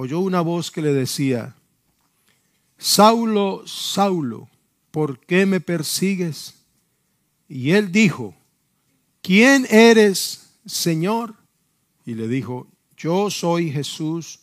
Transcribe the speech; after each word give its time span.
oyó 0.00 0.20
una 0.20 0.42
voz 0.42 0.70
que 0.70 0.80
le 0.80 0.92
decía, 0.92 1.56
Saulo, 2.78 3.64
Saulo, 3.66 4.48
¿por 4.92 5.18
qué 5.18 5.44
me 5.44 5.58
persigues? 5.58 6.54
Y 7.48 7.72
él 7.72 7.90
dijo, 7.90 8.32
¿quién 9.22 9.66
eres, 9.68 10.50
Señor? 10.64 11.34
Y 12.06 12.14
le 12.14 12.28
dijo, 12.28 12.68
yo 12.96 13.28
soy 13.28 13.72
Jesús 13.72 14.38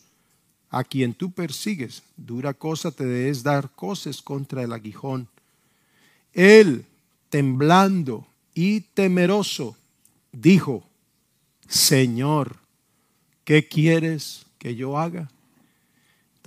a 0.68 0.84
quien 0.84 1.14
tú 1.14 1.30
persigues. 1.30 2.02
Dura 2.18 2.52
cosa 2.52 2.90
te 2.90 3.06
debes 3.06 3.42
dar 3.42 3.70
cosas 3.70 4.20
contra 4.20 4.62
el 4.62 4.74
aguijón. 4.74 5.26
Él, 6.34 6.84
temblando 7.30 8.26
y 8.52 8.82
temeroso, 8.82 9.74
dijo, 10.32 10.86
Señor, 11.66 12.56
¿qué 13.44 13.66
quieres 13.66 14.44
que 14.58 14.74
yo 14.74 14.98
haga? 14.98 15.30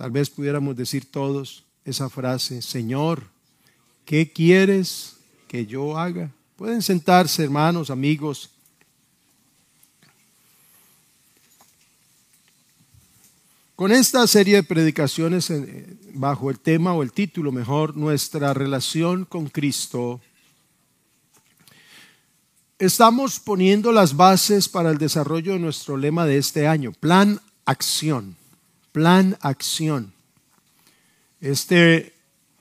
Tal 0.00 0.10
vez 0.10 0.30
pudiéramos 0.30 0.74
decir 0.74 1.10
todos 1.10 1.62
esa 1.84 2.08
frase, 2.08 2.62
Señor, 2.62 3.22
¿qué 4.06 4.32
quieres 4.32 5.16
que 5.46 5.66
yo 5.66 5.98
haga? 5.98 6.30
Pueden 6.56 6.80
sentarse, 6.80 7.44
hermanos, 7.44 7.90
amigos. 7.90 8.48
Con 13.76 13.92
esta 13.92 14.26
serie 14.26 14.54
de 14.54 14.62
predicaciones 14.62 15.50
eh, 15.50 15.94
bajo 16.14 16.50
el 16.50 16.58
tema 16.60 16.94
o 16.94 17.02
el 17.02 17.12
título 17.12 17.52
mejor, 17.52 17.94
nuestra 17.94 18.54
relación 18.54 19.26
con 19.26 19.50
Cristo, 19.50 20.18
estamos 22.78 23.38
poniendo 23.38 23.92
las 23.92 24.16
bases 24.16 24.66
para 24.66 24.92
el 24.92 24.96
desarrollo 24.96 25.52
de 25.52 25.58
nuestro 25.58 25.98
lema 25.98 26.24
de 26.24 26.38
este 26.38 26.66
año, 26.66 26.92
plan 26.92 27.38
acción, 27.66 28.39
plan 28.92 29.36
acción. 29.40 30.12
Este 31.40 32.12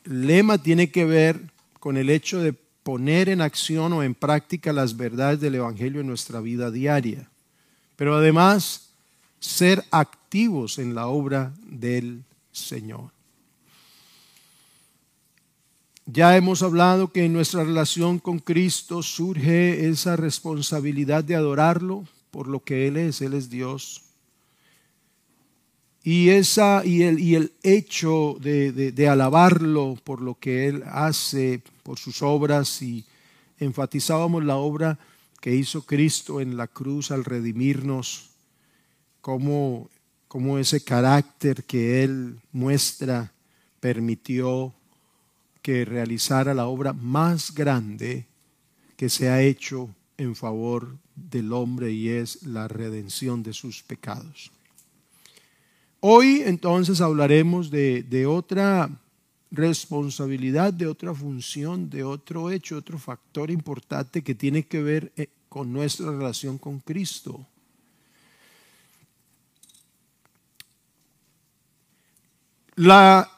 lema 0.03 0.57
tiene 0.57 0.91
que 0.91 1.05
ver 1.05 1.39
con 1.79 1.97
el 1.97 2.09
hecho 2.09 2.39
de 2.39 2.53
poner 2.53 3.29
en 3.29 3.41
acción 3.41 3.93
o 3.93 4.03
en 4.03 4.15
práctica 4.15 4.73
las 4.73 4.97
verdades 4.97 5.39
del 5.39 5.55
Evangelio 5.55 6.01
en 6.01 6.07
nuestra 6.07 6.39
vida 6.41 6.71
diaria, 6.71 7.29
pero 7.95 8.15
además 8.15 8.89
ser 9.39 9.83
activos 9.91 10.79
en 10.79 10.95
la 10.95 11.07
obra 11.07 11.53
del 11.63 12.23
Señor. 12.51 13.11
Ya 16.05 16.35
hemos 16.35 16.63
hablado 16.63 17.11
que 17.11 17.25
en 17.25 17.33
nuestra 17.33 17.63
relación 17.63 18.17
con 18.17 18.39
Cristo 18.39 19.03
surge 19.03 19.87
esa 19.87 20.15
responsabilidad 20.15 21.23
de 21.23 21.35
adorarlo 21.35 22.05
por 22.31 22.47
lo 22.47 22.61
que 22.61 22.87
Él 22.87 22.97
es, 22.97 23.21
Él 23.21 23.35
es 23.35 23.49
Dios. 23.51 24.08
Y, 26.11 26.31
esa, 26.31 26.83
y, 26.83 27.03
el, 27.03 27.19
y 27.19 27.35
el 27.35 27.53
hecho 27.61 28.35
de, 28.41 28.71
de 28.71 29.07
alabarlo 29.07 29.95
por 30.03 30.21
lo 30.21 30.33
que 30.39 30.67
Él 30.67 30.83
hace, 30.87 31.61
por 31.83 31.99
sus 31.99 32.23
obras 32.23 32.81
y 32.81 33.05
enfatizábamos 33.59 34.43
la 34.43 34.55
obra 34.55 34.97
que 35.39 35.53
hizo 35.53 35.83
Cristo 35.83 36.41
en 36.41 36.57
la 36.57 36.65
cruz 36.65 37.11
al 37.11 37.25
redimirnos, 37.25 38.31
como, 39.21 39.87
como 40.27 40.57
ese 40.57 40.83
carácter 40.83 41.63
que 41.65 42.03
Él 42.03 42.39
muestra 42.53 43.31
permitió 43.79 44.73
que 45.61 45.85
realizara 45.85 46.55
la 46.55 46.65
obra 46.65 46.91
más 46.91 47.53
grande 47.53 48.25
que 48.97 49.09
se 49.09 49.29
ha 49.29 49.43
hecho 49.43 49.93
en 50.17 50.35
favor 50.35 50.97
del 51.15 51.53
hombre 51.53 51.91
y 51.91 52.09
es 52.09 52.41
la 52.41 52.67
redención 52.67 53.43
de 53.43 53.53
sus 53.53 53.83
pecados. 53.83 54.51
Hoy 56.01 56.43
entonces 56.45 57.01
hablaremos 57.01 57.69
de, 57.69 58.03
de 58.03 58.25
otra 58.25 58.89
responsabilidad 59.51 60.73
de 60.73 60.87
otra 60.87 61.13
función, 61.13 61.89
de 61.89 62.03
otro 62.03 62.51
hecho, 62.51 62.77
otro 62.77 62.99
factor 62.99 63.49
importante 63.49 64.21
que 64.21 64.35
tiene 64.35 64.65
que 64.65 64.81
ver 64.81 65.11
eh, 65.15 65.27
con 65.47 65.73
nuestra 65.73 66.11
relación 66.11 66.57
con 66.57 66.79
Cristo. 66.79 67.45
La, 72.75 73.29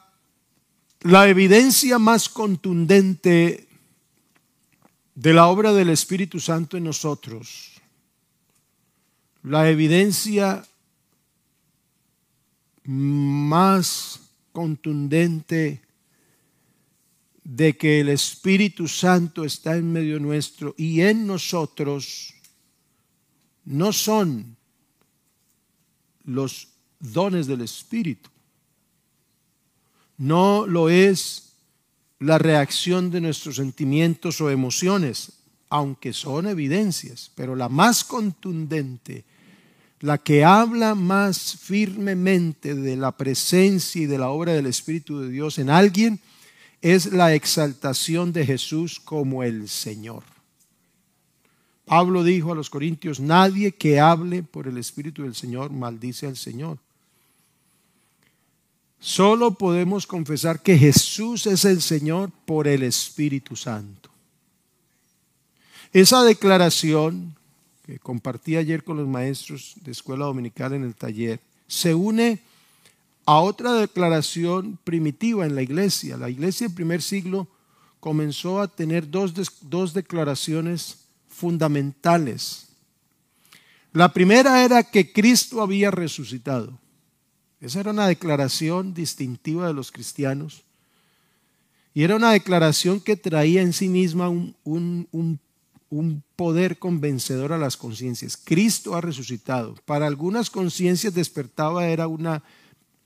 la 1.00 1.28
evidencia 1.28 1.98
más 1.98 2.28
contundente 2.28 3.66
de 5.14 5.32
la 5.32 5.46
obra 5.48 5.72
del 5.72 5.88
Espíritu 5.88 6.38
Santo 6.38 6.76
en 6.76 6.84
nosotros, 6.84 7.72
la 9.42 9.68
evidencia 9.68 10.64
más 12.84 14.20
contundente 14.52 15.82
de 17.44 17.76
que 17.76 18.00
el 18.00 18.08
Espíritu 18.08 18.86
Santo 18.88 19.44
está 19.44 19.76
en 19.76 19.92
medio 19.92 20.20
nuestro 20.20 20.74
y 20.76 21.00
en 21.00 21.26
nosotros 21.26 22.34
no 23.64 23.92
son 23.92 24.56
los 26.24 26.68
dones 27.00 27.46
del 27.46 27.62
Espíritu. 27.62 28.30
No 30.18 30.66
lo 30.66 30.88
es 30.88 31.54
la 32.20 32.38
reacción 32.38 33.10
de 33.10 33.20
nuestros 33.20 33.56
sentimientos 33.56 34.40
o 34.40 34.50
emociones, 34.50 35.32
aunque 35.68 36.12
son 36.12 36.46
evidencias, 36.46 37.32
pero 37.34 37.56
la 37.56 37.68
más 37.68 38.04
contundente, 38.04 39.24
la 40.02 40.18
que 40.18 40.44
habla 40.44 40.96
más 40.96 41.56
firmemente 41.56 42.74
de 42.74 42.96
la 42.96 43.12
presencia 43.12 44.02
y 44.02 44.06
de 44.06 44.18
la 44.18 44.30
obra 44.30 44.52
del 44.52 44.66
Espíritu 44.66 45.20
de 45.20 45.30
Dios 45.30 45.58
en 45.58 45.70
alguien, 45.70 46.20
es 46.80 47.12
la 47.12 47.34
exaltación 47.34 48.32
de 48.32 48.44
Jesús 48.44 48.98
como 48.98 49.44
el 49.44 49.68
Señor. 49.68 50.24
Pablo 51.84 52.24
dijo 52.24 52.50
a 52.50 52.56
los 52.56 52.68
corintios, 52.68 53.20
nadie 53.20 53.72
que 53.72 54.00
hable 54.00 54.42
por 54.42 54.66
el 54.66 54.76
Espíritu 54.76 55.22
del 55.22 55.36
Señor 55.36 55.70
maldice 55.70 56.26
al 56.26 56.36
Señor. 56.36 56.78
Solo 58.98 59.52
podemos 59.54 60.08
confesar 60.08 60.62
que 60.62 60.76
Jesús 60.76 61.46
es 61.46 61.64
el 61.64 61.80
Señor 61.80 62.32
por 62.44 62.66
el 62.66 62.82
Espíritu 62.82 63.54
Santo. 63.54 64.10
Esa 65.92 66.24
declaración 66.24 67.36
compartí 67.98 68.56
ayer 68.56 68.84
con 68.84 68.96
los 68.96 69.08
maestros 69.08 69.74
de 69.82 69.92
escuela 69.92 70.26
dominical 70.26 70.72
en 70.72 70.84
el 70.84 70.94
taller 70.94 71.40
se 71.66 71.94
une 71.94 72.40
a 73.24 73.38
otra 73.40 73.72
declaración 73.72 74.78
primitiva 74.84 75.46
en 75.46 75.54
la 75.54 75.62
iglesia. 75.62 76.16
La 76.16 76.28
iglesia 76.28 76.66
del 76.66 76.74
primer 76.74 77.00
siglo 77.00 77.48
comenzó 78.00 78.60
a 78.60 78.68
tener 78.68 79.08
dos, 79.08 79.32
dos 79.62 79.94
declaraciones 79.94 80.98
fundamentales. 81.28 82.68
La 83.92 84.12
primera 84.12 84.64
era 84.64 84.82
que 84.82 85.12
Cristo 85.12 85.62
había 85.62 85.90
resucitado. 85.90 86.78
Esa 87.60 87.80
era 87.80 87.90
una 87.90 88.06
declaración 88.06 88.92
distintiva 88.92 89.68
de 89.68 89.74
los 89.74 89.92
cristianos. 89.92 90.62
Y 91.94 92.02
era 92.02 92.16
una 92.16 92.32
declaración 92.32 93.00
que 93.00 93.16
traía 93.16 93.62
en 93.62 93.72
sí 93.72 93.88
misma 93.88 94.28
un, 94.28 94.56
un, 94.64 95.08
un 95.12 95.38
poder 96.36 96.78
convencedor 96.78 97.52
a 97.52 97.58
las 97.58 97.76
conciencias. 97.76 98.36
Cristo 98.36 98.94
ha 98.94 99.00
resucitado. 99.00 99.74
Para 99.84 100.06
algunas 100.06 100.50
conciencias 100.50 101.14
despertaba 101.14 101.86
era 101.88 102.08
una 102.08 102.42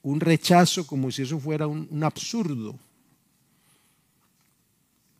un 0.06 0.20
rechazo 0.20 0.86
como 0.86 1.10
si 1.10 1.22
eso 1.22 1.40
fuera 1.40 1.66
un, 1.66 2.04
absurdo. 2.04 2.78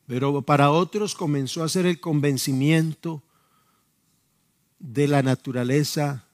Pero 0.07 0.43
para 0.43 0.71
otros 0.71 1.17
comenzó 1.17 1.65
a 1.65 1.69
ser 1.69 1.87
el 1.87 1.99
convencimiento 1.99 3.21
de 4.79 5.09
la 5.09 5.25
naturaleza 5.25 6.25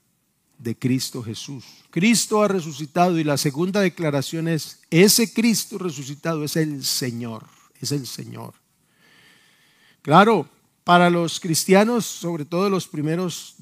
de 0.58 0.76
Cristo 0.76 1.22
Jesús. 1.22 1.64
Cristo 1.88 2.42
ha 2.42 2.48
resucitado 2.48 3.18
y 3.18 3.24
la 3.24 3.38
segunda 3.38 3.80
declaración 3.80 4.48
es, 4.48 4.80
ese 4.90 5.32
Cristo 5.32 5.78
resucitado 5.78 6.44
es 6.44 6.56
el 6.56 6.84
Señor, 6.84 7.46
es 7.80 7.90
el 7.90 8.06
Señor. 8.06 8.52
Claro, 10.02 10.46
para 10.84 11.10
los 11.10 11.40
cristianos, 11.40 12.06
sobre 12.06 12.44
todo 12.44 12.68
los 12.68 12.88
primeros 12.88 13.56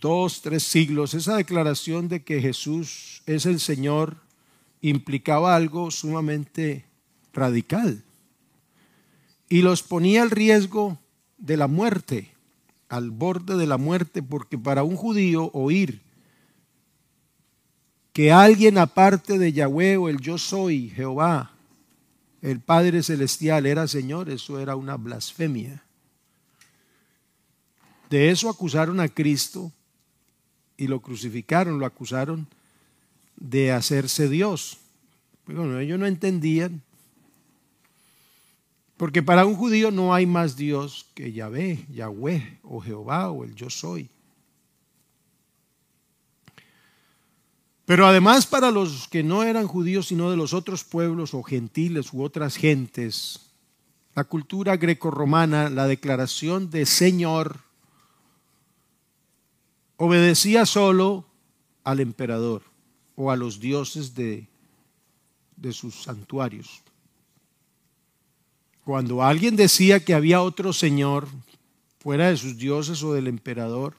dos, 0.00 0.42
tres 0.42 0.62
siglos, 0.62 1.14
esa 1.14 1.36
declaración 1.36 2.08
de 2.08 2.22
que 2.22 2.40
Jesús 2.40 3.22
es 3.26 3.46
el 3.46 3.60
Señor 3.60 4.16
implicaba 4.80 5.56
algo 5.56 5.90
sumamente 5.90 6.84
radical 7.32 8.04
y 9.48 9.62
los 9.62 9.82
ponía 9.82 10.22
al 10.22 10.30
riesgo 10.30 10.98
de 11.36 11.56
la 11.56 11.66
muerte, 11.66 12.32
al 12.88 13.10
borde 13.10 13.56
de 13.56 13.66
la 13.66 13.76
muerte, 13.76 14.22
porque 14.22 14.58
para 14.58 14.82
un 14.82 14.96
judío 14.96 15.50
oír 15.52 16.02
que 18.12 18.32
alguien 18.32 18.78
aparte 18.78 19.38
de 19.38 19.52
Yahweh 19.52 19.96
o 19.96 20.08
el 20.08 20.18
yo 20.20 20.38
soy, 20.38 20.90
Jehová, 20.90 21.52
el 22.42 22.60
Padre 22.60 23.02
Celestial 23.02 23.66
era 23.66 23.86
Señor, 23.88 24.28
eso 24.28 24.58
era 24.58 24.76
una 24.76 24.96
blasfemia. 24.96 25.82
De 28.10 28.30
eso 28.30 28.48
acusaron 28.48 29.00
a 29.00 29.08
Cristo 29.08 29.72
y 30.76 30.86
lo 30.86 31.00
crucificaron, 31.00 31.78
lo 31.78 31.86
acusaron 31.86 32.46
de 33.36 33.72
hacerse 33.72 34.28
Dios. 34.28 34.78
Bueno, 35.46 35.78
ellos 35.78 35.98
no 35.98 36.06
entendían, 36.06 36.82
porque 38.96 39.22
para 39.22 39.46
un 39.46 39.54
judío 39.54 39.90
no 39.90 40.14
hay 40.14 40.26
más 40.26 40.56
Dios 40.56 41.06
que 41.14 41.32
Yahvé, 41.32 41.86
Yahweh 41.90 42.58
o 42.62 42.80
Jehová 42.80 43.30
o 43.30 43.44
el 43.44 43.54
yo 43.54 43.70
soy. 43.70 44.10
Pero 47.84 48.06
además 48.06 48.44
para 48.46 48.70
los 48.70 49.08
que 49.08 49.22
no 49.22 49.44
eran 49.44 49.66
judíos 49.66 50.08
sino 50.08 50.30
de 50.30 50.36
los 50.36 50.52
otros 50.52 50.84
pueblos 50.84 51.32
o 51.32 51.42
gentiles 51.42 52.12
u 52.12 52.22
otras 52.22 52.56
gentes, 52.56 53.52
la 54.14 54.24
cultura 54.24 54.76
grecorromana, 54.76 55.70
la 55.70 55.86
declaración 55.86 56.68
de 56.68 56.84
Señor, 56.84 57.67
obedecía 59.98 60.64
solo 60.64 61.26
al 61.84 62.00
emperador 62.00 62.62
o 63.14 63.30
a 63.30 63.36
los 63.36 63.60
dioses 63.60 64.14
de, 64.14 64.48
de 65.56 65.72
sus 65.74 66.02
santuarios. 66.02 66.80
Cuando 68.84 69.22
alguien 69.22 69.54
decía 69.54 70.02
que 70.02 70.14
había 70.14 70.40
otro 70.40 70.72
Señor 70.72 71.28
fuera 71.98 72.30
de 72.30 72.38
sus 72.38 72.56
dioses 72.56 73.02
o 73.02 73.12
del 73.12 73.26
emperador, 73.26 73.94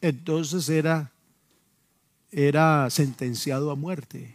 entonces 0.00 0.70
era 0.70 1.12
era 2.32 2.88
sentenciado 2.88 3.70
a 3.70 3.76
muerte. 3.76 4.34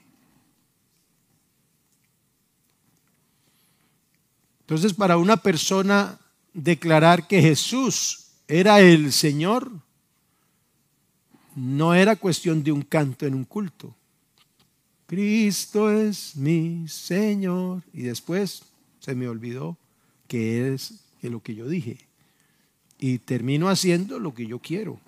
Entonces, 4.61 4.93
para 4.93 5.17
una 5.17 5.37
persona 5.37 6.19
declarar 6.53 7.27
que 7.27 7.41
Jesús 7.41 8.27
era 8.47 8.79
el 8.81 9.11
Señor, 9.11 9.71
no 11.57 11.95
era 11.95 12.15
cuestión 12.15 12.63
de 12.63 12.71
un 12.71 12.83
canto 12.83 13.25
en 13.25 13.33
un 13.33 13.43
culto. 13.43 13.95
Cristo 15.07 15.89
es 15.89 16.35
mi 16.35 16.87
Señor. 16.87 17.81
Y 17.93 18.03
después 18.03 18.61
se 18.99 19.15
me 19.15 19.27
olvidó 19.27 19.75
que 20.27 20.71
es 20.71 20.99
lo 21.23 21.41
que 21.41 21.55
yo 21.55 21.67
dije. 21.67 21.97
Y 22.99 23.17
termino 23.17 23.69
haciendo 23.69 24.19
lo 24.19 24.35
que 24.35 24.45
yo 24.45 24.59
quiero. 24.59 24.99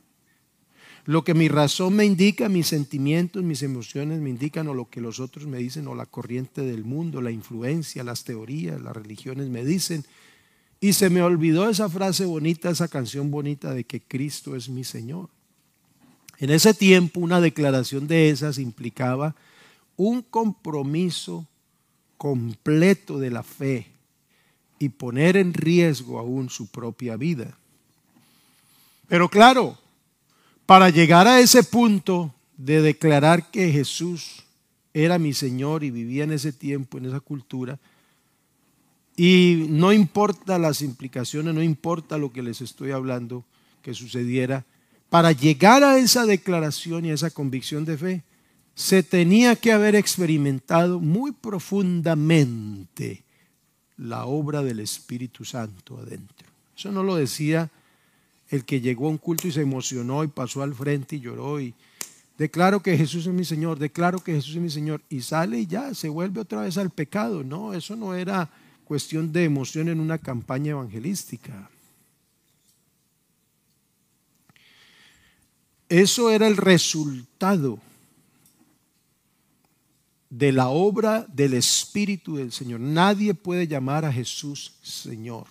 Lo 1.05 1.23
que 1.23 1.35
mi 1.35 1.49
razón 1.49 1.95
me 1.95 2.05
indica, 2.05 2.49
mis 2.49 2.67
sentimientos, 2.67 3.43
mis 3.43 3.61
emociones 3.61 4.19
me 4.19 4.31
indican, 4.31 4.67
o 4.67 4.73
lo 4.73 4.89
que 4.89 5.01
los 5.01 5.19
otros 5.19 5.45
me 5.45 5.59
dicen, 5.59 5.87
o 5.87 5.93
la 5.93 6.07
corriente 6.07 6.61
del 6.61 6.83
mundo, 6.83 7.21
la 7.21 7.31
influencia, 7.31 8.03
las 8.03 8.23
teorías, 8.23 8.81
las 8.81 8.95
religiones 8.95 9.49
me 9.49 9.63
dicen. 9.63 10.03
Y 10.81 10.93
se 10.93 11.11
me 11.11 11.21
olvidó 11.21 11.69
esa 11.69 11.89
frase 11.89 12.25
bonita, 12.25 12.71
esa 12.71 12.87
canción 12.87 13.29
bonita 13.29 13.71
de 13.71 13.83
que 13.83 14.01
Cristo 14.01 14.55
es 14.55 14.67
mi 14.67 14.83
Señor. 14.83 15.29
En 16.39 16.49
ese 16.49 16.73
tiempo 16.73 17.19
una 17.19 17.41
declaración 17.41 18.07
de 18.07 18.29
esas 18.29 18.57
implicaba 18.57 19.35
un 19.97 20.21
compromiso 20.21 21.45
completo 22.17 23.19
de 23.19 23.29
la 23.29 23.43
fe 23.43 23.87
y 24.79 24.89
poner 24.89 25.35
en 25.35 25.53
riesgo 25.53 26.17
aún 26.17 26.49
su 26.49 26.67
propia 26.67 27.17
vida. 27.17 27.57
Pero 29.09 29.27
claro, 29.27 29.77
para 30.65 30.89
llegar 30.89 31.27
a 31.27 31.41
ese 31.41 31.63
punto 31.63 32.33
de 32.55 32.81
declarar 32.81 33.51
que 33.51 33.71
Jesús 33.71 34.43
era 34.93 35.19
mi 35.19 35.33
Señor 35.33 35.83
y 35.83 35.91
vivía 35.91 36.23
en 36.23 36.31
ese 36.31 36.53
tiempo, 36.53 36.97
en 36.97 37.05
esa 37.05 37.19
cultura, 37.19 37.77
y 39.17 39.65
no 39.69 39.91
importa 39.91 40.57
las 40.57 40.81
implicaciones, 40.81 41.53
no 41.53 41.61
importa 41.61 42.17
lo 42.17 42.31
que 42.31 42.41
les 42.41 42.61
estoy 42.61 42.91
hablando 42.91 43.43
que 43.81 43.93
sucediera, 43.93 44.63
para 45.09 45.31
llegar 45.31 45.83
a 45.83 45.97
esa 45.97 46.25
declaración 46.25 47.05
y 47.05 47.11
a 47.11 47.15
esa 47.15 47.31
convicción 47.31 47.85
de 47.85 47.97
fe, 47.97 48.23
se 48.75 49.03
tenía 49.03 49.55
que 49.55 49.73
haber 49.73 49.95
experimentado 49.95 50.99
muy 50.99 51.31
profundamente 51.31 53.23
la 53.97 54.25
obra 54.25 54.63
del 54.63 54.79
Espíritu 54.79 55.43
Santo 55.43 55.97
adentro. 55.97 56.47
Eso 56.77 56.91
no 56.91 57.03
lo 57.03 57.15
decía 57.15 57.69
el 58.49 58.63
que 58.63 58.79
llegó 58.79 59.07
a 59.07 59.11
un 59.11 59.17
culto 59.17 59.47
y 59.47 59.51
se 59.51 59.61
emocionó 59.61 60.23
y 60.23 60.27
pasó 60.27 60.63
al 60.63 60.73
frente 60.73 61.17
y 61.17 61.19
lloró 61.19 61.59
y 61.59 61.73
declaro 62.37 62.81
que 62.81 62.97
Jesús 62.97 63.27
es 63.27 63.33
mi 63.33 63.43
Señor, 63.43 63.79
declaro 63.79 64.19
que 64.19 64.33
Jesús 64.33 64.55
es 64.55 64.61
mi 64.61 64.69
Señor 64.69 65.01
y 65.09 65.21
sale 65.21 65.59
y 65.59 65.67
ya 65.67 65.93
se 65.93 66.07
vuelve 66.07 66.39
otra 66.39 66.61
vez 66.61 66.77
al 66.77 66.89
pecado. 66.89 67.43
No, 67.43 67.73
eso 67.73 67.95
no 67.95 68.15
era 68.15 68.49
cuestión 68.85 69.33
de 69.33 69.43
emoción 69.43 69.89
en 69.89 69.99
una 69.99 70.17
campaña 70.19 70.71
evangelística. 70.71 71.69
Eso 75.89 76.29
era 76.29 76.47
el 76.47 76.55
resultado 76.55 77.79
de 80.29 80.51
la 80.51 80.69
obra 80.69 81.25
del 81.27 81.55
Espíritu 81.55 82.35
del 82.35 82.51
Señor. 82.51 82.79
Nadie 82.79 83.33
puede 83.33 83.67
llamar 83.67 84.05
a 84.05 84.13
Jesús 84.13 84.73
Señor 84.83 85.47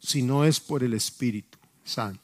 si 0.00 0.22
no 0.22 0.44
es 0.44 0.58
por 0.58 0.82
el 0.82 0.94
Espíritu 0.94 1.58
Santo. 1.84 2.20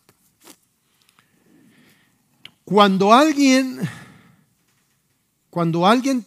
Cuando 2.64 3.14
alguien, 3.14 3.78
cuando 5.50 5.87
alguien 5.87 6.26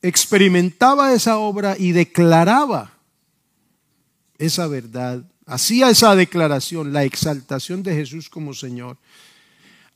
experimentaba 0.00 1.12
esa 1.12 1.36
obra 1.36 1.76
y 1.78 1.92
declaraba 1.92 2.94
esa 4.38 4.66
verdad, 4.66 5.24
hacía 5.46 5.90
esa 5.90 6.14
declaración, 6.14 6.92
la 6.92 7.04
exaltación 7.04 7.82
de 7.82 7.94
Jesús 7.94 8.28
como 8.28 8.54
Señor, 8.54 8.96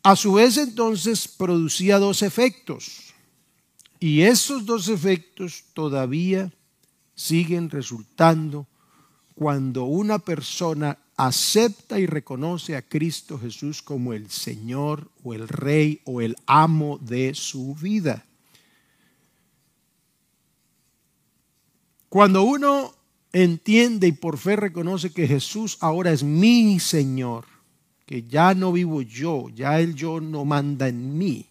a 0.03 0.17
su 0.17 0.35
vez 0.35 0.57
entonces 0.57 1.29
producía 1.29 1.99
dos 1.99 2.23
efectos. 2.23 3.15
Y 4.01 4.23
esos 4.23 4.65
dos 4.65 4.89
efectos 4.89 5.65
todavía 5.73 6.53
siguen 7.15 7.69
resultando 7.69 8.67
cuando 9.35 9.85
una 9.85 10.19
persona 10.19 10.99
acepta 11.17 11.99
y 11.99 12.07
reconoce 12.07 12.77
a 12.77 12.83
Cristo 12.83 13.39
Jesús 13.39 13.83
como 13.83 14.13
el 14.13 14.31
Señor 14.31 15.11
o 15.25 15.35
el 15.35 15.49
Rey 15.49 16.01
o 16.05 16.21
el 16.21 16.37
amo 16.47 16.99
de 16.99 17.35
su 17.35 17.75
vida. 17.75 18.25
Cuando 22.09 22.45
uno 22.45 22.95
entiende 23.33 24.07
y 24.07 24.13
por 24.13 24.39
fe 24.39 24.57
reconoce 24.57 25.11
que 25.11 25.27
Jesús 25.27 25.77
ahora 25.81 26.13
es 26.13 26.23
mi 26.23 26.81
Señor, 26.81 27.45
que 28.07 28.23
ya 28.23 28.55
no 28.55 28.73
vivo 28.73 29.03
yo, 29.03 29.49
ya 29.55 29.81
Él 29.81 29.95
yo 29.95 30.21
no 30.21 30.45
manda 30.45 30.89
en 30.89 31.17
mí. 31.19 31.47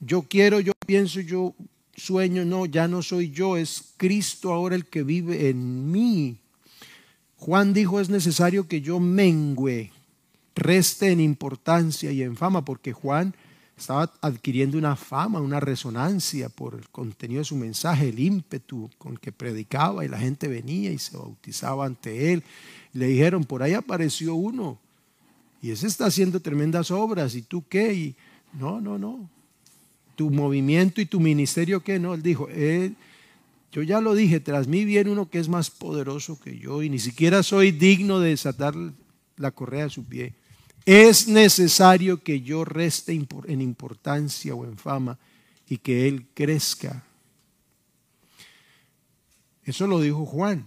Yo 0.00 0.22
quiero, 0.22 0.60
yo 0.60 0.72
pienso, 0.86 1.20
yo 1.20 1.54
sueño, 1.96 2.44
no, 2.44 2.66
ya 2.66 2.88
no 2.88 3.02
soy 3.02 3.30
yo, 3.30 3.56
es 3.56 3.92
Cristo 3.96 4.52
ahora 4.52 4.76
el 4.76 4.86
que 4.86 5.02
vive 5.02 5.48
en 5.48 5.90
mí. 5.90 6.38
Juan 7.36 7.72
dijo, 7.72 8.00
es 8.00 8.08
necesario 8.08 8.66
que 8.66 8.80
yo 8.80 9.00
mengüe, 9.00 9.92
reste 10.54 11.10
en 11.10 11.20
importancia 11.20 12.10
y 12.10 12.22
en 12.22 12.36
fama, 12.36 12.64
porque 12.64 12.92
Juan 12.92 13.34
estaba 13.78 14.12
adquiriendo 14.20 14.76
una 14.76 14.96
fama, 14.96 15.40
una 15.40 15.60
resonancia 15.60 16.48
por 16.48 16.74
el 16.74 16.88
contenido 16.88 17.40
de 17.40 17.44
su 17.44 17.56
mensaje, 17.56 18.08
el 18.08 18.18
ímpetu 18.18 18.90
con 18.98 19.16
que 19.16 19.32
predicaba 19.32 20.04
y 20.04 20.08
la 20.08 20.18
gente 20.18 20.48
venía 20.48 20.90
y 20.90 20.98
se 20.98 21.16
bautizaba 21.16 21.86
ante 21.86 22.32
él. 22.32 22.42
Le 22.92 23.06
dijeron, 23.06 23.44
por 23.44 23.62
ahí 23.62 23.74
apareció 23.74 24.34
uno 24.34 24.78
y 25.62 25.70
ese 25.70 25.86
está 25.86 26.06
haciendo 26.06 26.40
tremendas 26.40 26.90
obras 26.90 27.34
y 27.34 27.42
tú 27.42 27.64
qué? 27.68 27.94
Y 27.94 28.16
no, 28.52 28.80
no, 28.80 28.98
no. 28.98 29.28
Tu 30.16 30.30
movimiento 30.30 31.00
y 31.00 31.06
tu 31.06 31.20
ministerio 31.20 31.82
qué? 31.82 31.98
No, 31.98 32.14
él 32.14 32.22
dijo, 32.22 32.48
él 32.48 32.96
yo 33.70 33.82
ya 33.82 34.00
lo 34.00 34.14
dije, 34.14 34.40
tras 34.40 34.66
mí 34.66 34.84
viene 34.84 35.10
uno 35.10 35.28
que 35.28 35.38
es 35.38 35.48
más 35.48 35.70
poderoso 35.70 36.40
que 36.40 36.58
yo 36.58 36.82
y 36.82 36.88
ni 36.88 36.98
siquiera 36.98 37.42
soy 37.42 37.70
digno 37.70 38.18
de 38.18 38.30
desatar 38.30 38.74
la 39.36 39.50
correa 39.50 39.84
de 39.84 39.90
su 39.90 40.04
pie. 40.04 40.34
Es 40.90 41.28
necesario 41.28 42.22
que 42.22 42.40
yo 42.40 42.64
reste 42.64 43.12
en 43.12 43.60
importancia 43.60 44.54
o 44.54 44.64
en 44.64 44.78
fama 44.78 45.18
y 45.68 45.76
que 45.76 46.08
Él 46.08 46.24
crezca. 46.32 47.04
Eso 49.64 49.86
lo 49.86 50.00
dijo 50.00 50.24
Juan. 50.24 50.66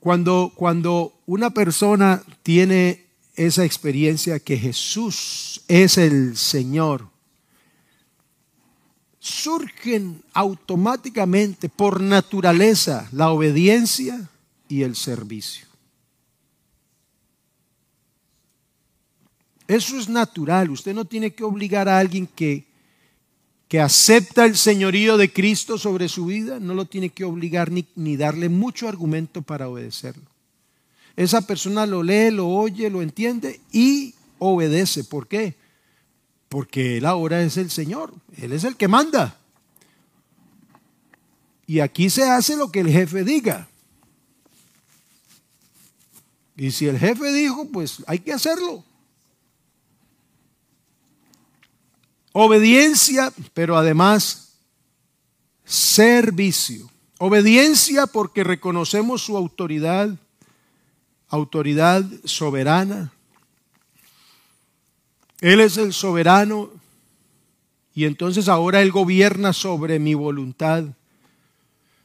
Cuando, 0.00 0.52
cuando 0.54 1.18
una 1.24 1.48
persona 1.48 2.22
tiene 2.42 3.06
esa 3.36 3.64
experiencia 3.64 4.38
que 4.38 4.58
Jesús 4.58 5.62
es 5.66 5.96
el 5.96 6.36
Señor, 6.36 7.08
surgen 9.18 10.22
automáticamente 10.34 11.70
por 11.70 12.02
naturaleza 12.02 13.08
la 13.12 13.30
obediencia 13.30 14.28
y 14.68 14.82
el 14.82 14.94
servicio. 14.94 15.69
Eso 19.70 20.00
es 20.00 20.08
natural. 20.08 20.68
Usted 20.70 20.92
no 20.92 21.04
tiene 21.04 21.32
que 21.32 21.44
obligar 21.44 21.88
a 21.88 22.00
alguien 22.00 22.26
que, 22.26 22.64
que 23.68 23.78
acepta 23.78 24.44
el 24.44 24.56
señorío 24.56 25.16
de 25.16 25.32
Cristo 25.32 25.78
sobre 25.78 26.08
su 26.08 26.26
vida, 26.26 26.58
no 26.58 26.74
lo 26.74 26.86
tiene 26.86 27.10
que 27.10 27.22
obligar 27.22 27.70
ni, 27.70 27.86
ni 27.94 28.16
darle 28.16 28.48
mucho 28.48 28.88
argumento 28.88 29.42
para 29.42 29.68
obedecerlo. 29.68 30.24
Esa 31.14 31.42
persona 31.42 31.86
lo 31.86 32.02
lee, 32.02 32.32
lo 32.32 32.48
oye, 32.48 32.90
lo 32.90 33.00
entiende 33.00 33.60
y 33.70 34.16
obedece. 34.40 35.04
¿Por 35.04 35.28
qué? 35.28 35.54
Porque 36.48 36.96
Él 36.96 37.06
ahora 37.06 37.40
es 37.40 37.56
el 37.56 37.70
Señor, 37.70 38.12
Él 38.38 38.50
es 38.50 38.64
el 38.64 38.76
que 38.76 38.88
manda. 38.88 39.38
Y 41.68 41.78
aquí 41.78 42.10
se 42.10 42.28
hace 42.28 42.56
lo 42.56 42.72
que 42.72 42.80
el 42.80 42.88
jefe 42.88 43.22
diga. 43.22 43.68
Y 46.56 46.72
si 46.72 46.88
el 46.88 46.98
jefe 46.98 47.32
dijo, 47.32 47.68
pues 47.68 48.02
hay 48.08 48.18
que 48.18 48.32
hacerlo. 48.32 48.84
Obediencia, 52.32 53.32
pero 53.54 53.76
además 53.76 54.52
servicio. 55.64 56.90
Obediencia 57.18 58.06
porque 58.06 58.44
reconocemos 58.44 59.22
su 59.22 59.36
autoridad, 59.36 60.10
autoridad 61.28 62.04
soberana. 62.24 63.12
Él 65.40 65.60
es 65.60 65.76
el 65.76 65.92
soberano 65.92 66.70
y 67.94 68.04
entonces 68.04 68.48
ahora 68.48 68.82
Él 68.82 68.92
gobierna 68.92 69.52
sobre 69.52 69.98
mi 69.98 70.14
voluntad. 70.14 70.84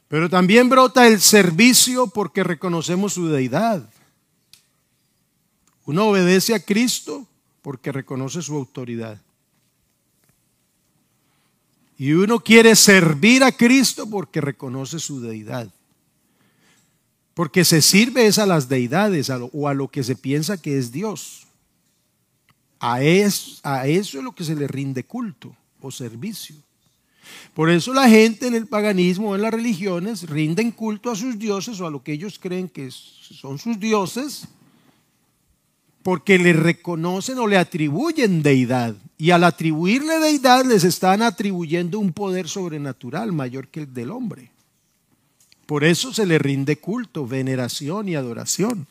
Pero 0.08 0.30
también 0.30 0.70
brota 0.70 1.08
el 1.08 1.20
servicio 1.20 2.08
porque 2.08 2.44
reconocemos 2.44 3.14
su 3.14 3.28
deidad. 3.28 3.90
Uno 5.86 6.08
obedece 6.08 6.56
a 6.56 6.60
Cristo 6.60 7.28
porque 7.62 7.92
reconoce 7.92 8.42
su 8.42 8.56
autoridad. 8.56 9.20
Y 11.98 12.12
uno 12.12 12.40
quiere 12.40 12.76
servir 12.76 13.44
a 13.44 13.52
Cristo 13.52 14.10
porque 14.10 14.42
reconoce 14.42 15.00
su 15.00 15.22
deidad. 15.22 15.70
Porque 17.34 17.66
se 17.66 17.82
sirve 17.82 18.28
es 18.28 18.38
a 18.38 18.46
las 18.46 18.70
deidades 18.70 19.30
o 19.30 19.68
a 19.68 19.74
lo 19.74 19.88
que 19.90 20.04
se 20.04 20.16
piensa 20.16 20.62
que 20.62 20.78
es 20.78 20.92
Dios. 20.92 21.48
A, 22.80 22.96
a 22.96 23.04
eso 23.04 23.62
es 24.18 24.24
lo 24.24 24.34
que 24.34 24.44
se 24.44 24.56
le 24.56 24.68
rinde 24.68 25.04
culto 25.04 25.56
o 25.82 25.92
servicio. 25.92 26.56
Por 27.54 27.70
eso 27.70 27.94
la 27.94 28.10
gente 28.10 28.48
en 28.48 28.56
el 28.56 28.68
paganismo 28.68 29.30
o 29.30 29.36
en 29.36 29.42
las 29.42 29.54
religiones 29.54 30.30
rinden 30.30 30.72
culto 30.72 31.12
a 31.12 31.16
sus 31.16 31.40
dioses 31.40 31.80
o 31.80 31.88
a 31.88 31.92
lo 31.92 32.04
que 32.04 32.14
ellos 32.14 32.40
creen 32.40 32.70
que 32.70 32.92
son 32.92 33.58
sus 33.58 33.80
dioses, 33.80 34.48
porque 36.06 36.38
le 36.38 36.54
reconocen 36.54 37.40
o 37.40 37.48
le 37.48 37.58
atribuyen 37.58 38.44
deidad. 38.44 38.96
Y 39.18 39.32
al 39.32 39.44
atribuirle 39.44 40.20
deidad 40.20 40.64
les 40.64 40.84
están 40.84 41.24
atribuyendo 41.24 41.98
un 41.98 42.14
poder 42.14 42.48
sobrenatural 42.48 43.32
mayor 43.32 43.70
que 43.70 43.80
el 43.80 43.92
del 43.92 44.12
hombre. 44.12 44.52
Por 45.66 45.84
eso 45.84 46.14
se 46.14 46.28
le 46.28 46.38
rinde 46.38 46.78
culto, 46.78 47.26
veneración 47.26 48.08
y 48.08 48.14
adoración. 48.14 48.86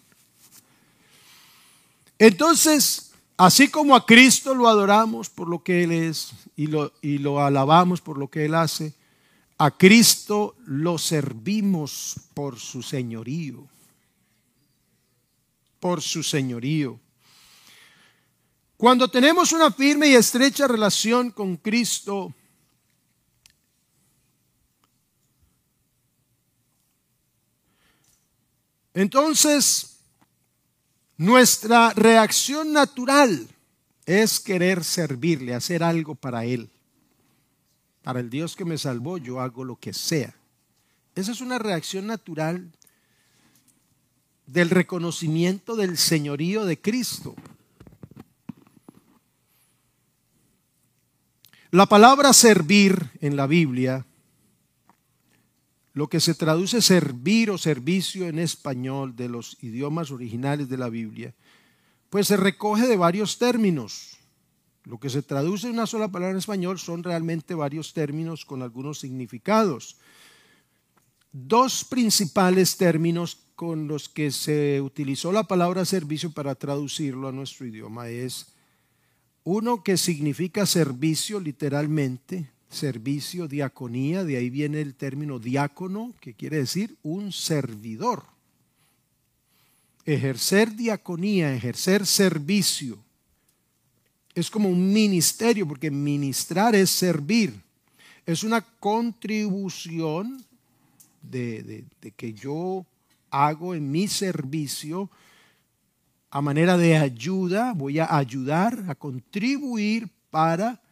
Entonces, 2.18 3.12
así 3.36 3.68
como 3.68 3.94
a 3.94 4.06
Cristo 4.06 4.52
lo 4.52 4.66
adoramos 4.66 5.30
por 5.30 5.48
lo 5.48 5.62
que 5.62 5.84
Él 5.84 5.92
es 5.92 6.32
y 6.56 6.66
lo, 6.66 6.92
y 7.00 7.18
lo 7.18 7.40
alabamos 7.44 8.00
por 8.00 8.18
lo 8.18 8.26
que 8.26 8.46
Él 8.46 8.56
hace, 8.56 8.92
a 9.56 9.70
Cristo 9.70 10.56
lo 10.66 10.98
servimos 10.98 12.16
por 12.34 12.58
su 12.58 12.82
señorío. 12.82 13.68
Por 15.78 16.02
su 16.02 16.24
señorío. 16.24 16.98
Cuando 18.84 19.08
tenemos 19.08 19.50
una 19.52 19.70
firme 19.70 20.08
y 20.08 20.14
estrecha 20.14 20.68
relación 20.68 21.30
con 21.30 21.56
Cristo, 21.56 22.34
entonces 28.92 30.00
nuestra 31.16 31.94
reacción 31.94 32.74
natural 32.74 33.48
es 34.04 34.38
querer 34.38 34.84
servirle, 34.84 35.54
hacer 35.54 35.82
algo 35.82 36.14
para 36.14 36.44
Él. 36.44 36.68
Para 38.02 38.20
el 38.20 38.28
Dios 38.28 38.54
que 38.54 38.66
me 38.66 38.76
salvó, 38.76 39.16
yo 39.16 39.40
hago 39.40 39.64
lo 39.64 39.76
que 39.76 39.94
sea. 39.94 40.34
Esa 41.14 41.32
es 41.32 41.40
una 41.40 41.58
reacción 41.58 42.06
natural 42.06 42.70
del 44.44 44.68
reconocimiento 44.68 45.74
del 45.74 45.96
señorío 45.96 46.66
de 46.66 46.78
Cristo. 46.78 47.34
La 51.74 51.86
palabra 51.86 52.32
servir 52.32 53.10
en 53.20 53.34
la 53.34 53.48
Biblia, 53.48 54.06
lo 55.92 56.06
que 56.06 56.20
se 56.20 56.34
traduce 56.34 56.80
servir 56.80 57.50
o 57.50 57.58
servicio 57.58 58.28
en 58.28 58.38
español 58.38 59.16
de 59.16 59.28
los 59.28 59.56
idiomas 59.60 60.12
originales 60.12 60.68
de 60.68 60.78
la 60.78 60.88
Biblia, 60.88 61.34
pues 62.10 62.28
se 62.28 62.36
recoge 62.36 62.86
de 62.86 62.96
varios 62.96 63.38
términos. 63.38 64.18
Lo 64.84 65.00
que 65.00 65.10
se 65.10 65.22
traduce 65.22 65.66
en 65.66 65.72
una 65.72 65.88
sola 65.88 66.06
palabra 66.06 66.30
en 66.30 66.38
español 66.38 66.78
son 66.78 67.02
realmente 67.02 67.56
varios 67.56 67.92
términos 67.92 68.44
con 68.44 68.62
algunos 68.62 69.00
significados. 69.00 69.96
Dos 71.32 71.82
principales 71.82 72.76
términos 72.76 73.48
con 73.56 73.88
los 73.88 74.08
que 74.08 74.30
se 74.30 74.80
utilizó 74.80 75.32
la 75.32 75.42
palabra 75.42 75.84
servicio 75.84 76.30
para 76.30 76.54
traducirlo 76.54 77.26
a 77.26 77.32
nuestro 77.32 77.66
idioma 77.66 78.10
es 78.10 78.53
uno 79.44 79.82
que 79.82 79.96
significa 79.98 80.64
servicio 80.66 81.38
literalmente, 81.38 82.50
servicio, 82.70 83.46
diaconía, 83.46 84.24
de 84.24 84.38
ahí 84.38 84.50
viene 84.50 84.80
el 84.80 84.94
término 84.94 85.38
diácono, 85.38 86.14
que 86.20 86.34
quiere 86.34 86.56
decir 86.56 86.96
un 87.02 87.30
servidor. 87.30 88.24
Ejercer 90.06 90.74
diaconía, 90.74 91.54
ejercer 91.54 92.06
servicio, 92.06 92.98
es 94.34 94.50
como 94.50 94.68
un 94.68 94.92
ministerio, 94.92 95.66
porque 95.68 95.90
ministrar 95.90 96.74
es 96.74 96.90
servir. 96.90 97.54
Es 98.26 98.42
una 98.42 98.62
contribución 98.62 100.44
de, 101.22 101.84
de 102.00 102.10
que 102.10 102.32
yo 102.32 102.84
hago 103.30 103.74
en 103.74 103.90
mi 103.90 104.08
servicio 104.08 105.10
a 106.34 106.40
manera 106.40 106.76
de 106.76 106.96
ayuda, 106.96 107.74
voy 107.74 108.00
a 108.00 108.16
ayudar, 108.16 108.86
a 108.88 108.96
contribuir 108.96 110.10
para, 110.30 110.82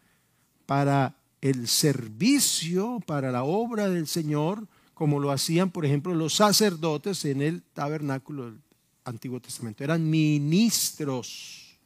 para 0.66 1.16
el 1.40 1.66
servicio, 1.66 3.00
para 3.08 3.32
la 3.32 3.42
obra 3.42 3.88
del 3.88 4.06
Señor, 4.06 4.68
como 4.94 5.18
lo 5.18 5.32
hacían, 5.32 5.72
por 5.72 5.84
ejemplo, 5.84 6.14
los 6.14 6.34
sacerdotes 6.34 7.25
en 7.25 7.42
el 7.42 7.61
tabernáculo 7.61 8.44
del 8.44 8.61
Antiguo 9.04 9.40
Testamento. 9.40 9.82
Eran 9.82 10.08
ministros, 10.08 11.76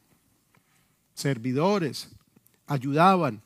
servidores, 1.15 2.09
ayudaban. 2.67 3.41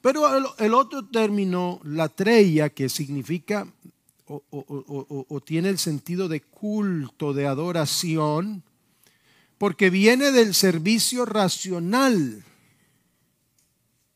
Pero 0.00 0.54
el, 0.58 0.74
otro 0.74 1.04
término, 1.06 1.80
la 1.82 2.08
treya, 2.08 2.68
que 2.68 2.88
significa 2.88 3.66
o, 4.28 5.42
tiene 5.44 5.70
el 5.70 5.78
sentido 5.78 6.28
de 6.28 6.40
culto, 6.42 7.32
de 7.32 7.46
adoración, 7.46 8.62
porque 9.56 9.90
viene 9.90 10.30
del 10.30 10.54
servicio 10.54 11.24
racional 11.24 12.44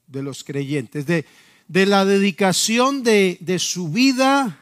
de 0.07 0.23
los 0.23 0.45
creyentes, 0.45 1.07
de, 1.07 1.25
de 1.69 1.87
la 1.87 2.04
dedicación 2.04 3.02
de, 3.02 3.38
de, 3.40 3.59
su 3.59 3.88
vida 3.88 4.59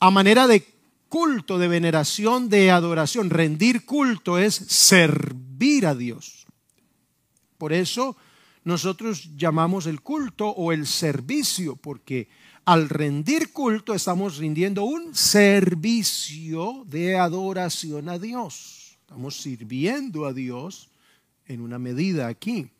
a 0.00 0.10
manera 0.10 0.48
de 0.48 0.66
culto, 1.08 1.58
de 1.58 1.68
veneración, 1.68 2.48
de 2.48 2.70
adoración. 2.70 3.30
Rendir 3.30 3.86
culto 3.86 4.38
es 4.38 4.54
servir 4.54 5.86
a 5.86 5.94
Dios. 5.94 6.46
Por 7.56 7.72
eso 7.72 8.16
nosotros 8.64 9.30
llamamos 9.36 9.86
el 9.86 10.00
culto 10.00 10.48
o 10.48 10.72
el 10.72 10.86
servicio, 10.86 11.76
porque 11.76 12.28
al 12.64 12.88
rendir 12.88 13.52
culto 13.52 13.94
estamos 13.94 14.36
rindiendo 14.36 14.84
un 14.84 15.14
servicio 15.14 16.84
de 16.86 17.18
adoración 17.18 18.08
a 18.08 18.18
Dios. 18.18 18.96
Estamos 19.00 19.36
sirviendo 19.40 20.26
a 20.26 20.32
Dios 20.32 20.88
en 21.46 21.60
una 21.60 21.78
medida 21.78 22.28
aquí, 22.28 22.70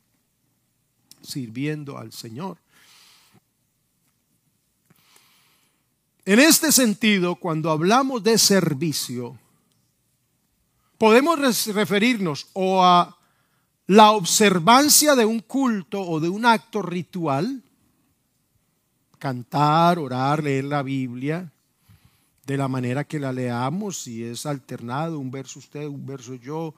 sirviendo 1.21 1.99
al 1.99 2.13
Señor. 2.13 2.59
En 6.25 6.39
este 6.39 6.71
sentido, 6.71 7.35
cuando 7.35 7.71
hablamos 7.71 8.23
de 8.23 8.39
servicio, 8.39 9.37
podemos 10.97 11.67
referirnos 11.67 12.47
o 12.53 12.85
a 12.85 13.19
la 13.89 14.13
observancia 14.13 15.17
de 15.17 15.25
un 15.25 15.41
culto 15.41 16.01
o 16.01 16.21
de 16.21 16.29
un 16.29 16.47
acto 16.47 16.81
ritual, 16.81 17.63
cantar, 19.23 20.01
orar, 20.01 20.43
leer 20.43 20.65
la 20.65 20.83
Biblia, 20.83 21.53
de 22.45 22.57
la 22.57 22.67
manera 22.67 23.05
que 23.05 23.21
la 23.21 23.33
leamos, 23.33 24.03
si 24.03 24.25
es 24.25 24.47
alternado, 24.47 25.21
un 25.21 25.31
verso 25.31 25.61
usted, 25.61 25.87
un 25.87 26.05
verso 26.05 26.35
yo, 26.35 26.75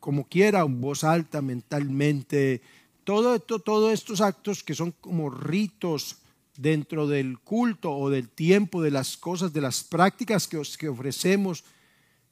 como 0.00 0.26
quiera, 0.26 0.62
en 0.62 0.80
voz 0.80 1.04
alta, 1.04 1.40
mentalmente, 1.40 2.60
todo 3.04 3.36
esto, 3.36 3.60
todos 3.60 3.92
estos 3.92 4.20
actos 4.20 4.64
que 4.64 4.74
son 4.74 4.90
como 5.00 5.30
ritos 5.30 6.16
dentro 6.56 7.06
del 7.06 7.38
culto 7.38 7.92
o 7.92 8.10
del 8.10 8.28
tiempo, 8.28 8.82
de 8.82 8.90
las 8.90 9.16
cosas, 9.16 9.52
de 9.52 9.60
las 9.60 9.84
prácticas 9.84 10.48
que, 10.48 10.60
que 10.76 10.88
ofrecemos 10.88 11.62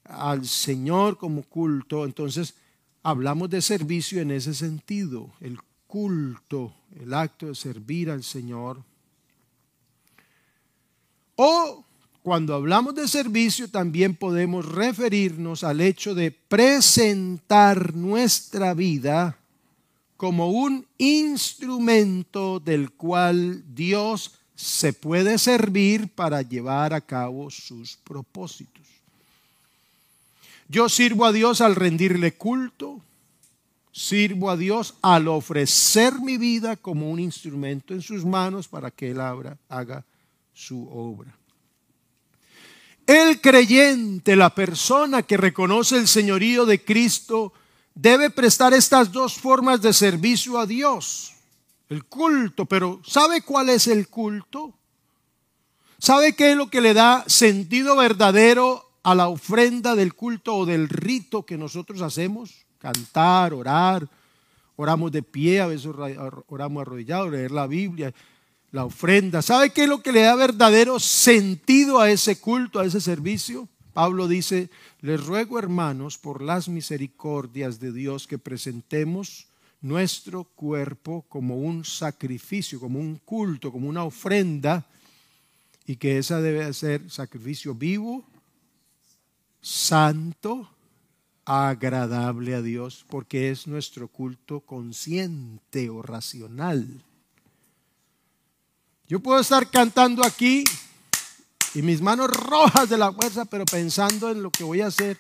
al 0.03 0.45
Señor 0.47 1.17
como 1.17 1.45
culto, 1.45 2.05
entonces 2.05 2.55
hablamos 3.05 3.51
de 3.51 3.63
servicio 3.63 4.21
en 4.21 4.33
ese 4.33 4.53
sentido, 4.53 5.31
el 5.41 5.61
culto, 5.91 6.73
el 7.01 7.13
acto 7.13 7.47
de 7.47 7.55
servir 7.57 8.11
al 8.11 8.23
Señor. 8.23 8.81
O 11.35 11.85
cuando 12.23 12.55
hablamos 12.55 12.95
de 12.95 13.09
servicio 13.09 13.69
también 13.69 14.15
podemos 14.15 14.67
referirnos 14.67 15.65
al 15.65 15.81
hecho 15.81 16.15
de 16.15 16.31
presentar 16.31 17.97
nuestra 17.97 18.73
vida 18.73 19.37
como 20.17 20.51
un 20.51 20.87
instrumento 20.99 22.61
del 22.61 22.93
cual 22.93 23.65
Dios 23.75 24.39
se 24.55 24.93
puede 24.93 25.39
servir 25.39 26.09
para 26.09 26.43
llevar 26.43 26.95
a 26.95 27.01
cabo 27.01 27.51
sus 27.51 27.97
propósitos. 27.97 28.87
Yo 30.69 30.89
sirvo 30.89 31.25
a 31.25 31.33
Dios 31.33 31.61
al 31.61 31.75
rendirle 31.75 32.35
culto, 32.35 33.01
sirvo 33.93 34.51
a 34.51 34.57
Dios 34.57 34.95
al 35.03 35.29
ofrecer 35.29 36.21
mi 36.21 36.37
vida 36.37 36.77
como 36.77 37.11
un 37.11 37.19
instrumento 37.19 37.95
en 37.95 38.03
sus 38.03 38.25
manos 38.25 38.69
para 38.69 38.91
que 38.91 39.11
Él 39.11 39.21
haga 39.21 40.05
su 40.53 40.89
obra. 40.89 41.37
El 43.07 43.41
creyente, 43.41 44.37
la 44.37 44.55
persona 44.55 45.23
que 45.23 45.37
reconoce 45.37 45.97
el 45.97 46.07
señorío 46.07 46.65
de 46.65 46.85
Cristo, 46.85 47.53
debe 47.95 48.31
prestar 48.31 48.73
estas 48.73 49.11
dos 49.11 49.35
formas 49.35 49.83
de 49.83 49.93
servicio 49.93 50.59
a 50.59 50.67
Dios. 50.67 51.33
El 51.89 52.05
culto, 52.05 52.67
pero 52.67 53.01
¿sabe 53.05 53.43
cuál 53.43 53.71
es 53.71 53.89
el 53.89 54.09
culto? 54.09 54.75
¿Sabe 55.99 56.37
qué 56.37 56.53
es 56.53 56.57
lo 56.57 56.71
que 56.71 56.81
le 56.81 56.95
da 56.95 57.25
sentido 57.27 57.97
verdadero 57.97 58.91
a 59.03 59.15
la 59.15 59.29
ofrenda 59.29 59.97
del 59.97 60.15
culto 60.15 60.57
o 60.57 60.67
del 60.67 60.89
rito 60.89 61.45
que 61.45 61.59
nosotros 61.59 62.03
hacemos, 62.03 62.65
cantar, 62.81 63.55
orar, 63.55 64.09
oramos 64.77 65.13
de 65.13 65.23
pie, 65.23 65.61
a 65.61 65.67
veces 65.67 65.87
oramos 66.49 66.81
arrodillados, 66.81 67.31
leer 67.31 67.51
la 67.51 67.67
Biblia, 67.67 68.13
la 68.73 68.85
ofrenda. 68.85 69.43
¿Sabe 69.43 69.71
qué 69.71 69.85
es 69.85 69.89
lo 69.89 70.03
que 70.03 70.13
le 70.13 70.23
da 70.23 70.35
verdadero 70.35 70.99
sentido 70.99 72.01
a 72.01 72.11
ese 72.11 72.41
culto, 72.41 72.81
a 72.81 72.87
ese 72.87 73.01
servicio? 73.01 73.69
Pablo 73.93 74.29
dice, 74.29 74.71
les 75.01 75.25
ruego 75.25 75.59
hermanos 75.59 76.17
por 76.17 76.43
las 76.43 76.69
misericordias 76.69 77.81
de 77.81 77.93
Dios 77.93 78.27
que 78.27 78.39
presentemos 78.39 79.49
nuestro 79.83 80.45
cuerpo 80.45 81.25
como 81.29 81.59
un 81.59 81.85
sacrificio, 81.85 82.81
como 82.81 82.99
un 82.99 83.17
culto, 83.17 83.73
como 83.73 83.89
una 83.89 84.05
ofrenda, 84.05 84.87
y 85.87 85.97
que 85.97 86.19
esa 86.19 86.41
debe 86.41 86.73
ser 86.73 87.11
sacrificio 87.11 87.75
vivo, 87.75 88.25
santo, 89.61 90.71
agradable 91.45 92.55
a 92.55 92.63
Dios, 92.63 93.05
porque 93.09 93.51
es 93.51 93.67
nuestro 93.67 94.09
culto 94.09 94.61
consciente 94.61 95.91
o 95.91 96.03
racional. 96.03 97.03
Yo 99.09 99.21
puedo 99.21 99.41
estar 99.41 99.69
cantando 99.71 100.25
aquí 100.25 100.65
y 101.75 101.83
mis 101.83 102.01
manos 102.01 102.31
rojas 102.31 102.89
de 102.89 102.99
la 102.99 103.13
fuerza, 103.13 103.45
pero 103.45 103.65
pensando 103.65 104.31
en 104.31 104.43
lo 104.43 104.51
que 104.51 104.65
voy 104.65 104.81
a 104.81 104.87
hacer. 104.87 105.19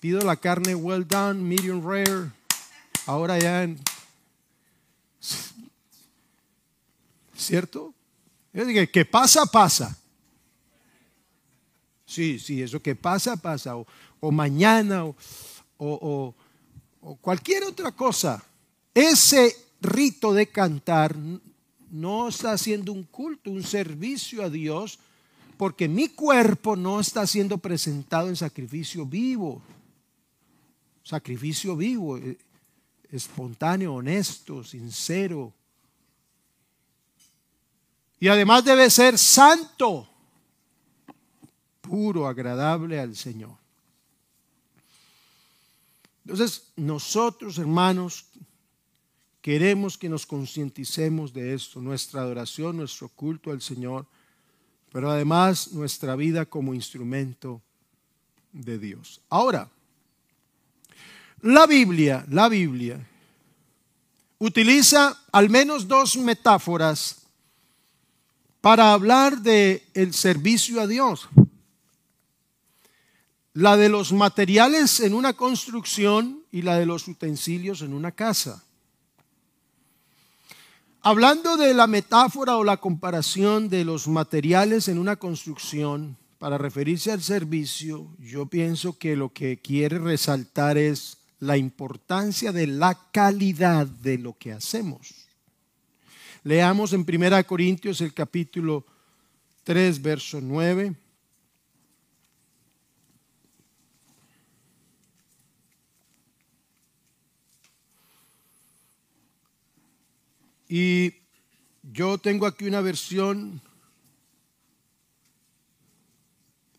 Pido 0.00 0.20
la 0.20 0.36
carne 0.36 0.74
well 0.74 1.06
done, 1.06 1.40
medium 1.40 1.84
rare. 1.84 2.30
Ahora 3.06 3.38
ya 3.38 3.62
en... 3.62 3.80
¿Cierto? 7.36 7.94
Yo 8.52 8.64
dije, 8.64 8.90
que 8.90 9.04
pasa, 9.04 9.46
pasa. 9.46 9.96
Sí, 12.04 12.38
sí, 12.38 12.62
eso 12.62 12.80
que 12.80 12.94
pasa, 12.94 13.36
pasa. 13.36 13.74
O, 14.20 14.30
mañana, 14.30 15.04
o, 15.04 15.16
o 15.84 17.16
cualquier 17.20 17.64
otra 17.64 17.92
cosa. 17.92 18.42
Ese 18.94 19.56
rito 19.80 20.32
de 20.32 20.48
cantar 20.48 21.16
no 21.90 22.28
está 22.28 22.52
haciendo 22.52 22.92
un 22.92 23.04
culto, 23.04 23.50
un 23.50 23.62
servicio 23.62 24.42
a 24.42 24.48
Dios, 24.48 24.98
porque 25.56 25.88
mi 25.88 26.08
cuerpo 26.08 26.74
no 26.74 27.00
está 27.00 27.26
siendo 27.26 27.58
presentado 27.58 28.28
en 28.28 28.36
sacrificio 28.36 29.04
vivo. 29.04 29.62
Sacrificio 31.04 31.76
vivo, 31.76 32.16
eh, 32.16 32.38
espontáneo, 33.10 33.94
honesto, 33.94 34.64
sincero. 34.64 35.52
Y 38.18 38.28
además 38.28 38.64
debe 38.64 38.88
ser 38.88 39.18
santo 39.18 40.08
puro, 41.80 42.26
agradable 42.26 42.98
al 42.98 43.14
Señor. 43.16 43.61
Entonces, 46.24 46.72
nosotros, 46.76 47.58
hermanos, 47.58 48.26
queremos 49.40 49.98
que 49.98 50.08
nos 50.08 50.24
concienticemos 50.24 51.32
de 51.32 51.54
esto, 51.54 51.80
nuestra 51.80 52.22
adoración, 52.22 52.76
nuestro 52.76 53.08
culto 53.08 53.50
al 53.50 53.60
Señor, 53.60 54.06
pero 54.92 55.10
además 55.10 55.72
nuestra 55.72 56.14
vida 56.16 56.46
como 56.46 56.74
instrumento 56.74 57.60
de 58.52 58.78
Dios. 58.78 59.20
Ahora, 59.28 59.68
la 61.40 61.66
Biblia, 61.66 62.24
la 62.28 62.48
Biblia 62.48 63.04
utiliza 64.38 65.24
al 65.32 65.50
menos 65.50 65.88
dos 65.88 66.16
metáforas 66.16 67.22
para 68.60 68.92
hablar 68.92 69.38
de 69.38 69.84
el 69.94 70.14
servicio 70.14 70.80
a 70.80 70.86
Dios 70.86 71.28
la 73.54 73.76
de 73.76 73.88
los 73.88 74.12
materiales 74.12 75.00
en 75.00 75.14
una 75.14 75.34
construcción 75.34 76.42
y 76.50 76.62
la 76.62 76.78
de 76.78 76.86
los 76.86 77.06
utensilios 77.06 77.82
en 77.82 77.92
una 77.92 78.12
casa. 78.12 78.64
Hablando 81.02 81.56
de 81.56 81.74
la 81.74 81.86
metáfora 81.86 82.56
o 82.56 82.64
la 82.64 82.76
comparación 82.76 83.68
de 83.68 83.84
los 83.84 84.06
materiales 84.06 84.88
en 84.88 84.98
una 84.98 85.16
construcción 85.16 86.16
para 86.38 86.58
referirse 86.58 87.10
al 87.10 87.22
servicio, 87.22 88.08
yo 88.18 88.46
pienso 88.46 88.96
que 88.98 89.16
lo 89.16 89.30
que 89.30 89.58
quiere 89.58 89.98
resaltar 89.98 90.78
es 90.78 91.18
la 91.40 91.56
importancia 91.56 92.52
de 92.52 92.68
la 92.68 92.96
calidad 93.10 93.86
de 93.86 94.16
lo 94.16 94.38
que 94.38 94.52
hacemos. 94.52 95.26
Leamos 96.44 96.92
en 96.92 97.04
1 97.08 97.46
Corintios 97.46 98.00
el 98.00 98.14
capítulo 98.14 98.86
3, 99.64 100.00
verso 100.02 100.40
9. 100.40 100.94
Y 110.74 111.16
yo 111.82 112.16
tengo 112.16 112.46
aquí 112.46 112.64
una 112.64 112.80
versión, 112.80 113.60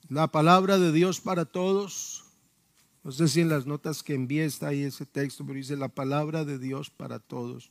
la 0.09 0.25
palabra 0.25 0.79
de 0.79 0.91
Dios 0.91 1.21
para 1.21 1.45
todos. 1.45 2.23
No 3.03 3.11
sé 3.11 3.27
si 3.27 3.41
en 3.41 3.49
las 3.49 3.67
notas 3.67 4.01
que 4.01 4.15
envié 4.15 4.45
está 4.45 4.69
ahí 4.69 4.81
ese 4.81 5.05
texto, 5.05 5.45
pero 5.45 5.57
dice 5.57 5.77
la 5.77 5.89
palabra 5.89 6.43
de 6.43 6.57
Dios 6.57 6.89
para 6.89 7.19
todos. 7.19 7.69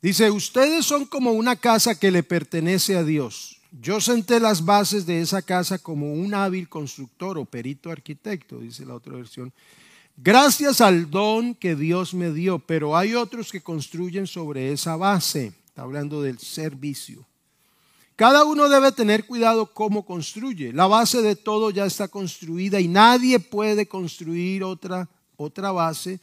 Dice, 0.00 0.30
ustedes 0.30 0.86
son 0.86 1.04
como 1.04 1.32
una 1.32 1.56
casa 1.56 2.00
que 2.00 2.10
le 2.10 2.22
pertenece 2.22 2.96
a 2.96 3.04
Dios. 3.04 3.60
Yo 3.82 4.00
senté 4.00 4.40
las 4.40 4.64
bases 4.64 5.04
de 5.04 5.20
esa 5.20 5.42
casa 5.42 5.78
como 5.78 6.14
un 6.14 6.32
hábil 6.32 6.70
constructor 6.70 7.36
o 7.36 7.44
perito 7.44 7.90
arquitecto, 7.90 8.60
dice 8.60 8.86
la 8.86 8.94
otra 8.94 9.12
versión 9.12 9.52
gracias 10.18 10.80
al 10.80 11.10
don 11.10 11.54
que 11.54 11.74
Dios 11.74 12.12
me 12.12 12.32
dio, 12.32 12.58
pero 12.58 12.96
hay 12.96 13.14
otros 13.14 13.50
que 13.50 13.62
construyen 13.62 14.26
sobre 14.26 14.72
esa 14.72 14.96
base. 14.96 15.54
Está 15.66 15.82
hablando 15.82 16.20
del 16.20 16.38
servicio. 16.38 17.24
Cada 18.16 18.44
uno 18.44 18.68
debe 18.68 18.90
tener 18.92 19.26
cuidado 19.26 19.72
cómo 19.72 20.04
construye. 20.04 20.72
La 20.72 20.88
base 20.88 21.22
de 21.22 21.36
todo 21.36 21.70
ya 21.70 21.86
está 21.86 22.08
construida 22.08 22.80
y 22.80 22.88
nadie 22.88 23.38
puede 23.38 23.86
construir 23.86 24.64
otra, 24.64 25.08
otra 25.36 25.70
base 25.70 26.18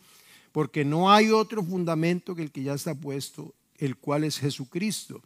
porque 0.51 0.85
no 0.85 1.11
hay 1.11 1.31
otro 1.31 1.61
fundamento 1.61 2.33
que 2.33 2.41
el 2.41 2.49
que 2.49 2.63
ya 2.63 2.75
está 2.75 2.95
puesto, 2.95 3.53
el 3.77 3.97
cual 3.97 4.23
es 4.23 4.39
Jesucristo. 4.39 5.21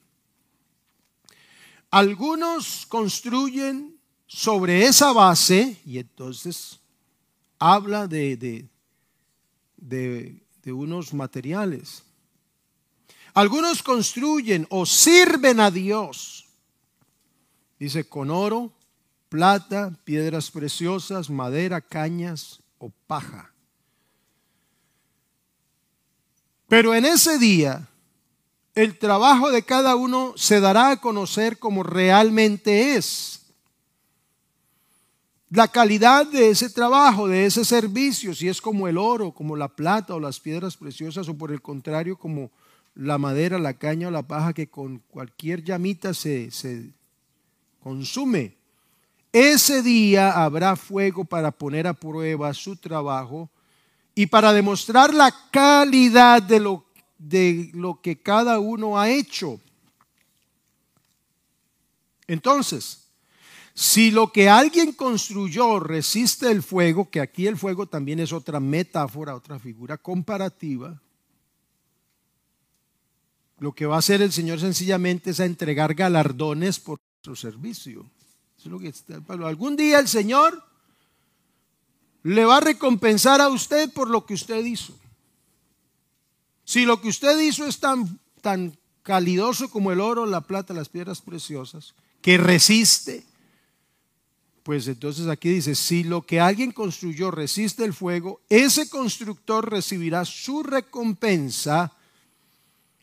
Algunos 1.91 2.87
construyen 2.87 3.95
sobre 4.25 4.85
esa 4.85 5.11
base 5.11 5.79
y 5.85 5.99
entonces 5.99 6.79
habla 7.59 8.07
de, 8.07 8.37
de, 9.77 10.41
de 10.63 10.73
unos 10.73 11.13
materiales. 11.13 12.03
Algunos 13.33 13.83
construyen 13.83 14.65
o 14.69 14.85
sirven 14.85 15.59
a 15.59 15.69
Dios, 15.69 16.47
dice, 17.77 18.03
con 18.03 18.31
oro, 18.31 18.73
plata, 19.29 19.95
piedras 20.03 20.49
preciosas, 20.49 21.29
madera, 21.29 21.81
cañas 21.81 22.59
o 22.79 22.89
paja. 23.07 23.53
Pero 26.67 26.93
en 26.93 27.05
ese 27.05 27.37
día, 27.37 27.87
el 28.75 28.97
trabajo 28.97 29.51
de 29.51 29.63
cada 29.63 29.95
uno 29.95 30.33
se 30.35 30.59
dará 30.59 30.91
a 30.91 31.01
conocer 31.01 31.57
como 31.57 31.83
realmente 31.83 32.95
es. 32.95 33.48
La 35.51 35.67
calidad 35.67 36.27
de 36.27 36.51
ese 36.51 36.69
trabajo, 36.69 37.27
de 37.27 37.45
ese 37.45 37.65
servicio, 37.65 38.35
si 38.35 38.47
es 38.47 38.61
como 38.61 38.87
el 38.87 38.99
oro, 38.99 39.31
como 39.31 39.55
la 39.55 39.67
plata 39.67 40.13
o 40.13 40.19
las 40.19 40.39
piedras 40.39 40.77
preciosas, 40.77 41.27
o 41.27 41.35
por 41.35 41.51
el 41.51 41.61
contrario, 41.61 42.17
como 42.17 42.51
la 42.93 43.17
madera, 43.17 43.57
la 43.57 43.73
caña 43.73 44.09
o 44.09 44.11
la 44.11 44.27
paja 44.27 44.53
que 44.53 44.69
con 44.69 44.99
cualquier 45.09 45.63
llamita 45.63 46.13
se, 46.13 46.51
se 46.51 46.91
consume. 47.81 48.57
Ese 49.31 49.81
día 49.81 50.43
habrá 50.43 50.75
fuego 50.75 51.25
para 51.25 51.51
poner 51.51 51.87
a 51.87 51.93
prueba 51.93 52.53
su 52.53 52.75
trabajo 52.75 53.49
y 54.13 54.27
para 54.27 54.53
demostrar 54.53 55.13
la 55.13 55.33
calidad 55.49 56.43
de 56.43 56.59
lo, 56.59 56.85
de 57.17 57.71
lo 57.73 58.01
que 58.01 58.21
cada 58.21 58.59
uno 58.59 58.99
ha 58.99 59.09
hecho. 59.09 59.59
Entonces, 62.27 62.98
si 63.79 64.11
lo 64.11 64.33
que 64.33 64.49
alguien 64.49 64.91
construyó 64.91 65.79
resiste 65.79 66.51
el 66.51 66.61
fuego, 66.61 67.09
que 67.09 67.21
aquí 67.21 67.47
el 67.47 67.55
fuego 67.55 67.87
también 67.87 68.19
es 68.19 68.33
otra 68.33 68.59
metáfora, 68.59 69.33
otra 69.33 69.57
figura 69.57 69.97
comparativa, 69.97 71.01
lo 73.59 73.71
que 73.71 73.85
va 73.85 73.95
a 73.95 73.99
hacer 73.99 74.21
el 74.21 74.33
Señor 74.33 74.59
sencillamente 74.59 75.29
es 75.29 75.39
entregar 75.39 75.93
galardones 75.93 76.77
por 76.77 76.99
su 77.23 77.37
servicio. 77.37 78.05
Algún 79.29 79.77
día 79.77 79.99
el 79.99 80.09
Señor 80.09 80.61
le 82.23 82.43
va 82.43 82.57
a 82.57 82.61
recompensar 82.61 83.39
a 83.39 83.47
usted 83.47 83.93
por 83.93 84.09
lo 84.09 84.25
que 84.25 84.33
usted 84.33 84.65
hizo. 84.65 84.93
Si 86.65 86.83
lo 86.83 86.99
que 86.99 87.07
usted 87.07 87.39
hizo 87.39 87.65
es 87.65 87.79
tan, 87.79 88.19
tan 88.41 88.77
calidoso 89.03 89.69
como 89.69 89.93
el 89.93 90.01
oro, 90.01 90.25
la 90.25 90.41
plata, 90.41 90.73
las 90.73 90.89
piedras 90.89 91.21
preciosas, 91.21 91.95
que 92.21 92.37
resiste, 92.37 93.23
pues 94.69 94.87
entonces 94.87 95.25
aquí 95.25 95.49
dice, 95.49 95.73
si 95.73 96.03
lo 96.03 96.21
que 96.21 96.39
alguien 96.39 96.71
construyó 96.71 97.31
resiste 97.31 97.83
el 97.83 97.91
fuego, 97.91 98.39
ese 98.49 98.87
constructor 98.87 99.67
recibirá 99.67 100.25
su 100.25 100.61
recompensa, 100.61 101.91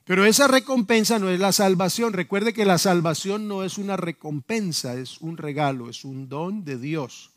pero 0.04 0.24
esa 0.24 0.46
recompensa 0.46 1.18
no 1.18 1.28
es 1.28 1.40
la 1.40 1.50
salvación. 1.50 2.12
Recuerde 2.12 2.52
que 2.52 2.64
la 2.64 2.78
salvación 2.78 3.48
no 3.48 3.64
es 3.64 3.78
una 3.78 3.96
recompensa, 3.96 4.94
es 4.94 5.20
un 5.20 5.38
regalo, 5.38 5.90
es 5.90 6.04
un 6.04 6.28
don 6.28 6.64
de 6.64 6.78
Dios. 6.78 7.32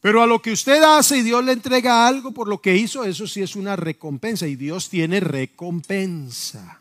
Pero 0.00 0.22
a 0.22 0.26
lo 0.26 0.40
que 0.40 0.52
usted 0.52 0.82
hace 0.84 1.18
y 1.18 1.22
Dios 1.22 1.44
le 1.44 1.52
entrega 1.52 2.08
algo 2.08 2.32
por 2.32 2.48
lo 2.48 2.62
que 2.62 2.74
hizo, 2.74 3.04
eso 3.04 3.26
sí 3.26 3.42
es 3.42 3.56
una 3.56 3.76
recompensa 3.76 4.46
y 4.46 4.56
Dios 4.56 4.88
tiene 4.88 5.20
recompensa. 5.20 6.80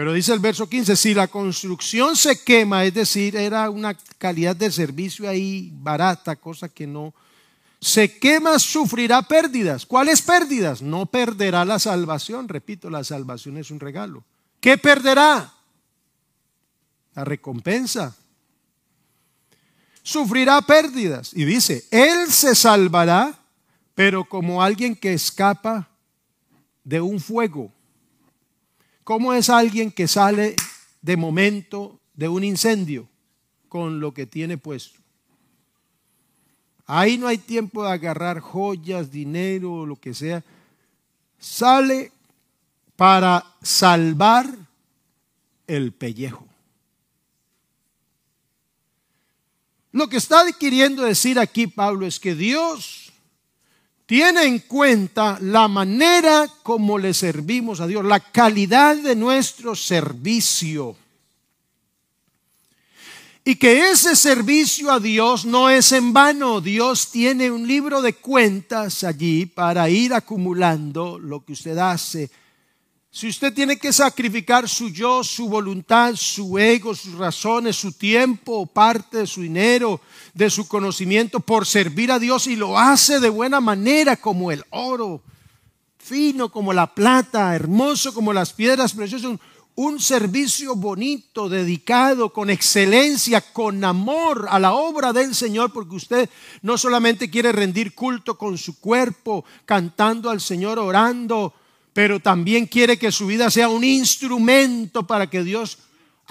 Pero 0.00 0.14
dice 0.14 0.32
el 0.32 0.38
verso 0.38 0.66
15, 0.66 0.96
si 0.96 1.12
la 1.12 1.28
construcción 1.28 2.16
se 2.16 2.42
quema, 2.42 2.86
es 2.86 2.94
decir, 2.94 3.36
era 3.36 3.68
una 3.68 3.92
calidad 4.16 4.56
de 4.56 4.72
servicio 4.72 5.28
ahí 5.28 5.70
barata, 5.74 6.36
cosa 6.36 6.70
que 6.70 6.86
no, 6.86 7.12
se 7.82 8.18
quema, 8.18 8.58
sufrirá 8.58 9.20
pérdidas. 9.20 9.84
¿Cuáles 9.84 10.22
pérdidas? 10.22 10.80
No 10.80 11.04
perderá 11.04 11.66
la 11.66 11.78
salvación. 11.78 12.48
Repito, 12.48 12.88
la 12.88 13.04
salvación 13.04 13.58
es 13.58 13.70
un 13.70 13.78
regalo. 13.78 14.24
¿Qué 14.58 14.78
perderá? 14.78 15.52
La 17.14 17.22
recompensa. 17.22 18.16
Sufrirá 20.02 20.62
pérdidas. 20.62 21.32
Y 21.34 21.44
dice, 21.44 21.84
Él 21.90 22.32
se 22.32 22.54
salvará, 22.54 23.38
pero 23.94 24.24
como 24.24 24.62
alguien 24.62 24.96
que 24.96 25.12
escapa 25.12 25.90
de 26.84 27.02
un 27.02 27.20
fuego. 27.20 27.70
¿Cómo 29.04 29.32
es 29.32 29.50
alguien 29.50 29.90
que 29.90 30.08
sale 30.08 30.56
de 31.02 31.16
momento 31.16 32.00
de 32.14 32.28
un 32.28 32.44
incendio 32.44 33.08
con 33.68 34.00
lo 34.00 34.12
que 34.12 34.26
tiene 34.26 34.58
puesto? 34.58 35.00
Ahí 36.86 37.18
no 37.18 37.28
hay 37.28 37.38
tiempo 37.38 37.84
de 37.84 37.92
agarrar 37.92 38.40
joyas, 38.40 39.12
dinero 39.12 39.72
o 39.72 39.86
lo 39.86 39.96
que 39.96 40.12
sea. 40.12 40.42
Sale 41.38 42.10
para 42.96 43.54
salvar 43.62 44.46
el 45.68 45.92
pellejo. 45.92 46.44
Lo 49.92 50.08
que 50.08 50.16
está 50.16 50.44
queriendo 50.52 51.02
decir 51.04 51.38
aquí 51.38 51.66
Pablo 51.66 52.06
es 52.06 52.20
que 52.20 52.34
Dios 52.34 52.99
tiene 54.10 54.42
en 54.42 54.58
cuenta 54.58 55.38
la 55.40 55.68
manera 55.68 56.48
como 56.64 56.98
le 56.98 57.14
servimos 57.14 57.80
a 57.80 57.86
Dios, 57.86 58.04
la 58.04 58.18
calidad 58.18 58.96
de 58.96 59.14
nuestro 59.14 59.76
servicio. 59.76 60.96
Y 63.44 63.54
que 63.54 63.92
ese 63.92 64.16
servicio 64.16 64.90
a 64.90 64.98
Dios 64.98 65.44
no 65.44 65.70
es 65.70 65.92
en 65.92 66.12
vano. 66.12 66.60
Dios 66.60 67.12
tiene 67.12 67.52
un 67.52 67.68
libro 67.68 68.02
de 68.02 68.14
cuentas 68.14 69.04
allí 69.04 69.46
para 69.46 69.88
ir 69.88 70.12
acumulando 70.12 71.16
lo 71.16 71.44
que 71.44 71.52
usted 71.52 71.78
hace 71.78 72.32
si 73.12 73.26
usted 73.26 73.52
tiene 73.52 73.76
que 73.76 73.92
sacrificar 73.92 74.68
su 74.68 74.88
yo, 74.88 75.24
su 75.24 75.48
voluntad, 75.48 76.14
su 76.14 76.56
ego, 76.58 76.94
sus 76.94 77.14
razones, 77.14 77.74
su 77.74 77.92
tiempo, 77.92 78.66
parte 78.66 79.18
de 79.18 79.26
su 79.26 79.42
dinero, 79.42 80.00
de 80.32 80.48
su 80.48 80.68
conocimiento 80.68 81.40
por 81.40 81.66
servir 81.66 82.12
a 82.12 82.20
Dios 82.20 82.46
y 82.46 82.54
lo 82.54 82.78
hace 82.78 83.18
de 83.18 83.28
buena 83.28 83.60
manera 83.60 84.16
como 84.16 84.52
el 84.52 84.64
oro, 84.70 85.22
fino 85.98 86.52
como 86.52 86.72
la 86.72 86.94
plata, 86.94 87.52
hermoso 87.56 88.14
como 88.14 88.32
las 88.32 88.52
piedras 88.52 88.92
preciosas, 88.92 89.28
un, 89.28 89.40
un 89.74 89.98
servicio 89.98 90.76
bonito, 90.76 91.48
dedicado, 91.48 92.32
con 92.32 92.48
excelencia, 92.48 93.40
con 93.40 93.82
amor 93.82 94.46
a 94.48 94.60
la 94.60 94.72
obra 94.72 95.12
del 95.12 95.34
Señor, 95.34 95.72
porque 95.72 95.96
usted 95.96 96.30
no 96.62 96.78
solamente 96.78 97.28
quiere 97.28 97.50
rendir 97.50 97.92
culto 97.92 98.38
con 98.38 98.56
su 98.56 98.78
cuerpo, 98.78 99.44
cantando 99.64 100.30
al 100.30 100.40
Señor, 100.40 100.78
orando, 100.78 101.54
pero 101.92 102.20
también 102.20 102.66
quiere 102.66 102.98
que 102.98 103.12
su 103.12 103.26
vida 103.26 103.50
sea 103.50 103.68
un 103.68 103.84
instrumento 103.84 105.06
para 105.06 105.28
que 105.28 105.42
Dios 105.42 105.78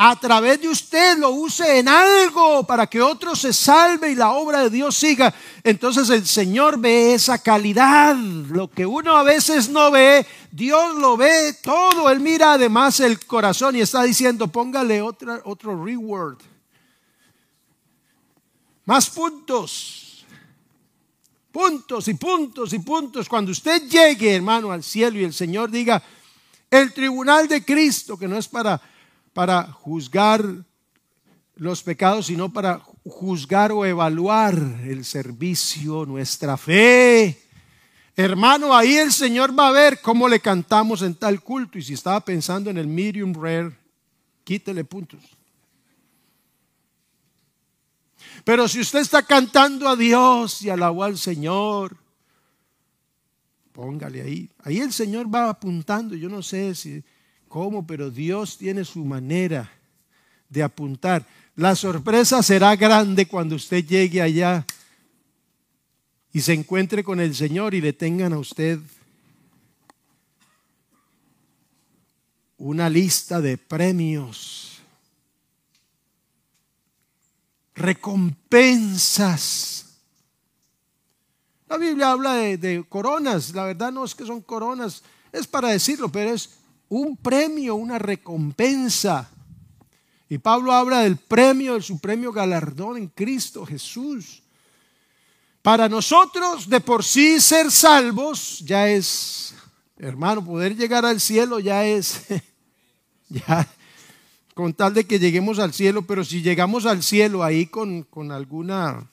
a 0.01 0.17
través 0.17 0.61
de 0.61 0.69
usted 0.69 1.17
lo 1.17 1.31
use 1.31 1.79
en 1.79 1.89
algo 1.89 2.65
para 2.65 2.87
que 2.87 3.01
otro 3.01 3.35
se 3.35 3.51
salve 3.51 4.11
y 4.11 4.15
la 4.15 4.31
obra 4.31 4.63
de 4.63 4.69
Dios 4.69 4.95
siga. 4.95 5.33
Entonces 5.61 6.09
el 6.09 6.25
Señor 6.25 6.79
ve 6.79 7.13
esa 7.15 7.37
calidad, 7.43 8.15
lo 8.15 8.69
que 8.69 8.85
uno 8.85 9.17
a 9.17 9.23
veces 9.23 9.67
no 9.67 9.91
ve, 9.91 10.25
Dios 10.51 10.95
lo 10.95 11.17
ve 11.17 11.53
todo. 11.61 12.09
Él 12.09 12.21
mira 12.21 12.53
además 12.53 13.01
el 13.01 13.25
corazón 13.25 13.75
y 13.75 13.81
está 13.81 14.03
diciendo, 14.03 14.47
póngale 14.47 15.01
otra, 15.01 15.41
otro 15.43 15.83
reward. 15.83 16.37
Más 18.85 19.09
puntos 19.09 20.08
puntos 21.51 22.07
y 22.07 22.13
puntos 22.13 22.73
y 22.73 22.79
puntos. 22.79 23.27
Cuando 23.27 23.51
usted 23.51 23.87
llegue, 23.87 24.35
hermano, 24.35 24.71
al 24.71 24.83
cielo 24.83 25.19
y 25.19 25.23
el 25.23 25.33
Señor 25.33 25.71
diga, 25.71 26.01
el 26.69 26.93
tribunal 26.93 27.47
de 27.47 27.63
Cristo, 27.63 28.17
que 28.17 28.27
no 28.27 28.37
es 28.37 28.47
para, 28.47 28.81
para 29.33 29.63
juzgar 29.71 30.43
los 31.55 31.83
pecados, 31.83 32.27
sino 32.27 32.51
para 32.51 32.81
juzgar 33.03 33.71
o 33.71 33.85
evaluar 33.85 34.55
el 34.85 35.03
servicio, 35.03 36.05
nuestra 36.05 36.57
fe. 36.57 37.41
Hermano, 38.15 38.75
ahí 38.75 38.97
el 38.97 39.11
Señor 39.11 39.57
va 39.57 39.69
a 39.69 39.71
ver 39.71 40.01
cómo 40.01 40.27
le 40.27 40.39
cantamos 40.39 41.01
en 41.01 41.15
tal 41.15 41.41
culto. 41.41 41.77
Y 41.77 41.81
si 41.81 41.93
estaba 41.93 42.19
pensando 42.19 42.69
en 42.69 42.77
el 42.77 42.87
medium 42.87 43.33
rare, 43.33 43.71
quítele 44.43 44.83
puntos. 44.83 45.38
Pero 48.43 48.67
si 48.67 48.79
usted 48.79 48.99
está 48.99 49.23
cantando 49.23 49.87
a 49.87 49.95
Dios 49.95 50.61
y 50.61 50.69
alabó 50.69 51.03
al 51.03 51.17
Señor, 51.17 51.97
póngale 53.71 54.21
ahí. 54.21 54.49
Ahí 54.63 54.79
el 54.79 54.93
Señor 54.93 55.33
va 55.33 55.49
apuntando, 55.49 56.15
yo 56.15 56.29
no 56.29 56.41
sé 56.41 56.75
si 56.75 57.03
cómo, 57.47 57.85
pero 57.85 58.09
Dios 58.09 58.57
tiene 58.57 58.85
su 58.85 59.03
manera 59.05 59.71
de 60.49 60.63
apuntar. 60.63 61.25
La 61.55 61.75
sorpresa 61.75 62.41
será 62.43 62.75
grande 62.75 63.27
cuando 63.27 63.55
usted 63.55 63.85
llegue 63.85 64.21
allá 64.21 64.65
y 66.31 66.41
se 66.41 66.53
encuentre 66.53 67.03
con 67.03 67.19
el 67.19 67.35
Señor 67.35 67.73
y 67.73 67.81
le 67.81 67.93
tengan 67.93 68.33
a 68.33 68.39
usted 68.39 68.79
una 72.57 72.89
lista 72.89 73.41
de 73.41 73.57
premios 73.57 74.68
recompensas 77.79 79.85
La 81.67 81.77
Biblia 81.77 82.11
habla 82.11 82.33
de, 82.33 82.83
coronas, 82.89 83.53
la 83.53 83.65
verdad 83.65 83.91
no 83.91 84.03
es 84.03 84.15
que 84.15 84.25
son 84.25 84.41
coronas, 84.41 85.03
es 85.31 85.45
para 85.47 85.69
decirlo, 85.69 86.11
pero 86.11 86.31
es 86.31 86.49
un 86.89 87.15
premio, 87.15 87.75
una 87.75 87.99
recompensa. 87.99 89.29
Y 90.27 90.39
Pablo 90.39 90.73
habla 90.73 91.01
del 91.01 91.17
premio, 91.17 91.73
del 91.73 91.83
su 91.83 91.99
premio 91.99 92.31
galardón 92.31 92.97
en 92.97 93.07
Cristo 93.07 93.65
Jesús. 93.65 94.41
Para 95.61 95.89
nosotros, 95.89 96.69
de 96.69 96.81
por 96.81 97.03
sí 97.03 97.39
ser 97.39 97.69
salvos, 97.69 98.59
ya 98.59 98.89
es, 98.89 99.53
hermano, 99.97 100.43
poder 100.43 100.75
llegar 100.75 101.05
al 101.05 101.19
cielo 101.19 101.59
ya 101.59 101.85
es, 101.85 102.21
ya, 103.29 103.67
con 104.59 104.73
tal 104.73 104.93
de 104.93 105.05
que 105.05 105.19
lleguemos 105.19 105.57
al 105.57 105.71
cielo, 105.71 106.01
pero 106.01 106.25
si 106.25 106.41
llegamos 106.41 106.85
al 106.85 107.01
cielo 107.01 107.45
ahí 107.45 107.67
con, 107.67 108.03
con 108.03 108.29
alguna 108.29 109.09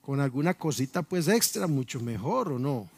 con 0.00 0.18
alguna 0.18 0.54
cosita 0.54 1.02
pues 1.02 1.28
extra, 1.28 1.68
mucho 1.68 2.00
mejor 2.00 2.50
o 2.50 2.58
no. 2.58 2.78
O 2.78 2.90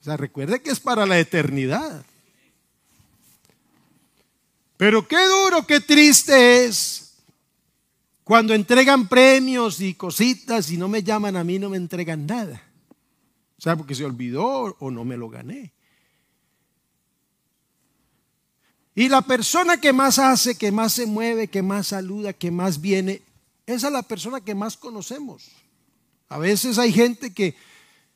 sea, 0.00 0.16
recuerde 0.16 0.60
que 0.62 0.70
es 0.70 0.80
para 0.80 1.06
la 1.06 1.16
eternidad. 1.16 2.04
Pero 4.76 5.06
qué 5.06 5.24
duro, 5.28 5.64
qué 5.64 5.78
triste 5.78 6.64
es 6.64 7.12
cuando 8.24 8.52
entregan 8.52 9.06
premios 9.06 9.80
y 9.80 9.94
cositas 9.94 10.72
y 10.72 10.76
no 10.76 10.88
me 10.88 11.04
llaman 11.04 11.36
a 11.36 11.44
mí, 11.44 11.60
no 11.60 11.70
me 11.70 11.76
entregan 11.76 12.26
nada. 12.26 12.60
O 13.58 13.62
sea, 13.62 13.76
porque 13.76 13.94
se 13.94 14.04
olvidó 14.04 14.76
o 14.80 14.90
no 14.90 15.04
me 15.04 15.16
lo 15.16 15.28
gané. 15.28 15.72
Y 18.94 19.08
la 19.08 19.22
persona 19.22 19.80
que 19.80 19.92
más 19.92 20.18
hace, 20.18 20.56
que 20.56 20.72
más 20.72 20.94
se 20.94 21.06
mueve, 21.06 21.48
que 21.48 21.62
más 21.62 21.88
saluda, 21.88 22.32
que 22.32 22.50
más 22.50 22.80
viene, 22.80 23.22
esa 23.66 23.86
es 23.86 23.92
la 23.92 24.02
persona 24.02 24.40
que 24.40 24.54
más 24.54 24.76
conocemos. 24.76 25.48
A 26.28 26.38
veces 26.38 26.78
hay 26.78 26.92
gente 26.92 27.32
que 27.32 27.54